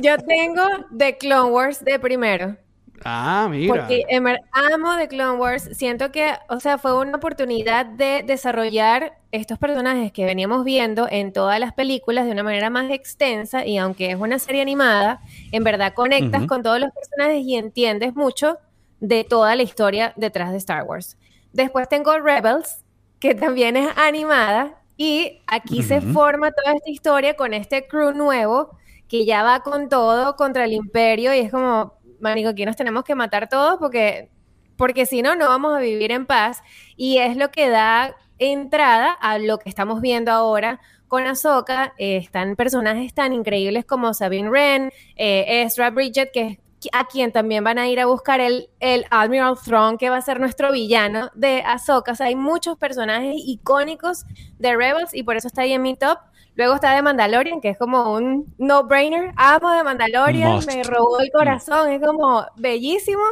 Yo 0.03 0.17
tengo 0.19 0.63
The 0.95 1.17
Clone 1.17 1.51
Wars 1.51 1.83
de 1.83 1.97
primero. 1.99 2.55
Ah, 3.03 3.47
mira. 3.49 3.73
Porque 3.73 4.03
amo 4.51 4.97
The 4.97 5.07
Clone 5.07 5.37
Wars. 5.37 5.69
Siento 5.73 6.11
que, 6.11 6.33
o 6.49 6.59
sea, 6.59 6.77
fue 6.77 6.97
una 6.97 7.17
oportunidad 7.17 7.85
de 7.85 8.23
desarrollar 8.25 9.17
estos 9.31 9.57
personajes 9.57 10.11
que 10.11 10.25
veníamos 10.25 10.63
viendo 10.63 11.07
en 11.09 11.33
todas 11.33 11.59
las 11.59 11.73
películas 11.73 12.25
de 12.25 12.31
una 12.31 12.43
manera 12.43 12.69
más 12.69 12.89
extensa. 12.91 13.65
Y 13.65 13.77
aunque 13.77 14.11
es 14.11 14.17
una 14.17 14.39
serie 14.39 14.61
animada, 14.61 15.21
en 15.51 15.63
verdad 15.63 15.93
conectas 15.93 16.45
con 16.45 16.63
todos 16.63 16.79
los 16.79 16.91
personajes 16.91 17.43
y 17.43 17.55
entiendes 17.55 18.15
mucho 18.15 18.57
de 18.99 19.23
toda 19.23 19.55
la 19.55 19.63
historia 19.63 20.13
detrás 20.15 20.51
de 20.51 20.57
Star 20.57 20.83
Wars. 20.83 21.17
Después 21.57 21.89
tengo 21.89 22.19
Rebels, 22.19 22.85
que 23.19 23.33
también 23.33 23.77
es 23.77 23.89
animada. 23.97 24.79
Y 24.95 25.41
aquí 25.47 25.81
se 25.81 26.01
forma 26.01 26.51
toda 26.51 26.75
esta 26.75 26.87
historia 26.91 27.35
con 27.35 27.55
este 27.55 27.87
crew 27.87 28.11
nuevo 28.11 28.77
que 29.07 29.25
ya 29.25 29.41
va 29.41 29.61
con 29.61 29.89
todo 29.89 30.35
contra 30.35 30.65
el 30.65 30.73
imperio 30.73 31.33
y 31.33 31.39
es 31.39 31.49
como, 31.49 31.95
manico, 32.19 32.49
aquí 32.49 32.63
nos 32.63 32.75
tenemos 32.75 33.03
que 33.03 33.15
matar 33.15 33.49
todos 33.49 33.77
porque, 33.79 34.29
porque 34.75 35.07
si 35.07 35.23
no, 35.23 35.35
no 35.35 35.47
vamos 35.47 35.75
a 35.75 35.79
vivir 35.79 36.11
en 36.11 36.27
paz. 36.27 36.61
Y 36.95 37.17
es 37.17 37.35
lo 37.35 37.49
que 37.49 37.69
da 37.69 38.15
entrada 38.37 39.11
a 39.11 39.39
lo 39.39 39.57
que 39.57 39.69
estamos 39.69 39.99
viendo 39.99 40.31
ahora 40.31 40.79
con 41.07 41.25
Ahsoka. 41.25 41.95
Eh, 41.97 42.17
están 42.17 42.55
personajes 42.55 43.15
tan 43.15 43.33
increíbles 43.33 43.83
como 43.83 44.13
Sabine 44.13 44.49
Wren, 44.49 44.91
eh, 45.15 45.63
Ezra 45.63 45.89
Bridget, 45.89 46.31
que 46.31 46.41
es 46.41 46.59
a 46.93 47.05
quien 47.07 47.31
también 47.31 47.63
van 47.63 47.79
a 47.79 47.87
ir 47.87 47.99
a 47.99 48.05
buscar 48.05 48.39
el, 48.39 48.69
el 48.79 49.05
Admiral 49.09 49.57
Thrawn, 49.63 49.97
que 49.97 50.09
va 50.09 50.17
a 50.17 50.21
ser 50.21 50.39
nuestro 50.39 50.71
villano 50.71 51.31
de 51.33 51.61
Ahsoka. 51.65 52.11
O 52.11 52.15
sea, 52.15 52.27
hay 52.27 52.35
muchos 52.35 52.77
personajes 52.77 53.35
icónicos 53.35 54.25
de 54.59 54.75
Rebels 54.75 55.13
y 55.13 55.23
por 55.23 55.37
eso 55.37 55.47
está 55.47 55.63
ahí 55.63 55.73
en 55.73 55.81
mi 55.81 55.95
top. 55.95 56.19
Luego 56.55 56.75
está 56.75 56.95
de 56.95 57.01
Mandalorian, 57.01 57.61
que 57.61 57.69
es 57.69 57.77
como 57.77 58.13
un 58.13 58.53
no-brainer. 58.57 59.31
Amo 59.35 59.71
de 59.71 59.83
Mandalorian, 59.83 60.59
me 60.65 60.83
robó 60.83 61.19
el 61.19 61.31
corazón, 61.31 61.91
es 61.91 62.01
como 62.01 62.45
bellísimo. 62.55 63.23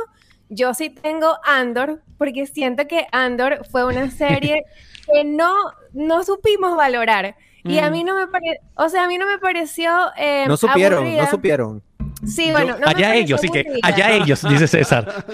Yo 0.50 0.76
sí 0.76 0.92
tengo 0.92 1.36
Andor, 1.44 2.04
porque 2.20 2.46
siento 2.46 2.88
que 2.88 3.08
Andor 3.12 3.66
fue 3.72 3.84
una 3.84 4.12
serie 4.12 4.64
que 5.12 5.24
no, 5.24 5.54
no 5.94 6.24
supimos 6.24 6.76
valorar. 6.76 7.36
Y 7.64 7.80
a 7.80 7.90
mí 7.90 8.04
no 8.04 8.16
me 8.16 8.28
pareció, 8.28 8.62
o 8.76 8.90
sea, 8.90 9.06
a 9.06 9.08
mí 9.08 9.18
no 9.18 9.26
me 9.26 9.40
pareció 9.40 9.92
eh, 10.18 10.46
No 10.48 10.56
supieron, 10.56 11.00
aburrida. 11.00 11.24
no 11.24 11.30
supieron. 11.32 11.84
Sí, 12.26 12.52
bueno, 12.52 12.78
no 12.78 12.88
allá 12.88 13.16
ellos, 13.16 13.42
sí 13.42 13.50
que 13.50 13.80
allá 13.82 14.12
ellos, 14.12 14.42
dice 14.48 14.68
César. 14.68 15.26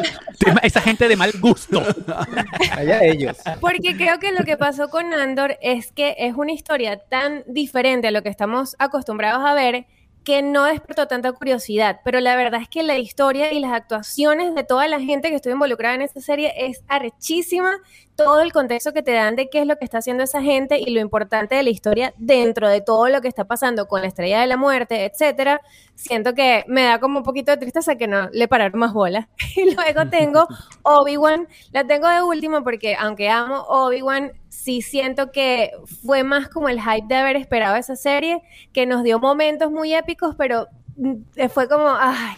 Esa 0.63 0.81
gente 0.81 1.07
de 1.07 1.15
mal 1.15 1.31
gusto. 1.39 1.83
Allá 2.71 3.03
ellos. 3.03 3.37
Porque 3.59 3.95
creo 3.95 4.19
que 4.19 4.31
lo 4.31 4.43
que 4.43 4.57
pasó 4.57 4.89
con 4.89 5.13
Andor 5.13 5.57
es 5.61 5.91
que 5.91 6.15
es 6.17 6.35
una 6.35 6.51
historia 6.51 6.97
tan 6.97 7.43
diferente 7.47 8.07
a 8.07 8.11
lo 8.11 8.23
que 8.23 8.29
estamos 8.29 8.75
acostumbrados 8.79 9.45
a 9.45 9.53
ver 9.53 9.85
que 10.23 10.41
no 10.41 10.65
despertó 10.65 11.07
tanta 11.07 11.31
curiosidad. 11.31 12.01
Pero 12.03 12.19
la 12.19 12.35
verdad 12.35 12.61
es 12.61 12.69
que 12.69 12.83
la 12.83 12.97
historia 12.97 13.51
y 13.51 13.59
las 13.59 13.73
actuaciones 13.73 14.53
de 14.53 14.63
toda 14.63 14.87
la 14.87 14.99
gente 14.99 15.29
que 15.29 15.35
estuvo 15.35 15.53
involucrada 15.53 15.95
en 15.95 16.01
esta 16.01 16.21
serie 16.21 16.53
es 16.57 16.83
arrechísima. 16.87 17.77
Todo 18.15 18.41
el 18.41 18.51
contexto 18.51 18.93
que 18.93 19.01
te 19.01 19.13
dan 19.13 19.35
de 19.35 19.49
qué 19.49 19.61
es 19.61 19.67
lo 19.67 19.77
que 19.77 19.85
está 19.85 19.99
haciendo 19.99 20.23
esa 20.23 20.41
gente 20.41 20.79
y 20.79 20.91
lo 20.91 20.99
importante 20.99 21.55
de 21.55 21.63
la 21.63 21.69
historia 21.69 22.13
dentro 22.17 22.69
de 22.69 22.81
todo 22.81 23.07
lo 23.07 23.21
que 23.21 23.27
está 23.27 23.45
pasando 23.45 23.87
con 23.87 24.01
la 24.01 24.07
estrella 24.07 24.41
de 24.41 24.47
la 24.47 24.57
muerte, 24.57 25.05
etcétera. 25.05 25.61
Siento 25.95 26.33
que 26.33 26.63
me 26.67 26.83
da 26.83 26.99
como 26.99 27.19
un 27.19 27.23
poquito 27.23 27.51
de 27.51 27.57
tristeza 27.57 27.95
que 27.95 28.07
no 28.07 28.29
le 28.29 28.47
pararon 28.47 28.79
más 28.79 28.93
bola. 28.93 29.29
Y 29.55 29.75
luego 29.75 30.09
tengo 30.09 30.47
Obi-Wan, 30.83 31.47
la 31.71 31.85
tengo 31.85 32.07
de 32.07 32.23
último 32.23 32.63
porque 32.63 32.95
aunque 32.95 33.29
amo 33.29 33.65
Obi-Wan, 33.67 34.31
sí 34.49 34.81
siento 34.81 35.31
que 35.31 35.71
fue 36.05 36.23
más 36.23 36.49
como 36.49 36.69
el 36.69 36.81
hype 36.81 37.07
de 37.07 37.15
haber 37.15 37.35
esperado 37.35 37.75
esa 37.75 37.95
serie, 37.95 38.41
que 38.73 38.85
nos 38.85 39.03
dio 39.03 39.19
momentos 39.19 39.71
muy 39.71 39.93
épicos, 39.93 40.35
pero 40.37 40.67
mm, 40.97 41.47
fue 41.49 41.67
como, 41.67 41.87
ay, 41.89 42.37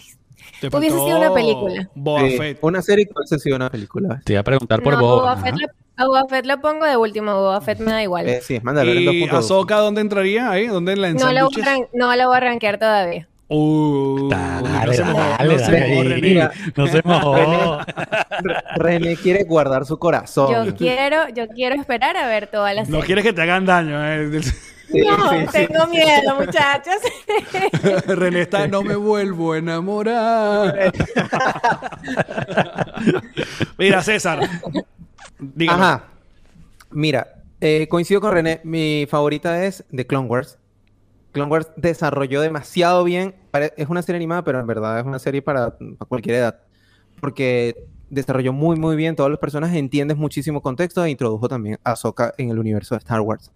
Te 0.60 0.68
hubiese 0.76 0.96
sido 0.96 1.18
una 1.18 1.32
película. 1.34 1.88
Boba 1.94 2.20
Sí, 2.28 2.38
Fett. 2.38 2.58
una 2.62 2.80
serie 2.82 3.06
que 3.06 3.12
hubiese 3.16 3.38
sido 3.38 3.56
una 3.56 3.70
película. 3.70 4.20
Te 4.24 4.32
iba 4.34 4.40
a 4.40 4.44
preguntar 4.44 4.82
por 4.82 4.94
no, 4.94 5.00
vos. 5.00 5.20
Boba 5.20 5.36
Fett, 5.36 5.56
la- 5.56 5.68
a 5.96 6.06
Boba 6.06 6.24
Fett 6.28 6.46
lo 6.46 6.60
pongo 6.60 6.86
de 6.86 6.96
último, 6.96 7.34
Boba 7.34 7.60
Fett 7.60 7.78
me 7.80 7.92
da 7.92 8.02
igual. 8.02 8.28
Eh, 8.28 8.40
sí, 8.42 8.58
Mandalorian 8.62 9.14
¿Y 9.14 9.26
2.2. 9.28 9.32
Ahsoka 9.38 9.76
dónde 9.76 10.00
entraría 10.00 10.50
ahí? 10.50 10.66
¿Dónde 10.66 10.96
la 10.96 11.12
no, 11.12 11.32
la 11.32 11.44
voy 11.44 11.52
no 11.92 12.14
la 12.16 12.26
voy 12.26 12.36
a 12.36 12.40
rankear 12.40 12.78
todavía. 12.78 13.28
Uh, 13.46 14.28
Dale, 14.30 14.86
no 14.86 14.92
se 14.94 15.04
mojó, 15.04 15.18
dale, 15.20 15.52
no 15.52 15.58
se 15.58 15.72
dale. 15.72 15.88
mojó, 15.88 16.02
René. 16.08 16.48
No 16.76 16.86
se 16.88 17.02
mojó. 17.04 17.78
René 18.76 19.16
quiere 19.16 19.44
guardar 19.44 19.84
su 19.84 19.98
corazón. 19.98 20.66
Yo 20.66 20.74
quiero, 20.74 21.28
yo 21.28 21.46
quiero 21.48 21.74
esperar 21.76 22.16
a 22.16 22.26
ver 22.26 22.46
todas 22.48 22.74
las 22.74 22.88
No 22.88 23.00
quieres 23.00 23.22
que 23.22 23.32
te 23.32 23.42
hagan 23.42 23.66
daño. 23.66 24.02
eh. 24.04 24.40
Sí, 24.90 25.00
No, 25.00 25.30
sí, 25.30 25.36
sí. 25.52 25.66
tengo 25.66 25.86
miedo, 25.86 26.34
muchachos. 26.38 26.96
René 28.06 28.42
está, 28.42 28.66
no 28.68 28.82
me 28.82 28.96
vuelvo 28.96 29.52
a 29.52 29.58
enamorar. 29.58 30.92
Mira, 33.78 34.02
César. 34.02 34.40
Dígame. 35.38 35.82
Ajá. 35.82 36.04
Mira, 36.90 37.42
eh, 37.60 37.88
coincido 37.88 38.20
con 38.20 38.32
René. 38.32 38.60
Mi 38.64 39.06
favorita 39.08 39.64
es 39.64 39.84
The 39.94 40.06
Clone 40.06 40.28
Wars. 40.28 40.58
Clone 41.32 41.50
Wars 41.50 41.68
desarrolló 41.76 42.40
demasiado 42.40 43.04
bien. 43.04 43.34
Es 43.76 43.88
una 43.88 44.02
serie 44.02 44.16
animada, 44.16 44.44
pero 44.44 44.60
en 44.60 44.66
verdad 44.66 45.00
es 45.00 45.04
una 45.06 45.18
serie 45.18 45.42
para, 45.42 45.76
para 45.76 46.08
cualquier 46.08 46.36
edad. 46.36 46.60
Porque 47.20 47.74
desarrolló 48.10 48.52
muy, 48.52 48.76
muy 48.76 48.96
bien 48.96 49.16
todos 49.16 49.30
los 49.30 49.40
personajes. 49.40 49.76
Entiendes 49.76 50.16
muchísimo 50.16 50.60
contexto 50.62 51.04
e 51.04 51.10
introdujo 51.10 51.48
también 51.48 51.78
a 51.84 51.92
Ahsoka 51.92 52.32
en 52.38 52.50
el 52.50 52.58
universo 52.58 52.94
de 52.94 52.98
Star 52.98 53.20
Wars. 53.20 53.50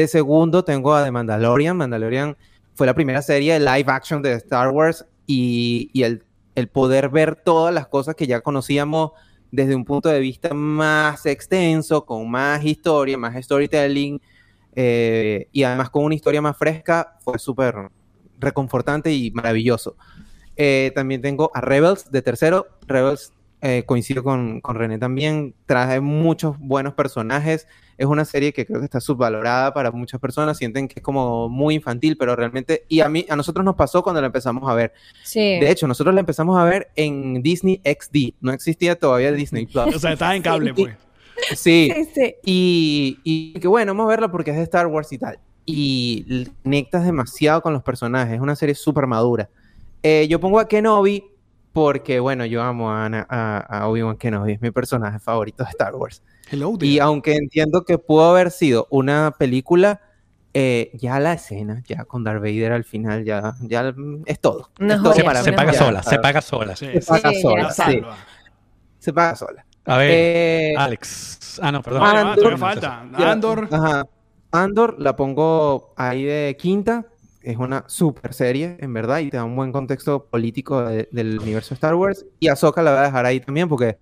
De 0.00 0.08
segundo 0.08 0.64
tengo 0.64 0.94
a 0.94 1.04
The 1.04 1.10
Mandalorian. 1.10 1.76
Mandalorian 1.76 2.34
fue 2.72 2.86
la 2.86 2.94
primera 2.94 3.20
serie 3.20 3.52
de 3.52 3.60
live 3.60 3.84
action 3.92 4.22
de 4.22 4.32
Star 4.32 4.70
Wars 4.70 5.04
y, 5.26 5.90
el 6.54 6.68
poder 6.68 7.10
ver 7.10 7.36
todas 7.36 7.74
las 7.74 7.86
cosas 7.86 8.14
que 8.14 8.26
ya 8.26 8.40
conocíamos 8.40 9.10
desde 9.50 9.74
un 9.74 9.84
punto 9.84 10.08
de 10.08 10.18
vista 10.18 10.54
más 10.54 11.26
extenso, 11.26 12.06
con 12.06 12.30
más 12.30 12.64
historia, 12.64 13.18
más 13.18 13.36
storytelling 13.44 14.22
eh, 14.74 15.48
y 15.52 15.64
además 15.64 15.90
con 15.90 16.04
una 16.04 16.14
historia 16.14 16.40
más 16.40 16.56
fresca, 16.56 17.18
fue 17.22 17.38
súper 17.38 17.90
reconfortante 18.38 19.12
y 19.12 19.30
maravilloso. 19.32 19.96
Eh, 20.56 20.92
también 20.94 21.20
tengo 21.20 21.50
a 21.52 21.60
Rebels 21.60 22.10
de 22.10 22.22
tercero. 22.22 22.68
Rebels, 22.86 23.34
eh, 23.62 23.84
coincido 23.86 24.22
con, 24.24 24.60
con 24.60 24.76
René 24.76 24.98
también, 24.98 25.54
trae 25.66 26.00
muchos 26.00 26.58
buenos 26.58 26.94
personajes. 26.94 27.66
Es 27.98 28.06
una 28.06 28.24
serie 28.24 28.52
que 28.54 28.64
creo 28.64 28.78
que 28.80 28.86
está 28.86 29.00
subvalorada 29.00 29.74
para 29.74 29.90
muchas 29.90 30.18
personas. 30.20 30.56
Sienten 30.56 30.88
que 30.88 31.00
es 31.00 31.02
como 31.02 31.48
muy 31.50 31.74
infantil, 31.74 32.16
pero 32.16 32.34
realmente, 32.34 32.84
y 32.88 33.00
a 33.00 33.08
mí, 33.10 33.26
a 33.28 33.36
nosotros 33.36 33.62
nos 33.64 33.74
pasó 33.76 34.02
cuando 34.02 34.20
la 34.22 34.28
empezamos 34.28 34.68
a 34.70 34.74
ver. 34.74 34.92
Sí. 35.22 35.38
De 35.60 35.70
hecho, 35.70 35.86
nosotros 35.86 36.14
la 36.14 36.20
empezamos 36.20 36.58
a 36.58 36.64
ver 36.64 36.88
en 36.96 37.42
Disney 37.42 37.82
XD. 37.84 38.34
No 38.40 38.52
existía 38.52 38.98
todavía 38.98 39.32
Disney 39.32 39.66
Plus. 39.66 39.94
O 39.94 39.98
sea, 39.98 40.12
estaba 40.14 40.34
en 40.34 40.42
cable, 40.42 40.72
pues. 40.72 40.96
Sí, 41.54 41.90
Sí, 41.94 42.08
sí. 42.14 42.34
y, 42.44 43.18
y 43.24 43.52
que 43.60 43.68
bueno, 43.68 43.92
vamos 43.92 44.06
a 44.06 44.10
verla 44.10 44.30
porque 44.30 44.50
es 44.50 44.56
de 44.56 44.62
Star 44.62 44.86
Wars 44.86 45.12
y 45.12 45.18
tal. 45.18 45.38
y 45.66 46.46
conectas 46.62 47.04
demasiado 47.04 47.60
con 47.62 47.72
los 47.74 47.82
personajes. 47.82 48.34
Es 48.34 48.40
una 48.40 48.56
serie 48.56 48.74
súper 48.74 49.06
madura. 49.06 49.48
Eh, 50.02 50.26
yo 50.28 50.40
pongo 50.40 50.58
a 50.58 50.66
Kenobi 50.66 51.24
porque, 51.72 52.20
bueno, 52.20 52.44
yo 52.46 52.62
amo 52.62 52.90
a, 52.90 53.04
Ana- 53.06 53.26
a, 53.28 53.58
a 53.58 53.88
Obi-Wan 53.88 54.16
Kenobi, 54.16 54.52
es 54.52 54.60
mi 54.60 54.70
personaje 54.70 55.18
favorito 55.18 55.62
de 55.64 55.70
Star 55.70 55.94
Wars. 55.94 56.22
Hello 56.50 56.74
Y 56.80 56.98
aunque 56.98 57.34
entiendo 57.36 57.84
que 57.84 57.98
pudo 57.98 58.28
haber 58.30 58.50
sido 58.50 58.86
una 58.90 59.32
película, 59.38 60.00
eh, 60.52 60.90
ya 60.94 61.20
la 61.20 61.34
escena, 61.34 61.82
ya 61.86 62.04
con 62.04 62.24
Darth 62.24 62.40
Vader 62.40 62.72
al 62.72 62.82
final, 62.84 63.24
ya, 63.24 63.54
ya 63.60 63.94
es 64.26 64.40
todo. 64.40 64.70
Una 64.80 64.94
Es 64.94 65.02
todo 65.02 65.12
joya, 65.12 65.22
Se, 65.22 65.24
para 65.24 65.42
se 65.44 65.50
mí. 65.52 65.56
paga 65.56 65.72
sola, 65.72 66.02
se 66.02 66.18
paga 66.18 66.40
sola. 66.40 66.76
Sí, 66.76 66.86
Se 66.92 67.00
paga 67.02 67.30
Sí, 67.30 67.40
sola, 67.42 67.70
sí, 67.70 68.02
se 68.98 69.12
paga 69.12 69.36
sola. 69.36 69.66
A 69.86 69.96
ver, 69.96 70.10
Eh, 70.12 70.74
Alex. 70.76 71.60
Ah, 71.62 71.70
no, 71.72 71.82
perdón. 71.82 72.02
Va, 72.02 72.34
Andor- 72.34 72.58
falta. 72.58 73.00
Andor. 73.14 73.68
Ajá. 73.70 74.04
Andor 74.52 74.96
la 74.98 75.14
pongo 75.14 75.94
ahí 75.96 76.24
de 76.24 76.56
quinta. 76.58 77.06
Es 77.42 77.56
una 77.56 77.84
super 77.86 78.34
serie, 78.34 78.76
en 78.80 78.92
verdad, 78.92 79.20
y 79.20 79.30
te 79.30 79.36
da 79.38 79.44
un 79.44 79.56
buen 79.56 79.72
contexto 79.72 80.26
político 80.26 80.82
de- 80.84 81.08
del 81.10 81.38
universo 81.40 81.72
Star 81.74 81.94
Wars. 81.94 82.26
Y 82.38 82.48
Ahsoka 82.48 82.82
la 82.82 82.90
voy 82.90 83.00
a 83.00 83.04
dejar 83.04 83.24
ahí 83.26 83.40
también 83.40 83.68
porque 83.68 83.96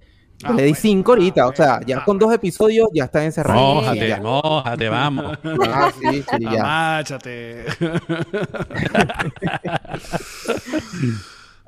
Ah, 0.44 0.52
le 0.52 0.62
di 0.62 0.68
bueno, 0.70 0.80
cinco 0.80 1.12
ahorita. 1.12 1.42
ah, 1.42 1.46
o 1.48 1.54
sea, 1.54 1.80
ya 1.84 1.98
ah, 1.98 2.04
con 2.04 2.16
dos 2.18 2.32
episodios 2.32 2.88
ya 2.94 3.04
está 3.04 3.24
encerrado. 3.24 3.74
Mójate, 3.74 4.08
Ya. 4.08 4.20
mójate, 4.20 4.88
vamos. 4.88 5.36
Ah, 5.68 5.90
sí, 6.00 6.22
sí, 6.22 6.36
ya. 6.40 6.60
Amáchate. 6.60 7.64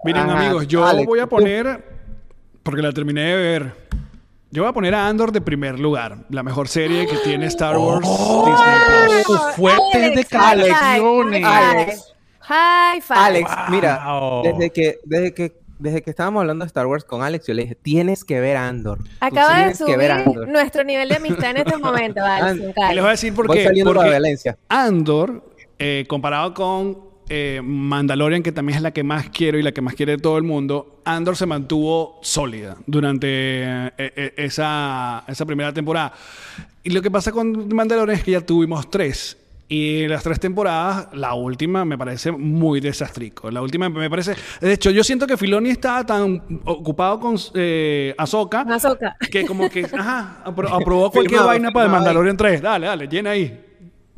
Miren, 0.05 0.23
Ajá, 0.31 0.41
amigos, 0.41 0.67
yo 0.69 0.85
Alex, 0.87 1.07
voy 1.07 1.19
a 1.21 1.27
poner, 1.27 1.85
porque 2.63 2.81
la 2.83 2.93
terminé 2.93 3.23
de 3.23 3.37
ver, 3.37 3.75
yo 4.51 4.63
voy 4.63 4.71
a 4.71 4.73
poner 4.73 4.95
a 4.95 5.07
Andor 5.07 5.33
de 5.33 5.41
primer 5.41 5.79
lugar, 5.79 6.19
la 6.29 6.43
mejor 6.43 6.69
serie 6.69 7.07
que 7.07 7.17
tiene 7.19 7.47
Star 7.47 7.79
Wars 7.79 8.07
Disney 8.07 9.25
Plus. 9.25 9.37
¡Oh! 9.39 9.51
Fuertes 9.57 9.95
Alex, 9.95 10.17
declaraciones. 10.17 11.45
Alex. 11.45 12.15
Five. 12.43 13.05
Alex, 13.21 13.51
Wow. 13.51 13.71
mira, 13.71 14.03
desde 14.43 14.71
que, 14.71 14.99
desde 15.05 15.33
que, 15.35 15.53
desde 15.79 16.03
que 16.03 16.11
estábamos 16.11 16.41
hablando 16.41 16.65
de 16.65 16.67
Star 16.67 16.87
Wars 16.87 17.05
con 17.05 17.23
Alex, 17.23 17.47
yo 17.47 17.55
le 17.55 17.63
dije, 17.63 17.75
tienes 17.77 18.25
que 18.25 18.41
ver 18.41 18.57
Andor. 18.57 18.99
Acaba 19.21 19.51
de 19.51 19.55
tienes 19.73 19.79
que 19.79 19.97
ver 19.97 20.11
subir 20.11 20.27
Andor. 20.29 20.49
nuestro 20.49 20.83
nivel 20.85 21.09
de 21.09 21.17
amistad 21.17 21.51
en 21.51 21.57
este 21.59 21.77
momento, 21.77 22.21
Alex. 22.25 22.61
Les 22.65 22.75
voy 23.01 23.07
a 23.07 23.11
decir 23.11 23.33
por 23.35 23.47
Voy 23.47 23.57
qué. 23.59 23.85
Porque 23.85 24.11
Valencia. 24.11 24.59
Andor, 24.69 25.45
eh, 25.79 26.05
comparado 26.09 26.53
con 26.55 27.10
eh, 27.31 27.61
Mandalorian, 27.65 28.43
que 28.43 28.53
también 28.53 28.77
es 28.77 28.83
la 28.83 28.91
que 28.91 29.03
más 29.05 29.31
quiero 29.31 29.59
y 29.59 29.63
la 29.63 29.73
que 29.73 29.81
más 29.81 29.95
quiere 29.95 30.19
todo 30.19 30.37
el 30.37 30.43
mundo, 30.45 31.01
Andor 31.05 31.37
se 31.37 31.47
mantuvo 31.47 32.19
sólida 32.23 32.77
durante 32.87 33.29
eh, 33.29 33.91
eh, 33.97 34.35
esa, 34.37 35.25
esa 35.27 35.47
primera 35.47 35.73
temporada. 35.73 36.13
Y 36.83 36.91
lo 36.91 37.01
que 37.01 37.11
pasa 37.11 37.33
con 37.33 37.75
Mandalorian 37.75 38.19
es 38.19 38.25
que 38.25 38.33
ya 38.33 38.41
tuvimos 38.41 38.91
tres. 38.91 39.37
Y 39.73 40.09
las 40.09 40.25
tres 40.25 40.41
temporadas, 40.41 41.07
la 41.13 41.35
última 41.35 41.85
me 41.85 41.97
parece 41.97 42.33
muy 42.33 42.81
desastrico. 42.81 43.53
La 43.53 43.63
última 43.63 43.89
me 43.89 44.11
parece... 44.11 44.35
De 44.61 44.73
hecho, 44.73 44.91
yo 44.91 45.05
siento 45.05 45.29
que 45.29 45.37
Filoni 45.37 45.71
estaba 45.71 46.05
tan 46.05 46.43
ocupado 46.65 47.21
con 47.21 47.37
eh, 47.55 48.13
Ahsoka 48.19 48.63
Ahsoka. 48.63 49.17
que 49.31 49.47
como 49.47 49.71
que, 49.71 49.85
ajá, 49.85 50.43
apro- 50.45 50.69
aprobó 50.73 51.11
cualquier 51.13 51.39
Firmado, 51.39 51.47
vaina 51.47 51.71
para 51.71 51.87
el. 51.87 51.93
Mandalorian 51.93 52.37
3. 52.37 52.61
Dale, 52.61 52.87
dale, 52.89 53.07
llena 53.07 53.31
ahí. 53.31 53.61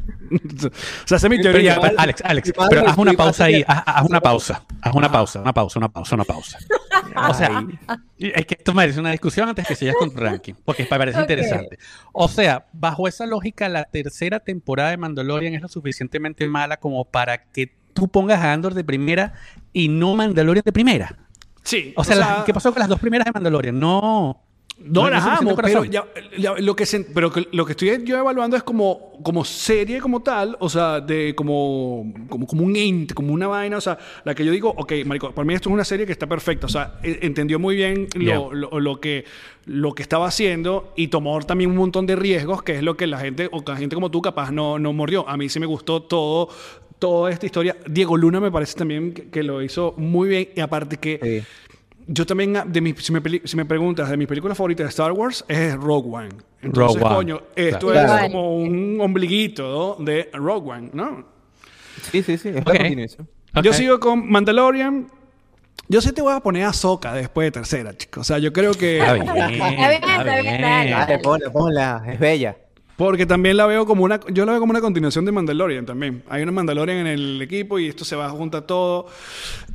o 0.33 1.07
sea, 1.07 1.17
esa 1.17 1.27
es 1.27 1.31
mi 1.31 1.41
teoría. 1.41 1.79
pero, 1.81 1.95
Alex, 1.99 2.23
Alex, 2.25 2.53
pero 2.71 2.89
haz 2.89 2.99
una 2.99 3.13
pausa 3.13 3.45
ahí, 3.45 3.65
haz, 3.67 3.83
haz 3.87 4.09
una 4.09 4.21
pausa, 4.21 4.65
haz 4.81 4.95
una 4.95 5.11
pausa, 5.11 5.41
una 5.41 5.53
pausa, 5.53 5.79
una 5.79 5.89
pausa, 5.89 6.15
una 6.15 6.25
pausa. 6.25 6.59
O 7.29 7.35
sea, 7.35 7.63
es 8.19 8.47
que 8.47 8.55
esto 8.55 8.73
merece 8.73 8.99
una 9.01 9.11
discusión 9.11 9.49
antes 9.49 9.67
que 9.67 9.75
sigas 9.75 9.97
con 9.99 10.13
tu 10.13 10.19
ranking, 10.19 10.55
porque 10.65 10.85
me 10.85 10.89
parece 10.89 11.21
interesante. 11.21 11.79
O 12.13 12.27
sea, 12.29 12.67
bajo 12.73 13.07
esa 13.07 13.27
lógica, 13.27 13.69
la 13.69 13.85
tercera 13.85 14.41
temporada 14.41 14.91
de 14.91 14.97
Mandalorian 14.97 15.53
es 15.55 15.61
lo 15.61 15.69
suficientemente 15.69 16.47
mala 16.47 16.79
como 16.79 17.05
para 17.05 17.45
que 17.51 17.75
tú 17.93 18.09
pongas 18.09 18.41
a 18.41 18.53
Andor 18.53 18.73
de 18.75 18.85
primera 18.85 19.35
y 19.73 19.89
no 19.89 20.15
Mandalorian 20.15 20.63
de 20.65 20.73
primera. 20.73 21.19
Sí. 21.63 21.93
O 21.97 22.05
sea, 22.05 22.43
¿qué 22.47 22.55
pasó 22.55 22.73
con 22.73 22.81
las 22.81 22.89
dos 22.89 23.01
primeras 23.01 23.27
de 23.27 23.33
Mandalorian? 23.33 23.79
No. 23.79 24.42
No 24.85 25.05
no 25.05 25.11
las 25.11 25.25
amo, 25.25 25.55
pero, 25.55 25.55
corazón. 25.55 25.91
ya- 25.93 26.07
ya- 26.37 26.55
lo 26.59 26.75
que 26.75 26.87
se- 26.87 27.05
pero 27.05 27.31
lo 27.53 27.65
que 27.67 27.73
estoy 27.73 28.03
yo 28.05 28.17
evaluando 28.19 28.57
es 28.57 28.65
como, 28.65 29.13
como 29.23 29.45
serie 29.45 30.01
como 30.01 30.23
tal, 30.23 30.57
o 30.59 30.69
sea, 30.69 31.01
de 31.01 31.37
como, 31.37 32.13
como, 32.29 32.49
como 32.49 32.65
un 32.65 32.75
ente, 32.75 33.15
como 33.15 33.33
una 33.33 33.47
vaina, 33.47 33.77
o 33.77 33.81
sea, 33.81 33.97
la 34.25 34.35
que 34.35 34.45
yo 34.45 34.51
digo, 34.51 34.71
ok, 34.77 34.93
marico, 35.05 35.31
para 35.33 35.47
mí 35.47 35.55
esto 35.55 35.69
es 35.69 35.73
una 35.75 35.85
serie 35.85 36.05
que 36.05 36.11
está 36.11 36.27
perfecta, 36.27 36.67
o 36.67 36.71
sea, 36.71 36.95
e- 37.05 37.21
entendió 37.23 37.61
muy 37.61 37.77
bien 37.77 38.09
lo, 38.15 38.21
Yeah. 38.23 38.39
lo- 38.51 38.81
lo 38.81 39.01
que, 39.01 39.25
lo 39.67 39.93
que 39.95 40.03
estaba 40.03 40.27
haciendo 40.27 40.93
y 40.97 41.09
tomó 41.09 41.39
también 41.43 41.71
un 41.71 41.77
montón 41.77 42.05
de 42.07 42.17
riesgos, 42.17 42.63
que 42.65 42.75
es 42.75 42.83
lo 42.83 42.97
que 42.97 43.07
la 43.07 43.19
gente, 43.19 43.49
o 43.53 43.63
la 43.65 43.77
gente 43.77 43.95
como 43.95 44.11
tú 44.11 44.21
capaz 44.21 44.51
no, 44.51 44.81
no 44.81 44.93
mordió. 44.93 45.29
A 45.29 45.37
mí 45.37 45.49
sí 45.49 45.61
me 45.61 45.67
gustó 45.67 46.03
todo, 46.03 46.49
toda 46.99 47.31
esta 47.31 47.47
historia. 47.47 47.77
Diego 47.89 48.17
Luna 48.17 48.41
me 48.41 48.51
parece 48.51 48.75
también 48.77 49.13
que, 49.13 49.29
que 49.29 49.45
lo 49.45 49.63
hizo 49.63 49.95
muy 49.97 50.29
bien 50.29 50.49
y 50.57 50.61
aparte 50.61 50.97
que... 50.97 51.21
Sí. 51.45 51.47
Yo 52.07 52.27
también, 52.27 52.57
ah, 52.57 52.65
de 52.67 52.81
mis, 52.81 52.97
si, 53.05 53.13
me, 53.13 53.21
si 53.45 53.57
me 53.57 53.65
preguntas, 53.65 54.09
de 54.11 54.17
mis 54.17 54.27
películas 54.27 54.57
favoritas 54.57 54.85
de 54.87 54.89
Star 54.91 55.13
Wars 55.13 55.45
es 55.49 55.75
Rogue 55.75 56.09
One. 56.11 56.29
Entonces, 56.63 57.01
Rogue 57.01 57.05
One, 57.05 57.15
coño, 57.15 57.43
esto 57.57 57.89
claro. 57.89 58.15
es 58.17 58.23
como 58.23 58.57
un 58.57 58.99
ombliguito 59.01 59.97
¿no? 59.99 60.05
de 60.05 60.29
Rogue 60.33 60.71
One, 60.71 60.91
¿no? 60.93 61.25
Sí, 62.11 62.23
sí, 62.23 62.37
sí, 62.39 62.49
es 62.49 62.57
Ok. 62.63 62.69
la 62.73 62.79
continuación. 62.79 63.29
Yo 63.63 63.73
sigo 63.73 64.01
con 64.01 64.31
Mandalorian. 64.31 65.09
Yo 65.89 66.01
sí 66.01 66.13
te 66.13 66.23
voy 66.23 66.33
a 66.35 66.41
poner 66.41 66.65
a 66.65 66.73
Soca 66.73 67.13
después 67.13 67.47
de 67.47 67.51
tercera, 67.53 67.95
chicos. 67.97 68.23
O 68.23 68.25
sea, 68.25 68.39
yo 68.39 68.53
creo 68.53 68.73
que... 68.73 68.99
Está 68.99 69.13
bien, 69.15 69.29
Está 69.29 69.47
bien, 69.49 69.63
está 69.63 70.17
está 70.17 70.41
bien, 70.41 70.61
dale. 70.63 70.85
bien. 70.87 70.99
Dale, 70.99 71.19
ponla, 71.19 71.51
ponla, 71.51 72.05
es 72.09 72.19
bella. 72.19 72.57
Porque 72.97 73.27
también 73.27 73.57
la 73.57 73.67
veo 73.67 73.87
como 73.87 74.05
una... 74.05 74.21
Yo 74.31 74.45
la 74.45 74.53
veo 74.53 74.61
como 74.61 74.71
una 74.71 74.81
continuación 74.81 75.25
de 75.25 75.33
Mandalorian 75.33 75.87
también. 75.87 76.23
Hay 76.29 76.43
una 76.43 76.53
Mandalorian 76.53 76.99
en 76.99 77.07
el 77.07 77.43
equipo 77.43 77.79
y 77.79 77.89
esto 77.89 78.05
se 78.05 78.17
va 78.17 78.27
a 78.27 78.31
juntar 78.31 78.63
todo. 78.63 79.07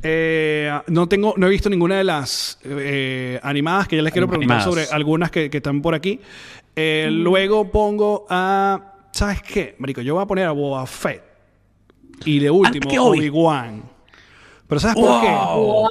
Eh, 0.02 0.72
no 0.86 1.08
tengo... 1.08 1.34
No 1.36 1.46
he 1.46 1.50
visto 1.50 1.68
ninguna 1.68 1.96
de 1.96 2.04
las 2.04 2.58
eh, 2.64 3.40
animadas 3.42 3.88
que 3.88 3.96
ya 3.96 4.02
les 4.02 4.12
quiero 4.12 4.28
preguntar 4.28 4.62
sobre 4.62 4.84
algunas 4.90 5.30
que, 5.30 5.50
que 5.50 5.58
están 5.58 5.82
por 5.82 5.94
aquí. 5.94 6.20
Eh, 6.76 7.08
Luego 7.10 7.70
pongo 7.70 8.26
a... 8.30 8.94
¿Sabes 9.10 9.42
qué? 9.42 9.74
Marico, 9.78 10.00
yo 10.00 10.14
voy 10.14 10.22
a 10.22 10.26
poner 10.26 10.46
a 10.46 10.52
Boba 10.52 10.86
Fett. 10.86 11.22
Y 12.24 12.38
de 12.38 12.50
último. 12.50 12.88
Obi-Wan. 13.04 13.82
Pero 14.66 14.80
¿sabes 14.80 14.96
por 14.96 15.20
qué? 15.20 15.28
Wow. 15.28 15.88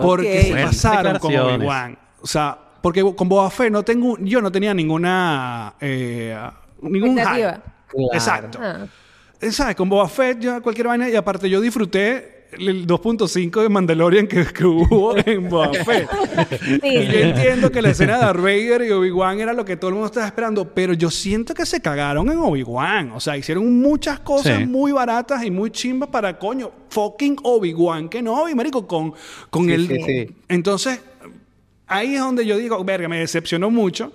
Porque 0.00 0.42
se 0.42 0.54
pasaron 0.54 1.18
con. 1.18 1.34
Obi-Wan. 1.34 1.98
O 2.20 2.26
sea, 2.26 2.58
porque 2.84 3.02
con 3.16 3.30
Boba 3.30 3.48
Fett 3.50 3.72
no 3.72 3.82
tengo, 3.82 4.18
yo 4.20 4.42
no 4.42 4.52
tenía 4.52 4.74
ninguna, 4.74 5.72
eh, 5.80 6.36
ningún 6.82 7.16
hype. 7.16 7.24
Claro. 7.24 7.62
Exacto. 8.12 8.58
Ah. 8.60 8.86
¿Sabes? 9.50 9.74
Con 9.74 9.88
Boba 9.88 10.06
Fett, 10.06 10.38
ya 10.38 10.60
cualquier 10.60 10.88
vaina, 10.88 11.08
y 11.08 11.16
aparte 11.16 11.48
yo 11.48 11.62
disfruté 11.62 12.44
el 12.58 12.86
2.5 12.86 13.62
de 13.62 13.68
Mandalorian 13.70 14.26
que, 14.26 14.44
que 14.52 14.66
hubo 14.66 15.16
en 15.16 15.48
Boba 15.48 15.72
Fett. 15.72 16.10
Sí, 16.60 16.80
Y 16.82 17.06
yo 17.06 17.18
entiendo 17.20 17.70
que 17.70 17.80
la 17.80 17.88
escena 17.88 18.18
de 18.18 18.24
Darth 18.26 18.40
Vader 18.42 18.82
y 18.82 18.90
Obi-Wan 18.90 19.40
era 19.40 19.54
lo 19.54 19.64
que 19.64 19.78
todo 19.78 19.88
el 19.88 19.94
mundo 19.94 20.06
estaba 20.08 20.26
esperando, 20.26 20.68
pero 20.74 20.92
yo 20.92 21.10
siento 21.10 21.54
que 21.54 21.64
se 21.64 21.80
cagaron 21.80 22.30
en 22.30 22.36
Obi-Wan. 22.36 23.12
O 23.12 23.20
sea, 23.20 23.34
hicieron 23.38 23.80
muchas 23.80 24.20
cosas 24.20 24.58
Sí. 24.58 24.66
muy 24.66 24.92
baratas 24.92 25.42
y 25.42 25.50
muy 25.50 25.70
chimbas 25.70 26.10
para, 26.10 26.38
coño, 26.38 26.70
fucking 26.90 27.38
Obi-Wan, 27.44 28.10
que 28.10 28.20
no, 28.20 28.42
Obi, 28.42 28.54
marico, 28.54 28.86
con, 28.86 29.14
con 29.48 29.64
Sí, 29.64 29.72
el... 29.72 29.88
sí, 29.88 30.02
sí. 30.04 30.36
Entonces, 30.48 31.00
ahí 31.86 32.14
es 32.14 32.20
donde 32.20 32.44
yo 32.46 32.56
digo, 32.56 32.82
verga, 32.84 33.08
me 33.08 33.18
decepcionó 33.18 33.70
mucho. 33.70 34.12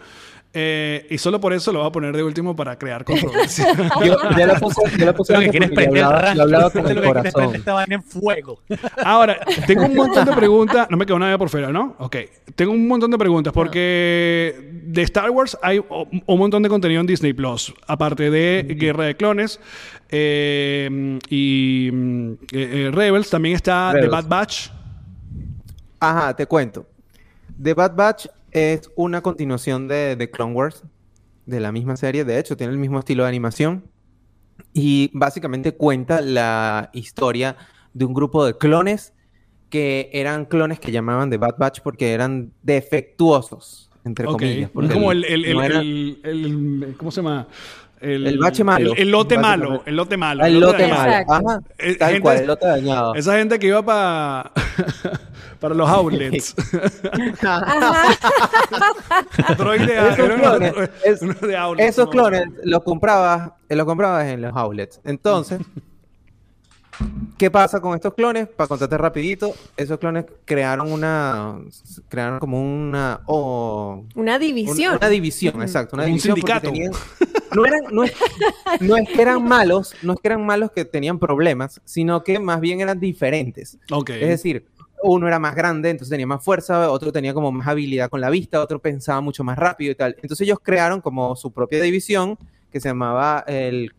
eh, 0.51 1.05
y 1.11 1.17
solo 1.19 1.39
por 1.39 1.53
eso 1.53 1.71
lo 1.71 1.79
voy 1.79 1.87
a 1.89 1.91
poner 1.91 2.15
de 2.15 2.23
último 2.23 2.55
para 2.55 2.75
crear 2.79 3.03
controversia. 3.05 3.67
Yo, 4.03 4.17
yo 4.35 4.45
la 4.47 4.55
puse, 4.59 4.81
yo 4.97 5.05
la 5.05 5.13
puse 5.13 5.33
Lo 5.33 5.39
que 5.41 5.49
quieres 5.49 5.69
prender 5.69 6.03
hablaba, 6.03 6.33
yo 6.33 6.41
hablaba 6.41 6.69
con 6.71 6.87
el 6.87 7.03
corazón. 7.03 7.55
esta 7.55 7.73
vaina 7.73 7.95
en 7.95 8.01
fuego. 8.03 8.59
Ahora, 9.03 9.39
tengo 9.67 9.85
un 9.85 9.93
montón 10.01 10.25
de 10.25 10.31
preguntas. 10.33 10.87
No 10.89 10.97
me 10.97 11.05
quedó 11.05 11.19
nada 11.19 11.37
por 11.37 11.49
fuera, 11.49 11.71
¿no? 11.71 11.95
Ok. 11.99 12.15
Tengo 12.55 12.71
un 12.71 12.87
montón 12.87 13.11
de 13.11 13.17
preguntas 13.19 13.53
porque 13.53 14.71
de 14.85 15.01
Star 15.03 15.29
Wars 15.29 15.55
hay 15.61 15.79
un 15.87 16.39
montón 16.39 16.63
de 16.63 16.69
contenido 16.69 16.99
en 17.01 17.05
Disney 17.07 17.33
Plus. 17.33 17.71
Aparte 17.85 18.31
de 18.31 18.65
Guerra 18.75 19.03
de 19.03 19.15
Clones 19.15 19.59
eh, 20.09 21.19
y 21.29 21.89
mm, 21.93 22.31
eh, 22.53 22.89
Rebels, 22.91 23.29
también 23.29 23.53
está 23.55 23.91
The 23.93 24.01
Rebels. 24.01 24.11
Bad 24.11 24.27
Batch. 24.27 24.69
Ajá, 25.99 26.35
te 26.35 26.47
cuento. 26.47 26.87
The 27.61 27.73
Bad 27.73 27.95
Batch 27.95 28.27
es 28.51 28.89
una 28.95 29.21
continuación 29.21 29.87
de, 29.87 30.15
de 30.15 30.29
Clone 30.31 30.53
Wars, 30.53 30.83
de 31.45 31.59
la 31.59 31.71
misma 31.71 31.97
serie. 31.97 32.23
De 32.25 32.39
hecho, 32.39 32.55
tiene 32.57 32.73
el 32.73 32.79
mismo 32.79 32.99
estilo 32.99 33.23
de 33.23 33.29
animación. 33.29 33.83
Y 34.73 35.09
básicamente 35.13 35.73
cuenta 35.73 36.21
la 36.21 36.89
historia 36.93 37.55
de 37.93 38.05
un 38.05 38.13
grupo 38.13 38.45
de 38.45 38.57
clones 38.57 39.13
que 39.69 40.09
eran 40.13 40.45
clones 40.45 40.79
que 40.79 40.91
llamaban 40.91 41.29
The 41.29 41.37
Bad 41.37 41.55
Batch 41.57 41.79
porque 41.81 42.11
eran 42.13 42.51
defectuosos. 42.63 43.89
entre 44.05 44.25
comillas. 44.25 44.69
Porque 44.71 44.93
como 44.93 45.11
el, 45.11 45.25
el, 45.25 45.45
el, 45.45 45.53
no 45.55 45.63
era- 45.63 45.79
el- 45.81 46.19
el- 46.23 46.95
¿Cómo 46.97 47.11
se 47.11 47.21
llama? 47.21 47.47
El, 48.01 48.25
El 48.27 48.37
bache 48.37 48.63
malo. 48.63 48.93
El, 48.93 48.99
el 48.99 49.11
lote 49.11 49.37
malo. 49.37 49.83
El 49.85 49.95
lote 49.95 50.15
malo. 50.17 50.45
El 50.45 50.59
lote 50.59 50.87
malo. 50.87 51.13
Ajá. 51.27 51.59
Eh, 51.77 51.95
Tal 51.95 52.07
gente- 52.09 52.21
cual, 52.21 52.37
el 52.37 52.47
lote 52.47 52.65
dañado. 52.67 53.13
Esa 53.15 53.37
gente 53.37 53.59
que 53.59 53.67
iba 53.67 53.83
para 53.83 54.51
para 55.59 55.75
los 55.75 55.89
outlets. 55.89 56.55
Droid 59.57 59.81
de, 59.81 59.93
Esos 59.97 60.19
era 60.19 60.35
uno- 60.35 60.43
clones, 60.43 60.73
es- 61.03 61.21
uno 61.21 61.33
de 61.33 61.57
outlets, 61.57 61.89
Esos 61.89 62.05
¿no? 62.05 62.11
clones 62.11 62.47
los 62.63 62.83
comprabas, 62.83 63.51
los 63.69 63.85
comprabas 63.85 64.25
en 64.27 64.41
los 64.41 64.55
outlets. 64.55 65.01
Entonces, 65.03 65.59
¿qué 67.37 67.49
pasa 67.51 67.79
con 67.81 67.95
estos 67.95 68.13
clones? 68.13 68.47
Para 68.47 68.67
contarte 68.67 68.97
rapidito, 68.97 69.53
esos 69.77 69.97
clones 69.99 70.25
crearon 70.45 70.91
una, 70.91 71.59
crearon 72.07 72.39
como 72.39 72.61
una, 72.61 73.21
oh, 73.25 74.03
Una 74.15 74.35
un- 74.35 74.41
división. 74.41 74.97
una 74.97 75.09
división, 75.09 75.61
exacto, 75.61 75.95
una 75.95 76.03
Un 76.03 76.09
división 76.09 76.35
sindicato. 76.35 76.71
tenían- 76.71 76.91
no, 77.55 77.65
eran, 77.65 77.81
no, 77.91 78.03
es, 78.03 78.13
no 78.81 78.95
es 78.97 79.07
que 79.09 79.21
eran 79.21 79.43
malos, 79.43 79.93
no 80.03 80.13
es 80.13 80.19
que 80.19 80.27
eran 80.27 80.45
malos 80.45 80.71
que 80.71 80.85
tenían 80.85 81.17
problemas, 81.19 81.81
sino 81.85 82.23
que 82.23 82.39
más 82.39 82.59
bien 82.59 82.81
eran 82.81 82.99
diferentes. 82.99 83.77
Ok. 83.91 84.11
Es 84.11 84.27
decir, 84.29 84.65
uno 85.01 85.27
era 85.27 85.39
más 85.39 85.55
grande, 85.55 85.89
entonces 85.89 86.09
tenía 86.11 86.27
más 86.27 86.43
fuerza, 86.43 86.91
otro 86.91 87.11
tenía 87.11 87.33
como 87.33 87.51
más 87.51 87.67
habilidad 87.67 88.09
con 88.09 88.19
la 88.21 88.29
vista, 88.29 88.61
otro 88.61 88.79
pensaba 88.79 89.21
mucho 89.21 89.43
más 89.45 89.57
rápido 89.57 89.91
y 89.91 89.95
tal. 89.95 90.15
Entonces 90.21 90.41
ellos 90.41 90.59
crearon 90.61 90.99
como 91.01 91.35
su 91.37 91.51
propia 91.51 91.81
división 91.81 92.37
que 92.71 92.79
se 92.79 92.89
llamaba 92.89 93.43
el, 93.47 93.91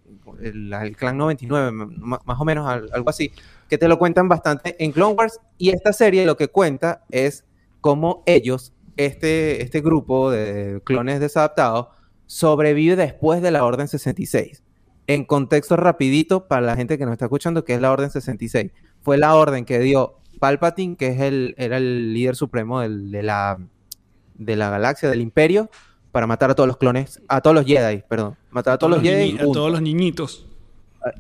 el, 0.42 0.96
Clan 0.96 1.18
99, 1.18 1.68
m- 1.68 1.86
ma- 1.98 2.20
más 2.24 2.40
o 2.40 2.44
menos 2.44 2.68
al- 2.68 2.88
algo 2.92 3.10
así, 3.10 3.32
que 3.68 3.78
te 3.78 3.88
lo 3.88 3.98
cuentan 3.98 4.28
bastante 4.28 4.76
en 4.82 4.92
Clone 4.92 5.14
Wars. 5.14 5.40
Y 5.58 5.70
esta 5.70 5.92
serie 5.92 6.24
lo 6.26 6.36
que 6.36 6.48
cuenta 6.48 7.04
es 7.10 7.44
cómo 7.80 8.22
ellos, 8.26 8.72
este, 8.96 9.62
este 9.62 9.80
grupo 9.80 10.30
de 10.30 10.80
clones 10.84 11.20
desadaptados, 11.20 11.88
sobrevive 12.26 12.96
después 12.96 13.42
de 13.42 13.50
la 13.50 13.64
Orden 13.64 13.88
66. 13.88 14.62
En 15.06 15.24
contexto 15.24 15.76
rapidito 15.76 16.46
para 16.46 16.62
la 16.62 16.76
gente 16.76 16.96
que 16.96 17.04
nos 17.04 17.12
está 17.12 17.24
escuchando, 17.24 17.64
que 17.64 17.74
es 17.74 17.80
la 17.80 17.90
Orden 17.90 18.10
66. 18.10 18.70
Fue 19.02 19.18
la 19.18 19.34
orden 19.34 19.64
que 19.64 19.80
dio 19.80 20.18
Palpatine, 20.38 20.96
que 20.96 21.08
es 21.08 21.20
el, 21.20 21.54
era 21.58 21.78
el 21.78 22.14
líder 22.14 22.36
supremo 22.36 22.80
de, 22.80 23.22
la, 23.22 23.58
de 24.34 24.56
la 24.56 24.70
galaxia, 24.70 25.08
del 25.10 25.20
imperio, 25.22 25.70
para 26.12 26.26
matar 26.26 26.50
a 26.50 26.54
todos 26.54 26.66
los 26.66 26.76
clones, 26.76 27.20
a 27.28 27.40
todos 27.40 27.54
los 27.54 27.64
Jedi, 27.66 28.02
perdón. 28.08 28.36
Matar 28.50 28.74
a 28.74 28.78
todos 28.78 28.92
los 28.92 29.02
Jedi 29.02 29.32
niñi- 29.32 29.40
a 29.40 29.52
todos 29.52 29.70
los 29.72 29.80
niñitos. 29.82 30.46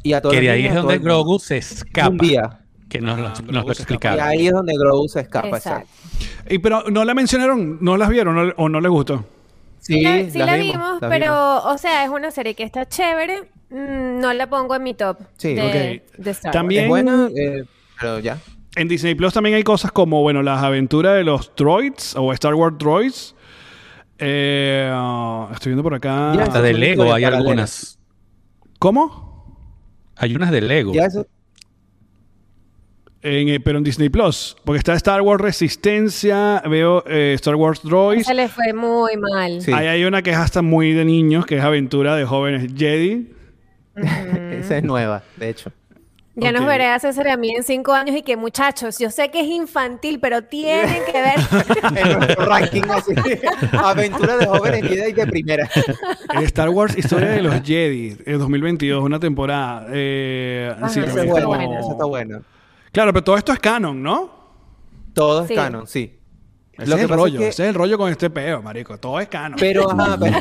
y 0.02 0.12
a 0.12 0.20
todos 0.20 0.34
Que 0.34 0.40
de 0.40 0.46
los 0.46 0.52
ahí 0.54 0.62
niños, 0.62 0.76
es 0.76 0.82
donde. 0.82 0.98
Grogu 0.98 1.38
se 1.38 1.56
escapa. 1.58 2.08
Un 2.10 2.18
día. 2.18 2.56
Que 2.88 3.00
nos, 3.00 3.18
lo- 3.18 3.28
Ah, 3.28 3.30
nos 3.30 3.38
escapa. 3.38 3.66
Y 3.66 3.70
explicaron. 3.72 4.20
ahí 4.20 4.46
es 4.48 4.52
donde 4.52 4.72
Grogu 4.76 5.08
se 5.08 5.20
escapa, 5.20 5.48
exacto. 5.56 5.88
Exacto. 6.18 6.52
Y 6.54 6.58
pero 6.58 6.82
no 6.90 7.04
la 7.04 7.14
mencionaron, 7.14 7.78
no 7.80 7.96
las 7.96 8.08
vieron 8.08 8.34
no- 8.34 8.52
o 8.56 8.68
no 8.68 8.80
les 8.80 8.90
gustó. 8.90 9.24
Sí, 9.78 10.02
la, 10.02 10.28
sí 10.30 10.38
las 10.38 10.46
la 10.48 10.56
vimos, 10.56 10.98
pero, 11.00 11.26
vimos. 11.26 11.62
o 11.66 11.78
sea, 11.78 12.04
es 12.04 12.10
una 12.10 12.30
serie 12.30 12.54
que 12.54 12.64
está 12.64 12.86
chévere. 12.86 13.48
Mm, 13.70 14.18
no 14.20 14.32
la 14.34 14.50
pongo 14.50 14.74
en 14.74 14.82
mi 14.82 14.92
top 14.94 15.18
Sí. 15.38 15.54
de, 15.54 16.02
Ok. 16.12 16.18
de 16.18 16.30
Star 16.32 16.52
También- 16.52 16.82
Es 16.84 16.88
buena, 16.88 17.30
eh, 17.34 17.64
pero 17.98 18.18
ya. 18.18 18.38
En 18.76 18.88
Disney 18.88 19.14
Plus 19.14 19.32
también 19.32 19.54
hay 19.56 19.62
cosas 19.62 19.90
como, 19.92 20.20
bueno, 20.22 20.42
las 20.42 20.62
aventuras 20.62 21.14
de 21.16 21.24
los 21.24 21.52
droids 21.56 22.14
o 22.16 22.32
Star 22.32 22.54
Wars 22.54 22.76
droids. 22.78 23.34
Eh, 24.20 24.92
estoy 25.52 25.70
viendo 25.70 25.82
por 25.82 25.94
acá. 25.94 26.34
Ya, 26.36 26.42
Hasta 26.44 26.60
de 26.60 26.74
Lego 26.74 27.12
hay 27.12 27.24
algunas. 27.24 27.98
¿Cómo? 28.78 29.56
Hay 30.16 30.34
unas 30.34 30.50
de 30.50 30.60
Lego. 30.60 30.92
Ya 30.92 31.06
eso, 31.06 31.26
En, 33.22 33.48
eh, 33.48 33.60
pero 33.60 33.78
en 33.78 33.84
Disney 33.84 34.10
Plus. 34.10 34.56
Porque 34.64 34.78
está 34.78 34.92
Star 34.94 35.22
Wars 35.22 35.40
Resistencia, 35.40 36.62
veo 36.68 37.02
eh, 37.06 37.32
Star 37.36 37.54
Wars 37.54 37.82
Droids. 37.82 38.26
Se 38.26 38.34
le 38.34 38.48
fue 38.48 38.74
muy 38.74 39.16
mal. 39.16 39.62
Sí. 39.62 39.72
Ahí 39.72 39.86
hay 39.86 40.04
una 40.04 40.22
que 40.22 40.30
es 40.30 40.36
hasta 40.36 40.60
muy 40.60 40.92
de 40.92 41.06
niños, 41.06 41.46
que 41.46 41.56
es 41.56 41.64
Aventura 41.64 42.14
de 42.16 42.26
Jóvenes 42.26 42.72
Jedi. 42.76 43.32
esa 43.96 44.76
es 44.76 44.84
nueva, 44.84 45.22
de 45.36 45.48
hecho. 45.48 45.72
Ya 46.36 46.52
nos 46.52 46.64
veré 46.64 46.86
a 46.86 46.98
César 46.98 47.26
y 47.26 47.30
a 47.30 47.36
mí 47.36 47.50
en 47.54 47.62
cinco 47.64 47.92
años 47.92 48.16
y 48.16 48.22
que 48.22 48.36
muchachos, 48.36 48.98
yo 48.98 49.10
sé 49.10 49.30
que 49.30 49.40
es 49.40 49.48
infantil, 49.48 50.20
pero 50.20 50.42
tienen 50.44 51.02
que 51.04 51.12
ver. 51.20 51.96
en 51.96 52.18
nuestro 52.18 52.46
ranking 52.46 52.82
así. 52.88 53.12
Aventura 53.76 54.36
de 54.36 54.46
jóvenes 54.46 54.82
Jedi 54.88 55.12
de 55.12 55.26
primera. 55.26 55.68
El 56.34 56.44
Star 56.44 56.68
Wars 56.70 56.96
Historia 56.96 57.30
de 57.30 57.42
los 57.42 57.60
Jedi, 57.62 58.16
en 58.24 58.38
2022, 58.38 59.02
una 59.02 59.18
temporada. 59.18 59.86
Eh, 59.90 60.72
Ajá, 60.76 60.88
sí, 60.88 61.00
esa 61.00 61.08
también 61.14 61.26
Esa 61.28 61.80
es 61.80 61.86
es 61.86 61.90
está 61.90 62.04
bueno. 62.04 62.30
como- 62.34 62.38
está. 62.40 62.48
Claro, 62.92 63.12
pero 63.12 63.24
todo 63.24 63.36
esto 63.36 63.52
es 63.52 63.58
canon, 63.58 64.02
¿no? 64.02 64.30
Todo 65.12 65.42
es 65.42 65.48
Sí. 65.48 65.54
canon, 65.56 65.86
sí. 65.88 66.19
Ese 66.80 66.90
Lo 66.90 66.96
es 66.96 67.00
que 67.00 67.04
el 67.06 67.10
es 67.10 67.16
rollo, 67.16 67.38
que- 67.40 67.48
ese 67.48 67.62
es 67.64 67.68
el 67.68 67.74
rollo 67.74 67.98
con 67.98 68.10
este 68.10 68.30
peo, 68.30 68.62
marico. 68.62 68.98
Todo 68.98 69.20
es 69.20 69.28
canon. 69.28 69.58
Pero, 69.58 69.90
ajá, 69.90 70.16
pero, 70.20 70.38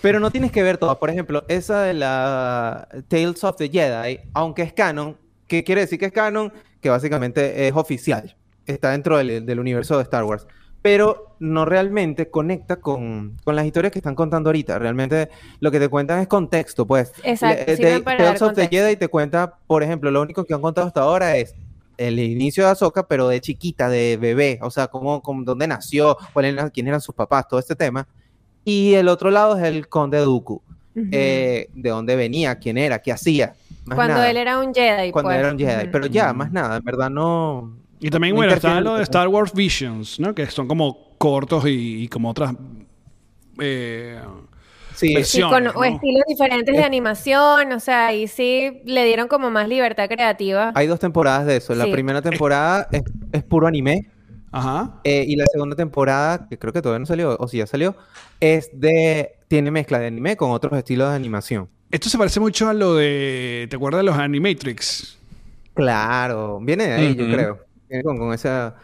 pero 0.00 0.20
no 0.20 0.30
tienes 0.30 0.52
que 0.52 0.62
ver 0.62 0.78
todo. 0.78 0.98
Por 0.98 1.10
ejemplo, 1.10 1.44
esa 1.48 1.82
de 1.82 1.94
la 1.94 2.88
Tales 3.08 3.42
of 3.44 3.56
the 3.56 3.68
Jedi, 3.68 4.20
aunque 4.34 4.62
es 4.62 4.72
canon, 4.72 5.16
¿qué 5.46 5.64
quiere 5.64 5.82
decir 5.82 5.98
que 5.98 6.06
es 6.06 6.12
canon? 6.12 6.52
Que 6.80 6.90
básicamente 6.90 7.66
es 7.68 7.74
oficial. 7.74 8.36
Está 8.66 8.90
dentro 8.92 9.16
del, 9.18 9.44
del 9.46 9.60
universo 9.60 9.96
de 9.96 10.02
Star 10.04 10.24
Wars. 10.24 10.46
Pero 10.80 11.34
no 11.40 11.64
realmente 11.64 12.30
conecta 12.30 12.76
con, 12.76 13.36
con 13.42 13.56
las 13.56 13.66
historias 13.66 13.92
que 13.92 13.98
están 13.98 14.14
contando 14.14 14.48
ahorita. 14.50 14.78
Realmente 14.78 15.28
lo 15.58 15.72
que 15.72 15.80
te 15.80 15.88
cuentan 15.88 16.20
es 16.20 16.28
contexto, 16.28 16.86
pues. 16.86 17.12
Exacto, 17.24 17.64
Le- 17.66 17.76
de- 17.76 18.00
Tales 18.00 18.42
of 18.42 18.54
the. 18.54 18.68
Jedi 18.68 18.94
te 18.96 19.08
cuenta, 19.08 19.56
por 19.66 19.82
ejemplo, 19.82 20.10
lo 20.12 20.22
único 20.22 20.44
que 20.44 20.54
han 20.54 20.60
contado 20.60 20.86
hasta 20.86 21.00
ahora 21.00 21.36
es 21.36 21.54
el 21.98 22.18
inicio 22.18 22.64
de 22.64 22.70
Ahsoka, 22.70 23.06
pero 23.06 23.28
de 23.28 23.40
chiquita, 23.42 23.88
de 23.90 24.16
bebé, 24.16 24.58
o 24.62 24.70
sea, 24.70 24.86
cómo, 24.86 25.20
cómo- 25.20 25.44
dónde 25.44 25.66
nació, 25.66 26.16
cuál 26.32 26.46
era- 26.46 26.70
quién 26.70 26.88
eran 26.88 27.00
sus 27.02 27.14
papás, 27.14 27.46
todo 27.48 27.60
este 27.60 27.76
tema. 27.76 28.08
Y 28.64 28.94
el 28.94 29.08
otro 29.08 29.30
lado 29.30 29.56
es 29.58 29.64
el 29.64 29.88
conde 29.88 30.18
Dooku, 30.18 30.62
eh, 31.12 31.68
de 31.74 31.90
dónde 31.90 32.16
venía, 32.16 32.56
quién 32.58 32.78
era, 32.78 33.00
qué 33.00 33.12
hacía. 33.12 33.54
más 33.84 33.96
Cuando 33.96 34.14
nada. 34.14 34.30
él 34.30 34.36
era 34.36 34.58
un 34.58 34.74
Jedi. 34.74 35.10
Cuando 35.12 35.28
pues. 35.30 35.38
era 35.38 35.50
un 35.52 35.58
Jedi. 35.58 35.88
Pero 35.90 36.06
ya, 36.06 36.32
más 36.32 36.50
nada, 36.52 36.76
en 36.78 36.84
verdad 36.84 37.08
no... 37.10 37.76
Y 38.00 38.10
también, 38.10 38.34
no 38.34 38.38
bueno, 38.38 38.52
está 38.54 38.80
lo 38.80 38.94
de 38.96 39.02
Star 39.02 39.26
Wars 39.28 39.52
Visions, 39.52 40.20
¿no? 40.20 40.34
Que 40.34 40.46
son 40.46 40.68
como 40.68 41.16
cortos 41.18 41.64
y, 41.66 42.02
y 42.04 42.08
como 42.08 42.30
otras... 42.30 42.54
eh, 43.60 44.20
Sí, 44.98 45.40
con 45.42 45.64
¿no? 45.64 45.70
o 45.70 45.84
estilos 45.84 46.24
diferentes 46.26 46.74
de 46.76 46.82
animación, 46.82 47.72
o 47.72 47.80
sea, 47.80 48.08
ahí 48.08 48.26
sí 48.26 48.80
le 48.84 49.04
dieron 49.04 49.28
como 49.28 49.50
más 49.50 49.68
libertad 49.68 50.08
creativa. 50.08 50.72
hay 50.74 50.86
dos 50.86 50.98
temporadas 50.98 51.46
de 51.46 51.56
eso. 51.56 51.74
La 51.74 51.84
Sí. 51.84 51.92
primera 51.92 52.20
temporada 52.22 52.88
es, 52.90 53.02
es 53.32 53.42
puro 53.44 53.66
anime. 53.66 54.10
Ajá. 54.50 55.00
eh, 55.04 55.24
y 55.28 55.36
la 55.36 55.44
segunda 55.46 55.76
temporada, 55.76 56.48
que 56.48 56.58
creo 56.58 56.72
que 56.72 56.80
todavía 56.80 57.00
no 57.00 57.06
salió, 57.06 57.36
o 57.38 57.48
si 57.48 57.58
ya 57.58 57.66
salió, 57.66 57.94
es 58.40 58.70
de... 58.72 59.32
Tiene 59.46 59.70
mezcla 59.70 59.98
de 59.98 60.06
anime 60.06 60.36
con 60.38 60.50
otros 60.52 60.72
estilos 60.76 61.10
de 61.10 61.16
animación. 61.16 61.68
Esto 61.90 62.08
se 62.08 62.16
parece 62.18 62.40
mucho 62.40 62.66
a 62.68 62.72
lo 62.74 62.94
de... 62.94 63.66
¿Te 63.70 63.76
acuerdas 63.76 64.00
de 64.00 64.04
los 64.04 64.16
Animatrix? 64.16 65.18
Claro, 65.74 66.58
viene 66.60 66.86
de 66.88 66.94
ahí, 66.94 67.14
yo 67.14 67.26
creo. 67.30 67.58
Viene 67.88 68.02
con, 68.04 68.18
con 68.18 68.32
esa. 68.34 68.74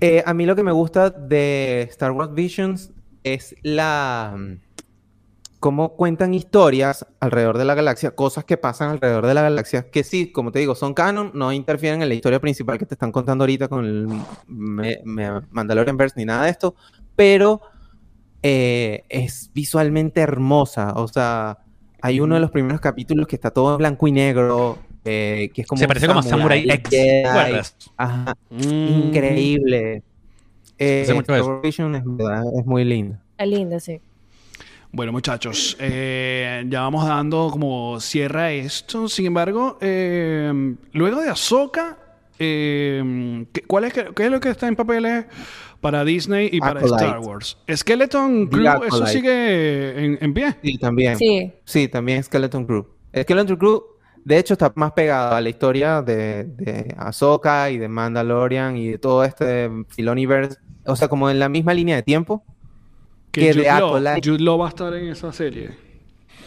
Eh, 0.00 0.22
a 0.26 0.34
mí 0.34 0.46
lo 0.46 0.54
que 0.54 0.62
me 0.62 0.72
gusta 0.72 1.10
de 1.10 1.82
Star 1.90 2.10
Wars 2.12 2.34
Visions 2.34 2.90
es 3.24 3.54
la. 3.62 4.36
Cómo 5.60 5.96
cuentan 5.96 6.34
historias 6.34 7.06
alrededor 7.20 7.58
de 7.58 7.64
la 7.64 7.74
galaxia, 7.74 8.12
cosas 8.12 8.44
que 8.44 8.56
pasan 8.56 8.90
alrededor 8.90 9.26
de 9.26 9.34
la 9.34 9.42
galaxia, 9.42 9.90
que 9.90 10.04
sí, 10.04 10.30
como 10.30 10.52
te 10.52 10.60
digo, 10.60 10.74
son 10.74 10.94
canon, 10.94 11.32
no 11.34 11.52
interfieren 11.52 12.00
en 12.02 12.08
la 12.08 12.14
historia 12.14 12.40
principal 12.40 12.78
que 12.78 12.86
te 12.86 12.94
están 12.94 13.10
contando 13.12 13.42
ahorita 13.42 13.68
con 13.68 13.84
el 13.84 14.06
Me- 14.46 15.00
Me- 15.04 15.40
Mandalorian 15.50 15.96
Verse 15.96 16.14
ni 16.16 16.24
nada 16.24 16.44
de 16.44 16.50
esto, 16.50 16.74
pero 17.16 17.60
eh, 18.42 19.02
es 19.08 19.50
visualmente 19.52 20.20
hermosa. 20.20 20.92
O 20.94 21.08
sea, 21.08 21.58
hay 22.02 22.20
uno 22.20 22.36
de 22.36 22.40
los 22.40 22.50
primeros 22.52 22.80
capítulos 22.80 23.26
que 23.26 23.34
está 23.36 23.50
todo 23.50 23.72
en 23.72 23.78
blanco 23.78 24.06
y 24.06 24.12
negro, 24.12 24.78
eh, 25.04 25.50
que 25.52 25.62
es 25.62 25.66
como 25.66 25.80
Se 25.80 25.88
parece 25.88 26.06
como 26.06 26.22
Samurai 26.22 26.64
X. 26.70 26.88
Jedi. 26.88 27.22
¿Recuerdas? 27.24 27.76
Ajá, 27.96 28.34
Mm. 28.50 28.88
increíble. 29.08 30.02
Eh, 30.78 31.00
Hace 31.02 31.14
mucho 31.14 31.32
Star 31.32 31.40
eso. 31.40 31.48
Wars 31.48 31.62
Vision 31.62 31.94
es, 31.96 32.02
verdad, 32.04 32.44
es 32.56 32.64
muy 32.64 32.84
lindo. 32.84 33.16
Está 33.32 33.46
linda, 33.46 33.80
sí. 33.80 34.00
Bueno, 34.90 35.12
muchachos, 35.12 35.76
eh, 35.80 36.64
ya 36.66 36.80
vamos 36.80 37.06
dando 37.06 37.48
como 37.50 38.00
cierra 38.00 38.44
a 38.44 38.52
esto. 38.52 39.08
Sin 39.08 39.26
embargo, 39.26 39.78
eh, 39.80 40.74
luego 40.92 41.20
de 41.20 41.28
Ahsoka, 41.28 41.98
eh, 42.38 43.44
¿qué, 43.52 43.62
cuál 43.62 43.84
es, 43.84 43.92
¿qué 43.92 44.24
es 44.24 44.30
lo 44.30 44.40
que 44.40 44.48
está 44.48 44.66
en 44.66 44.76
papeles 44.76 45.26
para 45.80 46.04
Disney 46.04 46.48
y 46.50 46.60
para 46.60 46.80
Acolyte. 46.80 47.04
Star 47.04 47.18
Wars? 47.20 47.58
Skeleton 47.70 48.46
Crew, 48.46 48.84
¿eso 48.84 49.06
sigue 49.06 50.04
en, 50.04 50.18
en 50.22 50.34
pie? 50.34 50.56
Sí, 50.62 50.78
también. 50.78 51.18
Sí. 51.18 51.52
Sí, 51.64 51.88
también 51.88 52.22
Skeleton 52.22 52.64
Crew. 52.64 52.86
Skeleton 53.14 53.56
Crew, 53.56 53.82
de 54.24 54.38
hecho, 54.38 54.54
está 54.54 54.72
más 54.74 54.92
pegado 54.92 55.34
a 55.34 55.40
la 55.40 55.48
historia 55.50 56.00
de, 56.00 56.44
de 56.44 56.94
Ahsoka 56.96 57.70
y 57.70 57.76
de 57.76 57.88
Mandalorian 57.88 58.76
y 58.78 58.88
de 58.92 58.98
todo 58.98 59.22
este 59.22 59.70
Filoniverse. 59.88 60.58
O 60.86 60.96
sea, 60.96 61.08
como 61.08 61.28
en 61.28 61.38
la 61.38 61.50
misma 61.50 61.74
línea 61.74 61.96
de 61.96 62.02
tiempo. 62.02 62.42
Que 63.38 63.52
Jude 63.52 63.62
de 63.62 63.68
Law, 63.68 63.96
Acolyte. 63.96 64.28
Jude 64.30 64.42
Law 64.44 64.58
va 64.58 64.66
a 64.66 64.68
estar 64.70 64.94
en 64.94 65.08
esa 65.08 65.32
serie. 65.32 65.70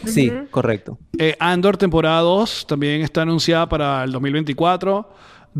Sí, 0.04 0.32
correcto. 0.50 0.98
Eh, 1.18 1.36
Andor 1.38 1.76
temporada 1.76 2.20
2 2.20 2.66
también 2.66 3.02
está 3.02 3.22
anunciada 3.22 3.68
para 3.68 4.02
el 4.04 4.10
2024. 4.12 5.08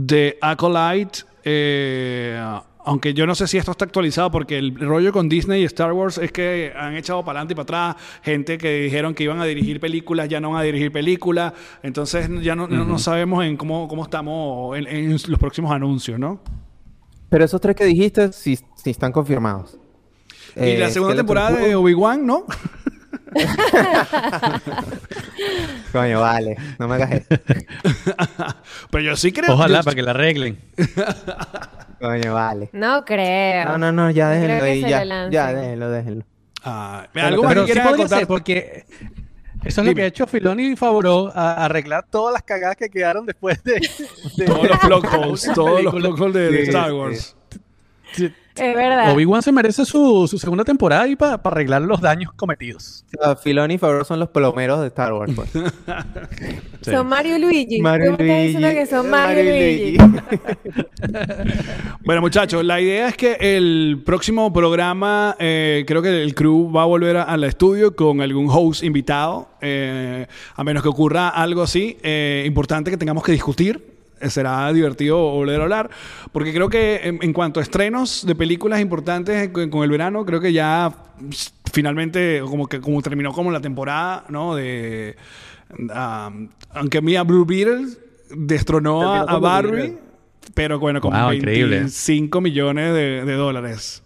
The 0.07 0.39
Acolyte, 0.41 1.21
eh, 1.45 2.41
Aunque 2.85 3.15
yo 3.15 3.25
no 3.29 3.37
sé 3.37 3.47
si 3.47 3.59
esto 3.59 3.71
está 3.71 3.85
actualizado 3.85 4.33
porque 4.33 4.59
el 4.59 4.75
rollo 4.81 5.13
con 5.13 5.29
Disney 5.29 5.63
y 5.63 5.65
Star 5.67 5.93
Wars 5.93 6.19
es 6.19 6.33
que 6.33 6.73
han 6.77 6.97
echado 6.97 7.25
para 7.25 7.39
adelante 7.39 7.53
y 7.53 7.55
para 7.65 7.91
atrás 7.93 8.03
gente 8.25 8.59
que 8.59 8.81
dijeron 8.81 9.15
que 9.15 9.23
iban 9.23 9.41
a 9.41 9.45
dirigir 9.45 9.79
películas, 9.79 10.29
ya 10.29 10.41
no 10.41 10.51
van 10.51 10.61
a 10.61 10.65
dirigir 10.65 10.91
películas. 10.91 11.53
Entonces 11.85 12.29
ya 12.43 12.57
no, 12.57 12.67
no- 12.67 12.85
no 12.85 12.99
sabemos 12.99 13.45
en 13.45 13.57
cómo, 13.57 13.87
cómo 13.87 14.03
estamos 14.03 14.77
en, 14.77 14.89
en 14.89 15.13
los 15.13 15.39
próximos 15.39 15.71
anuncios, 15.71 16.19
¿no? 16.19 16.41
Pero 17.29 17.45
esos 17.45 17.61
tres 17.61 17.77
que 17.77 17.85
dijiste 17.85 18.33
sí, 18.33 18.57
sí 18.75 18.91
están 18.91 19.13
confirmados. 19.13 19.79
Y 20.57 20.61
Eh, 20.71 20.79
la 20.79 20.91
segunda 20.91 21.15
Skeleton 21.15 21.17
temporada 21.17 21.51
de 21.59 21.75
Obi-Wan, 21.75 22.27
¿no? 22.27 22.45
Coño, 25.93 26.21
vale. 26.21 26.57
No 26.79 26.89
me 26.89 26.95
hagas 26.97 27.13
eso. 27.13 27.27
Pero 28.91 29.05
yo 29.05 29.17
sí 29.17 29.33
creo. 29.33 29.55
Ojalá 29.55 29.79
yo- 29.81 29.85
para 29.85 29.95
que 29.95 30.03
la 30.03 30.11
arreglen. 30.13 30.59
Coño, 32.01 32.35
vale. 32.35 32.71
No 32.73 33.05
creo. 33.05 33.67
No, 33.71 33.79
no, 33.79 33.93
no, 33.93 34.11
ya 34.11 34.31
déjenlo 34.31 34.65
ahí. 34.65 34.81
Ya, 34.83 35.29
ya, 35.31 35.53
déjenlo, 35.53 35.91
déjenlo. 35.91 36.25
Ah, 36.65 37.07
Pero- 37.13 37.27
algo 37.27 37.43
Pero 37.49 37.67
que 37.67 37.73
sí 37.75 37.81
contar. 37.81 38.19
ser, 38.21 38.27
porque 38.29 38.85
eso 39.65 39.81
es 39.81 39.87
lo 39.87 39.95
que 39.95 40.03
ha 40.03 40.07
hecho 40.07 40.27
Filoni 40.27 40.73
y 40.73 40.77
Favreau, 40.77 41.31
a 41.35 41.65
arreglar 41.65 42.07
todas 42.11 42.33
las 42.33 42.43
cagadas 42.43 42.77
que 42.77 42.89
quedaron 42.89 43.27
después 43.27 43.63
de, 43.65 43.81
de- 44.37 44.45
Todos 44.47 44.69
los 44.69 44.79
plot 44.81 45.05
holes, 45.13 45.51
todos 45.55 45.83
los 45.83 45.95
plot 45.95 46.21
holes 46.21 46.35
de, 46.35 46.51
de 46.51 46.63
Sí, 46.65 46.71
Star 46.71 46.91
sí. 48.13 48.33
Es 48.55 48.75
verdad. 48.77 49.13
Obi-Wan 49.15 49.43
se 49.43 49.51
merece 49.53 49.85
su, 49.87 50.27
su 50.29 50.39
segunda 50.39 50.63
temporada 50.65 51.09
y 51.09 51.17
para 51.17 51.35
arreglar 51.43 51.83
los 51.83 52.01
daños 52.01 52.33
cometidos. 52.35 53.05
O 53.19 53.25
sea, 53.25 53.37
Filoni 53.37 53.75
y 53.75 53.79
Favreau 53.79 54.05
son 54.05 54.21
los 54.21 54.29
plomeros 54.29 54.81
de 54.83 54.89
Star 54.89 55.13
Wars. 55.15 55.33
Pues. 55.35 55.51
Son 56.83 57.07
Mario 57.07 57.37
y 57.37 57.41
Luigi. 57.41 57.81
Mario 57.81 58.17
Tú 58.17 58.25
me 58.25 58.29
estás 58.29 58.43
diciendo 58.63 58.69
que 58.81 58.87
son 58.87 59.09
Mario, 59.09 59.45
y 59.45 59.97
Luigi. 59.97 59.99
Bueno, 62.05 62.21
muchachos, 62.21 62.65
la 62.65 62.81
idea 62.81 63.09
es 63.09 63.17
que 63.17 63.37
el 63.41 64.03
próximo 64.05 64.53
programa, 64.53 65.37
eh, 65.39 65.85
creo 65.87 66.03
que 66.03 66.23
el 66.23 66.35
crew 66.35 66.71
va 66.73 66.83
a 66.83 66.87
volver 66.87 67.19
a- 67.19 67.23
al 67.23 67.45
estudio 67.45 67.95
con 67.95 68.21
algún 68.21 68.49
host 68.51 68.83
invitado, 68.83 69.49
eh, 69.61 70.27
a 70.57 70.65
menos 70.65 70.83
que 70.83 70.89
ocurra 70.89 71.29
algo 71.29 71.63
así 71.63 71.97
eh, 72.03 72.43
importante 72.47 72.91
que 72.91 72.97
tengamos 72.97 73.23
que 73.23 73.33
discutir. 73.33 73.92
Será 74.29 74.73
divertido 74.73 75.19
volver 75.19 75.61
a 75.61 75.65
hablar, 75.65 75.91
porque 76.33 76.53
creo 76.53 76.69
que 76.69 77.01
en, 77.05 77.19
en 77.23 77.33
cuanto 77.33 77.61
a 77.61 77.63
estrenos 77.63 78.27
de 78.27 78.35
películas 78.35 78.81
importantes 78.81 79.49
con, 79.51 79.71
con 79.71 79.83
el 79.85 79.91
verano, 79.91 80.25
creo 80.25 80.41
que 80.41 80.53
ya 80.53 80.93
finalmente, 81.73 82.41
como 82.45 82.67
que 82.67 82.81
como 82.81 83.01
terminó 83.03 83.33
como 83.33 83.51
la 83.51 83.61
temporada, 83.61 84.25
¿no? 84.29 84.55
De, 84.55 85.17
um, 85.79 86.49
aunque 86.71 87.01
Mia 87.01 87.23
Blue 87.23 87.45
Beetle 87.45 87.87
destronó 88.31 89.13
a, 89.13 89.23
a 89.23 89.39
Barbie, 89.39 89.97
pero 90.55 90.79
bueno, 90.79 91.01
con 91.01 91.13
Wow, 91.13 91.33
increíble. 91.33 91.79
25 91.79 92.41
millones 92.41 92.95
de, 92.95 93.25
de 93.25 93.33
dólares. 93.35 94.03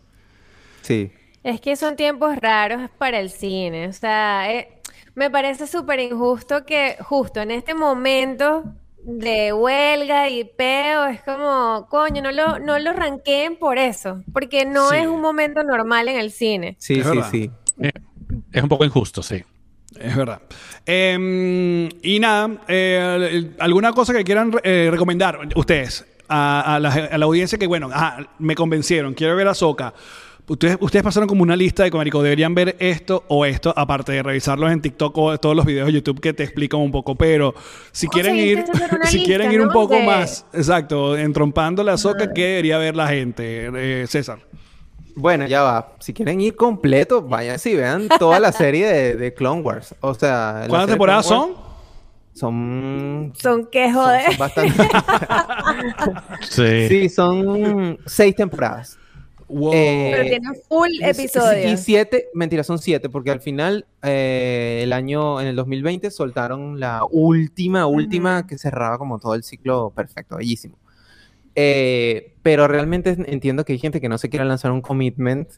Sí. 0.83 1.11
Es 1.43 1.61
que 1.61 1.77
son 1.77 1.97
tiempos 1.97 2.37
raros 2.37 2.91
para 2.99 3.21
el 3.21 3.31
cine. 3.31 3.89
O 3.89 3.93
sea, 3.93 4.53
eh, 4.53 4.69
me 5.15 5.31
parece 5.31 5.67
súper 5.67 6.01
injusto 6.01 6.65
que 6.65 6.97
justo 7.01 7.41
en 7.41 7.51
este 7.51 7.75
momento 7.75 8.65
de 9.09 9.53
huelga 9.53 10.29
y 10.29 10.43
peo 10.45 11.07
es 11.07 11.23
como, 11.23 11.87
coño, 11.89 12.21
no 12.23 12.33
lo, 12.33 12.59
no 12.59 12.79
lo 12.79 12.93
ranqueen 12.93 13.57
por 13.57 13.79
eso. 13.79 14.23
Porque 14.33 14.67
no 14.67 14.91
Sí. 14.91 14.97
es 14.97 15.07
un 15.07 15.21
momento 15.21 15.63
normal 15.63 16.09
en 16.09 16.17
el 16.19 16.33
cine. 16.33 16.77
Sí, 16.79 16.95
Es 16.99 17.05
sí, 17.07 17.09
verdad. 17.15 17.29
sí. 17.31 17.51
Eh, 17.81 17.93
es 18.53 18.63
un 18.63 18.69
poco 18.69 18.85
injusto, 18.85 19.23
sí. 19.23 19.43
Es 19.99 20.17
verdad. 20.17 20.43
Eh, 20.85 21.89
y 22.03 22.19
nada, 22.19 22.51
eh, 22.69 23.51
¿alguna 23.61 23.93
cosa 23.93 24.13
que 24.13 24.25
quieran 24.25 24.53
eh, 24.63 24.89
recomendar 24.91 25.39
ustedes 25.55 26.05
a, 26.29 26.75
a 26.75 26.81
la, 26.81 26.91
a 26.93 27.17
la 27.19 27.25
audiencia 27.25 27.57
que, 27.59 27.67
bueno, 27.69 27.89
ah, 27.93 28.27
me 28.41 28.55
convencieron, 28.57 29.15
quiero 29.15 29.37
ver 29.37 29.47
a 29.49 29.55
Soca? 29.55 29.95
Ustedes, 30.49 30.77
ustedes 30.81 31.03
pasaron 31.03 31.29
como 31.29 31.43
una 31.43 31.57
lista 31.57 31.83
de 31.83 31.91
que, 31.91 31.97
marico, 31.97 32.23
deberían 32.23 32.55
ver 32.55 32.77
esto 32.79 33.25
o 33.27 33.45
esto, 33.45 33.75
aparte 33.77 34.13
de 34.13 34.23
revisarlos 34.23 34.71
en 34.71 34.81
TikTok 34.81 35.19
o 35.19 35.39
todos 35.39 35.57
los 35.57 35.65
videos 35.67 35.87
de 35.89 35.95
YouTube 35.95 36.21
que 36.21 36.33
te 36.33 36.45
explican 36.45 36.79
un 36.81 36.93
poco. 36.93 37.17
Pero 37.17 37.53
si 37.91 38.07
quieren 38.07 38.37
ir, 38.37 38.65
si 39.05 39.17
lista, 39.19 39.25
quieren 39.27 39.51
ir 39.51 39.61
un 39.61 39.71
poco 39.71 39.95
De- 39.95 40.07
más, 40.07 40.47
exacto, 40.53 41.17
entrompando 41.17 41.83
la 41.83 41.97
Soca, 41.97 42.33
¿qué 42.33 42.43
debería 42.47 42.79
ver 42.79 42.95
la 42.95 43.09
gente? 43.09 43.71
Eh, 44.03 44.07
César. 44.07 44.39
Bueno, 45.17 45.47
ya 45.47 45.63
va. 45.63 45.95
Si 45.99 46.13
quieren 46.13 46.41
ir 46.41 46.55
completo, 46.55 47.23
vayan 47.23 47.59
y 47.65 47.75
vean 47.75 48.07
toda 48.19 48.39
la 48.39 48.53
serie 48.53 48.87
de, 48.87 49.17
de 49.17 49.35
Clone 49.35 49.63
Wars. 49.63 49.95
O 50.01 50.15
sea, 50.15 50.67
¿Cuántas 50.69 50.89
de 50.89 50.93
temporadas 50.93 51.27
son? 51.27 51.55
Son... 52.35 53.33
Son 53.37 53.67
que 53.67 53.87
son- 53.87 53.95
joder. 53.95 54.27
son 54.27 54.39
bastante... 54.39 54.89
Sí. 56.43 56.87
sí, 56.89 57.09
son 57.09 57.99
seis 58.07 58.37
temporadas. 58.37 58.99
Wow. 59.49 59.73
Eh, 59.75 60.11
Pero 60.13 60.29
tienen 60.29 60.55
full 60.69 60.89
Y 60.91 61.05
episodios. 61.05 61.81
siete, 61.81 62.29
mentira, 62.35 62.65
son 62.65 62.79
siete, 62.79 63.09
porque 63.09 63.31
al 63.31 63.41
final, 63.41 63.87
eh, 64.03 64.81
el 64.83 64.93
año, 64.93 65.41
en 65.41 65.47
el 65.47 65.55
2020, 65.57 66.11
soltaron 66.11 66.81
la 66.81 67.03
última, 67.11 67.87
última 67.87 68.47
que 68.47 68.59
cerraba 68.59 68.99
como 68.99 69.19
todo 69.21 69.35
el 69.35 69.45
ciclo 69.45 69.91
perfecto, 69.95 70.37
bellísimo. 70.37 70.77
Eh, 71.55 72.35
pero 72.43 72.69
realmente 72.69 73.17
entiendo 73.29 73.65
que 73.65 73.73
hay 73.73 73.79
gente 73.79 74.01
que 74.01 74.09
no 74.11 74.19
se 74.19 74.29
quiere 74.29 74.45
lanzar 74.45 74.73
un 74.73 74.83
commitment 74.83 75.49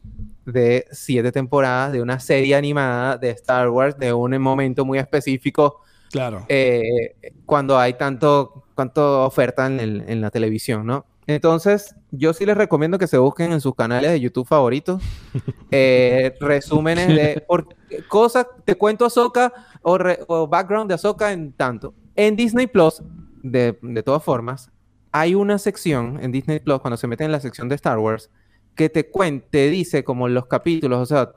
de 0.46 0.86
siete 0.92 1.32
temporadas 1.32 1.92
de 1.92 2.00
una 2.00 2.20
serie 2.20 2.54
animada 2.54 3.16
de 3.18 3.30
Star 3.30 3.68
Wars 3.68 3.98
de 3.98 4.12
un 4.12 4.38
momento 4.40 4.84
muy 4.84 4.98
específico 4.98 5.80
claro. 6.10 6.46
eh, 6.48 7.16
cuando 7.44 7.76
hay 7.78 7.94
tanto, 7.94 8.64
tanto 8.76 9.24
oferta 9.24 9.66
en, 9.66 9.80
el- 9.80 10.04
en 10.06 10.20
la 10.20 10.30
televisión, 10.30 10.86
¿no? 10.86 11.04
Entonces, 11.28 11.94
yo 12.10 12.32
sí 12.32 12.46
les 12.46 12.56
recomiendo 12.56 12.98
que 12.98 13.06
se 13.06 13.18
busquen 13.18 13.52
en 13.52 13.60
sus 13.60 13.74
canales 13.74 14.10
de 14.10 14.18
YouTube 14.18 14.46
favoritos 14.48 15.02
eh, 15.70 16.34
resúmenes 16.40 17.06
de 17.08 17.44
por, 17.46 17.68
cosas, 18.08 18.46
te 18.64 18.74
cuento 18.76 19.04
Ahsoka 19.04 19.52
o, 19.82 19.98
re- 19.98 20.20
o 20.26 20.48
background 20.48 20.88
de 20.88 20.94
Ahsoka 20.94 21.30
en 21.32 21.52
tanto. 21.52 21.94
En 22.16 22.34
Disney 22.34 22.66
Plus, 22.66 23.02
de, 23.42 23.78
de 23.82 24.02
todas 24.02 24.24
formas, 24.24 24.70
hay 25.12 25.34
una 25.34 25.58
sección 25.58 26.18
en 26.22 26.32
Disney 26.32 26.60
Plus, 26.60 26.80
cuando 26.80 26.96
se 26.96 27.06
meten 27.06 27.26
en 27.26 27.32
la 27.32 27.40
sección 27.40 27.68
de 27.68 27.74
Star 27.74 27.98
Wars, 27.98 28.30
que 28.74 28.88
te 28.88 29.10
cuenta, 29.10 29.46
te 29.50 29.68
dice 29.68 30.04
como 30.04 30.28
los 30.28 30.46
capítulos, 30.46 30.98
o 30.98 31.06
sea, 31.06 31.32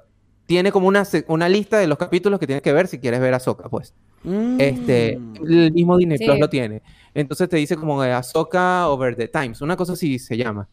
tiene 0.46 0.72
como 0.72 0.88
una, 0.88 1.06
se- 1.06 1.26
una 1.28 1.48
lista 1.50 1.78
de 1.78 1.88
los 1.88 1.98
capítulos 1.98 2.39
que 2.39 2.48
tienes 2.48 2.62
que 2.62 2.74
ver 2.74 2.88
si 2.88 3.00
quieres 3.00 3.20
ver 3.22 3.34
Ahsoka, 3.34 3.70
pues. 3.70 3.94
Este, 4.60 5.14
el 5.14 5.72
mismo 5.72 5.98
Disney 5.98 6.18
Sí. 6.18 6.26
Plus 6.26 6.39
lo 6.39 6.50
tiene. 6.50 6.82
Entonces 7.14 7.50
te 7.50 7.58
dice 7.58 7.76
como 7.76 8.02
de 8.02 8.12
Ahsoka 8.12 8.88
Over 8.89 9.16
the 9.16 9.28
Times, 9.28 9.62
una 9.62 9.76
cosa 9.76 9.94
así 9.94 10.20
se 10.20 10.38
llama. 10.38 10.68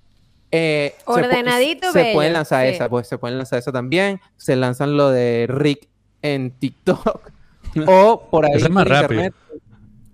Eh, 0.51 0.95
se 0.99 1.03
Ordenadito, 1.11 1.93
Se, 1.93 1.99
bello, 2.03 2.15
pueden 2.15 2.33
lanzar 2.33 2.67
sí. 2.67 2.75
esa, 2.75 2.89
pues 2.89 3.07
se 3.07 3.19
pueden 3.19 3.37
lanzar 3.39 3.59
esa 3.59 3.71
también. 3.73 4.21
Se 4.37 4.57
lanzan 4.57 4.97
lo 4.97 5.11
de 5.11 5.47
Rick 5.49 5.89
en 6.23 6.51
TikTok 6.53 7.31
o 7.87 8.23
por 8.31 8.47
ahí 8.47 8.53
es 8.55 8.71
más 8.71 8.87
rápido. 8.89 9.25
internet. 9.25 9.35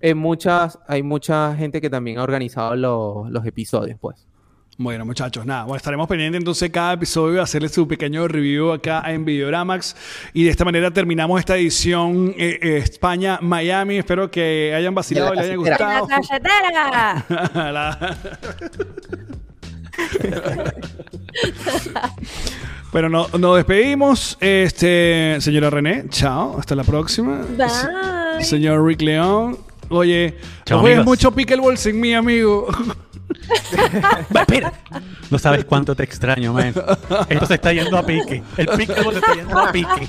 En 0.00 0.18
muchas, 0.18 0.78
hay 0.86 1.02
mucha 1.02 1.54
gente 1.56 1.80
que 1.80 1.88
también 1.88 2.18
ha 2.18 2.22
organizado 2.24 2.76
los, 2.76 3.30
los 3.30 3.46
episodios, 3.46 3.98
pues. 4.00 4.26
Bueno, 4.76 5.04
muchachos, 5.06 5.46
nada, 5.46 5.62
bueno, 5.62 5.76
estaremos 5.76 6.08
pendientes 6.08 6.38
entonces 6.40 6.68
cada 6.70 6.94
episodio 6.94 7.34
de 7.34 7.40
hacerle 7.42 7.68
su 7.68 7.86
pequeño 7.86 8.26
review 8.26 8.72
acá 8.72 9.04
en 9.06 9.24
Videoramax 9.24 9.94
y 10.32 10.42
de 10.42 10.50
esta 10.50 10.64
manera 10.64 10.90
terminamos 10.90 11.38
esta 11.38 11.56
edición 11.56 12.34
eh, 12.36 12.58
eh, 12.60 12.76
España-Miami. 12.78 13.98
Espero 13.98 14.28
que 14.32 14.74
hayan 14.76 14.92
vacilado 14.92 15.32
y 15.34 15.36
les 15.36 15.44
haya 15.44 16.00
casetera. 16.08 16.70
¡La 16.72 17.24
gustado. 17.28 17.72
La- 17.72 18.16
Bueno, 22.92 23.08
no- 23.10 23.28
nos 23.38 23.56
despedimos. 23.58 24.36
Este, 24.40 25.36
señora 25.40 25.70
René, 25.70 26.06
chao, 26.08 26.56
hasta 26.58 26.74
la 26.74 26.82
próxima. 26.82 27.42
Bye. 27.56 28.44
Señor 28.44 28.84
Rick 28.84 29.02
León, 29.02 29.56
oye, 29.88 30.36
Chao, 30.66 30.78
no 30.78 30.82
juegues 30.82 31.04
mucho 31.04 31.30
pickleball 31.32 31.78
sin 31.78 32.00
mí, 32.00 32.12
amigo. 32.12 32.66
Va, 34.34 34.40
espera. 34.40 34.72
No 35.30 35.38
sabes 35.38 35.64
cuánto 35.64 35.94
te 35.94 36.04
extraño, 36.04 36.52
man. 36.52 36.74
Esto 37.28 37.46
se 37.46 37.54
está 37.54 37.72
yendo 37.72 37.96
a 37.96 38.04
pique. 38.04 38.42
El 38.56 38.66
pique 38.68 38.94
se 38.94 39.00
está 39.00 39.34
yendo 39.34 39.58
a 39.58 39.72
pique. 39.72 40.08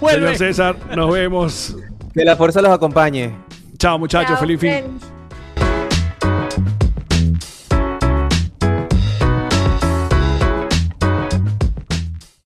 Señor. 0.00 0.36
César, 0.36 0.76
nos 0.96 1.12
vemos. 1.12 1.76
Que 2.12 2.24
la 2.24 2.36
fuerza 2.36 2.60
los 2.60 2.70
acompañe. 2.70 3.34
Chao, 3.78 3.98
muchachos, 3.98 4.38
feliz 4.38 4.60
fin. 4.60 4.98